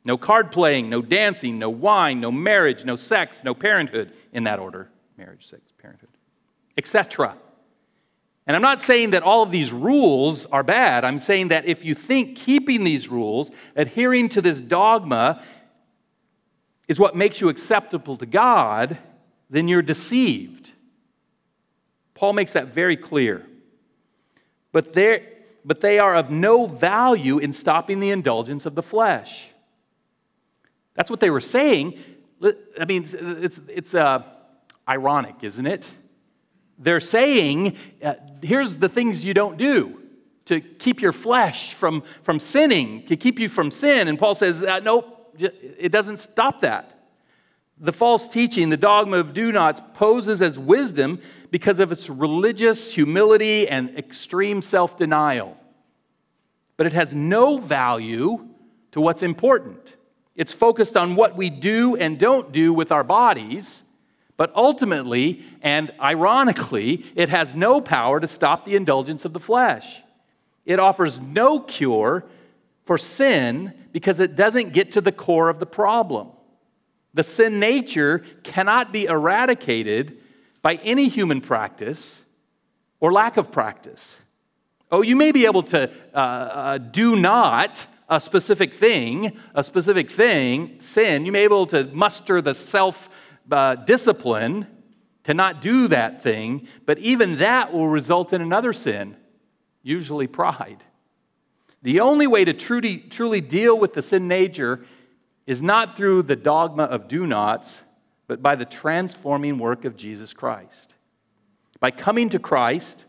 No 0.05 0.19
card 0.19 0.51
playing, 0.51 0.91
no 0.91 1.01
dancing, 1.01 1.59
no 1.59 1.71
wine, 1.71 2.21
no 2.21 2.33
marriage, 2.33 2.85
no 2.85 2.97
sex, 2.97 3.39
no 3.45 3.55
parenthood, 3.55 4.13
in 4.33 4.45
that 4.45 4.59
order 4.59 4.89
marriage, 5.17 5.47
sex, 5.47 5.63
parenthood, 5.79 6.09
etc. 6.77 7.37
And 8.47 8.57
I'm 8.57 8.63
not 8.63 8.83
saying 8.83 9.11
that 9.11 9.23
all 9.23 9.43
of 9.43 9.51
these 9.51 9.73
rules 9.73 10.47
are 10.47 10.63
bad. 10.63 11.05
I'm 11.05 11.21
saying 11.21 11.49
that 11.49 11.67
if 11.67 11.85
you 11.85 11.95
think 11.95 12.37
keeping 12.37 12.83
these 12.83 13.09
rules, 13.09 13.51
adhering 13.77 14.29
to 14.31 14.41
this 14.41 14.61
dogma, 14.61 15.43
is 16.89 16.99
what 16.99 17.15
makes 17.15 17.41
you 17.41 17.49
acceptable 17.49 18.17
to 18.17 18.27
God, 18.27 18.99
then 19.49 19.69
you're 19.69 19.83
deceived. 19.83 20.71
Paul 22.15 22.33
makes 22.33 22.53
that 22.53 22.69
very 22.69 22.97
clear. 22.97 23.47
But, 24.73 24.93
but 25.65 25.81
they 25.81 25.99
are 25.99 26.17
of 26.17 26.31
no 26.31 26.67
value 26.67 27.39
in 27.39 27.53
stopping 27.53 28.01
the 28.01 28.11
indulgence 28.11 28.67
of 28.67 28.75
the 28.75 28.83
flesh. 28.83 29.47
That's 30.95 31.11
what 31.11 31.21
they 31.21 31.31
were 31.31 31.41
saying. 31.41 31.99
I 32.79 32.85
mean, 32.87 33.09
it's, 33.13 33.61
it's 33.69 33.95
uh, 33.95 34.25
ironic, 34.89 35.37
isn't 35.43 35.67
it? 35.67 35.89
They're 36.83 37.01
saying, 37.01 37.77
uh, 38.03 38.15
here's 38.43 38.77
the 38.77 38.89
things 38.89 39.25
you 39.25 39.35
don't 39.35 39.57
do 39.57 39.99
to 40.47 40.61
keep 40.61 41.01
your 41.01 41.13
flesh 41.13 41.75
from, 41.75 42.03
from 42.25 42.41
sinning, 42.41 43.07
to 43.07 43.17
keep 43.17 43.39
you 43.39 43.49
from 43.49 43.71
sin. 43.71 44.09
And 44.09 44.19
Paul 44.19 44.35
says, 44.35 44.63
uh, 44.63 44.81
nope, 44.81 45.37
it 45.39 45.93
doesn't 45.93 46.19
stop 46.19 46.63
that. 46.63 46.99
The 47.79 47.93
false 47.93 48.29
teaching, 48.29 48.69
the 48.69 48.77
dogma 48.77 49.19
of 49.19 49.33
do 49.35 49.53
nots, 49.53 49.81
poses 49.95 50.43
as 50.43 50.59
wisdom 50.59 51.21
because 51.51 51.81
of 51.81 51.93
its 51.93 52.11
religious 52.11 52.93
humility 52.93 53.69
and 53.69 53.97
extreme 53.97 54.63
self 54.63 54.97
denial. 54.97 55.57
But 56.77 56.87
it 56.87 56.93
has 56.93 57.13
no 57.13 57.59
value 57.59 58.49
to 58.93 59.01
what's 59.01 59.23
important. 59.23 59.81
It's 60.35 60.53
focused 60.53 60.97
on 60.97 61.15
what 61.15 61.37
we 61.37 61.51
do 61.51 61.97
and 61.97 62.19
don't 62.19 62.53
do 62.53 62.73
with 62.73 62.91
our 62.91 63.05
bodies, 63.05 63.83
but 64.37 64.53
ultimately 64.55 65.45
and 65.63 65.93
ironically, 66.01 67.05
it 67.15 67.29
has 67.29 67.55
no 67.55 67.81
power 67.81 68.21
to 68.21 68.29
stop 68.29 68.65
the 68.65 68.77
indulgence 68.77 69.25
of 69.25 69.33
the 69.33 69.41
flesh. 69.41 70.03
It 70.65 70.79
offers 70.79 71.21
no 71.21 71.61
cure 71.61 72.25
for 72.85 72.99
sin 72.99 73.73
because 73.93 74.21
it 74.21 74.37
doesn't 74.37 74.73
get 74.73 74.93
to 74.93 75.01
the 75.01 75.13
core 75.13 75.49
of 75.49 75.59
the 75.59 75.67
problem. 75.67 76.29
The 77.15 77.23
sin 77.23 77.61
nature 77.61 78.25
cannot 78.43 78.93
be 78.93 79.05
eradicated 79.05 80.19
by 80.63 80.77
any 80.77 81.09
human 81.09 81.41
practice 81.41 82.21
or 83.01 83.13
lack 83.13 83.37
of 83.37 83.53
practice. 83.53 84.17
Oh, 84.91 85.03
you 85.03 85.17
may 85.17 85.33
be 85.33 85.47
able 85.47 85.63
to 85.65 85.91
uh, 86.15 86.17
uh, 86.17 86.79
do 86.79 87.17
not 87.17 87.85
a 88.09 88.21
specific 88.21 88.75
thing, 88.75 89.39
a 89.55 89.65
specific 89.65 90.11
thing, 90.11 90.79
sin. 90.81 91.25
You 91.25 91.33
may 91.33 91.41
be 91.41 91.45
able 91.45 91.67
to 91.69 91.85
muster 91.85 92.43
the 92.43 92.55
self 92.55 93.09
uh, 93.51 93.77
discipline 93.77 94.67
to 95.25 95.35
not 95.35 95.63
do 95.63 95.89
that 95.89 96.23
thing, 96.23 96.67
but 96.87 96.99
even 96.99 97.39
that 97.39 97.73
will 97.73 97.89
result 97.89 98.33
in 98.33 98.43
another 98.43 98.73
sin, 98.73 99.17
usually 99.83 100.27
pride. 100.27 100.83
The 101.83 102.01
only 102.01 102.27
way 102.27 102.45
to 102.45 102.53
truly, 102.53 102.99
truly 102.99 103.41
deal 103.41 103.79
with 103.79 103.93
the 103.93 104.03
sin 104.03 104.29
nature 104.29 104.85
is 105.47 105.61
not 105.61 105.97
through 105.97 106.23
the 106.23 106.37
dogma 106.37 106.85
of 106.85 107.09
do 107.09 107.27
nots, 107.27 107.81
but 108.27 108.43
by 108.43 108.55
the 108.55 108.65
transforming 108.65 109.59
work 109.59 109.85
of 109.85 109.97
Jesus 109.97 110.33
Christ. 110.33 110.95
By 111.81 111.91
coming 111.91 112.29
to 112.31 112.39
Christ, 112.39 113.05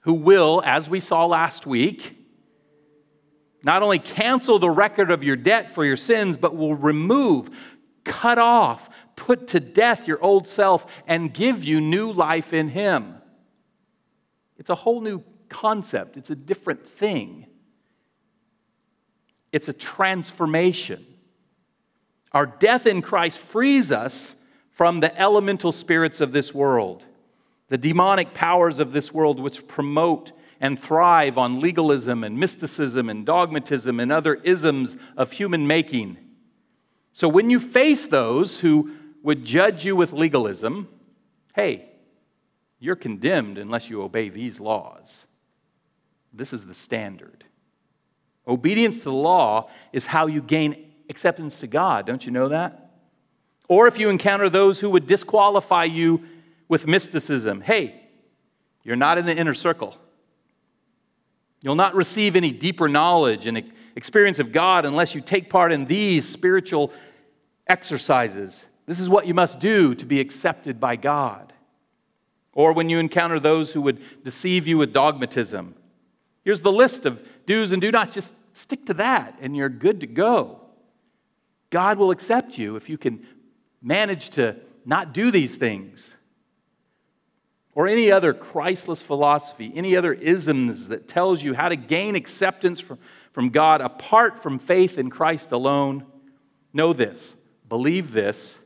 who 0.00 0.12
will, 0.14 0.62
as 0.64 0.88
we 0.88 1.00
saw 1.00 1.24
last 1.24 1.66
week, 1.66 2.14
not 3.62 3.82
only 3.82 3.98
cancel 3.98 4.58
the 4.58 4.68
record 4.68 5.10
of 5.10 5.22
your 5.22 5.36
debt 5.36 5.74
for 5.74 5.84
your 5.84 5.96
sins, 5.96 6.36
but 6.36 6.54
will 6.54 6.74
remove, 6.74 7.48
cut 8.04 8.38
off, 8.38 8.88
put 9.16 9.48
to 9.48 9.60
death 9.60 10.06
your 10.06 10.22
old 10.22 10.46
self, 10.48 10.84
and 11.06 11.32
give 11.32 11.64
you 11.64 11.80
new 11.80 12.12
life 12.12 12.52
in 12.52 12.68
Him. 12.68 13.14
It's 14.58 14.70
a 14.70 14.74
whole 14.74 15.00
new 15.00 15.22
concept, 15.48 16.16
it's 16.16 16.30
a 16.30 16.36
different 16.36 16.88
thing. 16.88 17.46
It's 19.52 19.68
a 19.68 19.72
transformation. 19.72 21.06
Our 22.32 22.46
death 22.46 22.86
in 22.86 23.02
Christ 23.02 23.38
frees 23.38 23.92
us 23.92 24.34
from 24.72 24.98
the 24.98 25.16
elemental 25.16 25.70
spirits 25.70 26.20
of 26.20 26.32
this 26.32 26.52
world, 26.52 27.04
the 27.68 27.78
demonic 27.78 28.34
powers 28.34 28.80
of 28.80 28.92
this 28.92 29.12
world 29.12 29.38
which 29.38 29.68
promote 29.68 30.32
and 30.60 30.82
thrive 30.82 31.38
on 31.38 31.60
legalism 31.60 32.24
and 32.24 32.36
mysticism 32.36 33.08
and 33.08 33.24
dogmatism 33.24 34.00
and 34.00 34.10
other 34.10 34.34
isms 34.34 34.96
of 35.16 35.30
human 35.30 35.66
making. 35.66 36.18
So 37.14 37.28
when 37.28 37.48
you 37.48 37.60
face 37.60 38.04
those 38.06 38.58
who 38.58 38.90
would 39.22 39.44
judge 39.44 39.84
you 39.84 39.96
with 39.96 40.12
legalism, 40.12 40.88
hey, 41.54 41.88
you're 42.80 42.96
condemned 42.96 43.56
unless 43.56 43.88
you 43.88 44.02
obey 44.02 44.28
these 44.28 44.60
laws. 44.60 45.24
This 46.32 46.52
is 46.52 46.66
the 46.66 46.74
standard. 46.74 47.44
Obedience 48.46 48.98
to 48.98 49.04
the 49.04 49.12
law 49.12 49.70
is 49.92 50.04
how 50.04 50.26
you 50.26 50.42
gain 50.42 50.92
acceptance 51.08 51.60
to 51.60 51.68
God. 51.68 52.04
Don't 52.04 52.26
you 52.26 52.32
know 52.32 52.48
that? 52.48 52.90
Or 53.68 53.86
if 53.86 53.98
you 53.98 54.10
encounter 54.10 54.50
those 54.50 54.80
who 54.80 54.90
would 54.90 55.06
disqualify 55.06 55.84
you 55.84 56.24
with 56.68 56.86
mysticism, 56.86 57.60
hey, 57.60 58.02
you're 58.82 58.96
not 58.96 59.18
in 59.18 59.24
the 59.24 59.34
inner 59.34 59.54
circle. 59.54 59.96
You'll 61.62 61.76
not 61.76 61.94
receive 61.94 62.34
any 62.36 62.50
deeper 62.50 62.88
knowledge 62.88 63.46
and 63.46 63.56
experience 63.96 64.38
of 64.38 64.52
God 64.52 64.84
unless 64.84 65.14
you 65.14 65.20
take 65.20 65.50
part 65.50 65.72
in 65.72 65.86
these 65.86 66.28
spiritual 66.28 66.92
exercises. 67.66 68.64
This 68.86 69.00
is 69.00 69.08
what 69.08 69.26
you 69.26 69.34
must 69.34 69.60
do 69.60 69.94
to 69.94 70.04
be 70.04 70.20
accepted 70.20 70.80
by 70.80 70.96
God. 70.96 71.52
Or 72.52 72.72
when 72.72 72.88
you 72.88 72.98
encounter 72.98 73.40
those 73.40 73.72
who 73.72 73.80
would 73.82 74.00
deceive 74.22 74.66
you 74.66 74.78
with 74.78 74.92
dogmatism, 74.92 75.74
here's 76.44 76.60
the 76.60 76.72
list 76.72 77.06
of 77.06 77.20
do's 77.46 77.72
and 77.72 77.80
do 77.80 77.90
nots. 77.90 78.14
Just 78.14 78.30
stick 78.54 78.86
to 78.86 78.94
that 78.94 79.38
and 79.40 79.56
you're 79.56 79.68
good 79.68 80.00
to 80.00 80.06
go. 80.06 80.60
God 81.70 81.98
will 81.98 82.10
accept 82.10 82.58
you 82.58 82.76
if 82.76 82.88
you 82.88 82.96
can 82.96 83.26
manage 83.82 84.30
to 84.30 84.56
not 84.84 85.12
do 85.12 85.30
these 85.30 85.56
things 85.56 86.14
or 87.74 87.88
any 87.88 88.12
other 88.12 88.32
Christless 88.32 89.02
philosophy, 89.02 89.72
any 89.74 89.96
other 89.96 90.12
isms 90.12 90.88
that 90.88 91.08
tells 91.08 91.42
you 91.42 91.54
how 91.54 91.68
to 91.68 91.76
gain 91.76 92.14
acceptance 92.14 92.80
from, 92.80 92.98
from 93.34 93.50
God 93.50 93.80
apart 93.80 94.42
from 94.42 94.58
faith 94.58 94.96
in 94.96 95.10
Christ 95.10 95.52
alone, 95.52 96.06
know 96.72 96.92
this, 96.92 97.34
believe 97.68 98.12
this, 98.12 98.56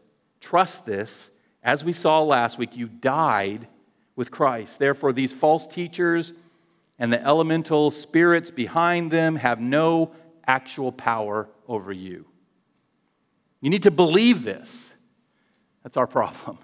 trust 0.40 0.86
this. 0.86 1.30
As 1.62 1.84
we 1.84 1.92
saw 1.92 2.22
last 2.22 2.58
week, 2.58 2.76
you 2.76 2.86
died 2.86 3.66
with 4.14 4.30
Christ. 4.30 4.78
Therefore, 4.78 5.12
these 5.12 5.32
false 5.32 5.66
teachers 5.66 6.32
and 6.98 7.12
the 7.12 7.24
elemental 7.24 7.90
spirits 7.90 8.50
behind 8.50 9.10
them 9.10 9.36
have 9.36 9.58
no 9.58 10.12
actual 10.46 10.92
power 10.92 11.48
over 11.66 11.90
you. 11.90 12.26
You 13.60 13.70
need 13.70 13.84
to 13.84 13.90
believe 13.90 14.44
this. 14.44 14.90
That's 15.82 15.96
our 15.96 16.06
problem. 16.06 16.58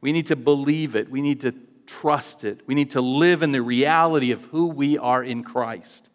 We 0.00 0.12
need 0.12 0.26
to 0.26 0.36
believe 0.36 0.96
it. 0.96 1.10
We 1.10 1.20
need 1.20 1.42
to 1.42 1.54
trust 1.86 2.44
it. 2.44 2.60
We 2.66 2.74
need 2.74 2.90
to 2.90 3.00
live 3.00 3.42
in 3.42 3.52
the 3.52 3.62
reality 3.62 4.32
of 4.32 4.42
who 4.44 4.66
we 4.66 4.96
are 4.96 5.22
in 5.22 5.42
Christ. 5.44 6.08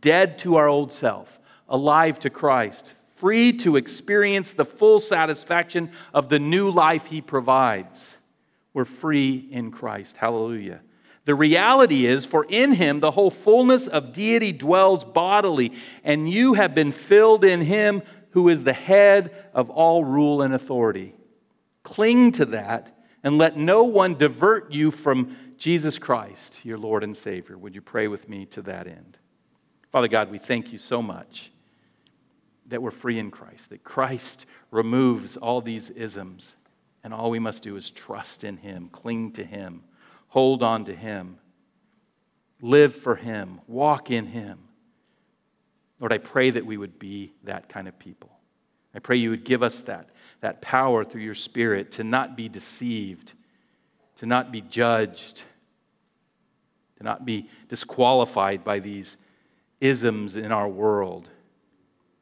Dead 0.00 0.38
to 0.40 0.56
our 0.56 0.68
old 0.68 0.92
self, 0.92 1.28
alive 1.68 2.18
to 2.20 2.30
Christ, 2.30 2.94
free 3.16 3.52
to 3.54 3.76
experience 3.76 4.52
the 4.52 4.64
full 4.64 5.00
satisfaction 5.00 5.90
of 6.14 6.28
the 6.28 6.38
new 6.38 6.70
life 6.70 7.06
He 7.06 7.20
provides. 7.20 8.16
We're 8.74 8.84
free 8.84 9.48
in 9.50 9.70
Christ. 9.70 10.16
Hallelujah. 10.16 10.80
The 11.24 11.34
reality 11.34 12.06
is, 12.06 12.26
for 12.26 12.44
in 12.44 12.72
him 12.72 12.98
the 12.98 13.10
whole 13.10 13.30
fullness 13.30 13.86
of 13.86 14.12
deity 14.12 14.52
dwells 14.52 15.04
bodily, 15.04 15.72
and 16.02 16.28
you 16.28 16.54
have 16.54 16.74
been 16.74 16.90
filled 16.90 17.44
in 17.44 17.60
him 17.60 18.02
who 18.30 18.48
is 18.48 18.64
the 18.64 18.72
head 18.72 19.34
of 19.54 19.70
all 19.70 20.04
rule 20.04 20.42
and 20.42 20.54
authority. 20.54 21.14
Cling 21.84 22.32
to 22.32 22.46
that 22.46 22.96
and 23.22 23.38
let 23.38 23.56
no 23.56 23.84
one 23.84 24.16
divert 24.16 24.72
you 24.72 24.90
from 24.90 25.36
Jesus 25.58 25.98
Christ, 25.98 26.58
your 26.64 26.78
Lord 26.78 27.04
and 27.04 27.16
Savior. 27.16 27.56
Would 27.56 27.74
you 27.74 27.82
pray 27.82 28.08
with 28.08 28.28
me 28.28 28.46
to 28.46 28.62
that 28.62 28.88
end? 28.88 29.18
Father 29.92 30.08
God, 30.08 30.30
we 30.30 30.38
thank 30.38 30.72
you 30.72 30.78
so 30.78 31.02
much 31.02 31.52
that 32.66 32.80
we're 32.80 32.90
free 32.90 33.18
in 33.18 33.30
Christ, 33.30 33.68
that 33.68 33.84
Christ 33.84 34.46
removes 34.70 35.36
all 35.36 35.60
these 35.60 35.90
isms, 35.90 36.56
and 37.04 37.12
all 37.12 37.30
we 37.30 37.38
must 37.38 37.62
do 37.62 37.76
is 37.76 37.90
trust 37.90 38.42
in 38.42 38.56
Him, 38.56 38.88
cling 38.90 39.32
to 39.32 39.44
Him, 39.44 39.82
hold 40.28 40.62
on 40.62 40.86
to 40.86 40.96
Him, 40.96 41.36
live 42.62 42.96
for 42.96 43.14
Him, 43.14 43.60
walk 43.68 44.10
in 44.10 44.26
Him. 44.26 44.58
Lord, 46.00 46.12
I 46.12 46.18
pray 46.18 46.48
that 46.48 46.64
we 46.64 46.78
would 46.78 46.98
be 46.98 47.34
that 47.44 47.68
kind 47.68 47.86
of 47.86 47.98
people. 47.98 48.30
I 48.94 48.98
pray 48.98 49.16
you 49.16 49.30
would 49.30 49.44
give 49.44 49.62
us 49.62 49.80
that 49.82 50.08
that 50.40 50.60
power 50.60 51.04
through 51.04 51.20
your 51.20 51.36
Spirit 51.36 51.92
to 51.92 52.02
not 52.02 52.36
be 52.36 52.48
deceived, 52.48 53.32
to 54.16 54.26
not 54.26 54.50
be 54.50 54.60
judged, 54.60 55.42
to 56.96 57.04
not 57.04 57.24
be 57.24 57.48
disqualified 57.68 58.64
by 58.64 58.80
these 58.80 59.16
isms 59.82 60.36
in 60.36 60.52
our 60.52 60.68
world. 60.68 61.28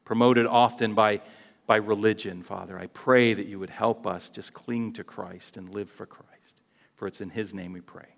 promoted 0.03 0.45
often 0.45 0.93
by, 0.93 1.21
by 1.67 1.77
religion, 1.77 2.43
Father. 2.43 2.77
I 2.77 2.87
pray 2.87 3.33
that 3.33 3.45
you 3.45 3.59
would 3.59 3.69
help 3.69 4.05
us 4.05 4.27
just 4.27 4.53
cling 4.53 4.91
to 4.93 5.05
Christ 5.05 5.55
and 5.55 5.69
live 5.69 5.89
for 5.89 6.05
Christ. 6.05 6.61
For 6.95 7.07
it's 7.07 7.21
in 7.21 7.29
his 7.29 7.53
name 7.53 7.71
we 7.71 7.79
pray. 7.79 8.09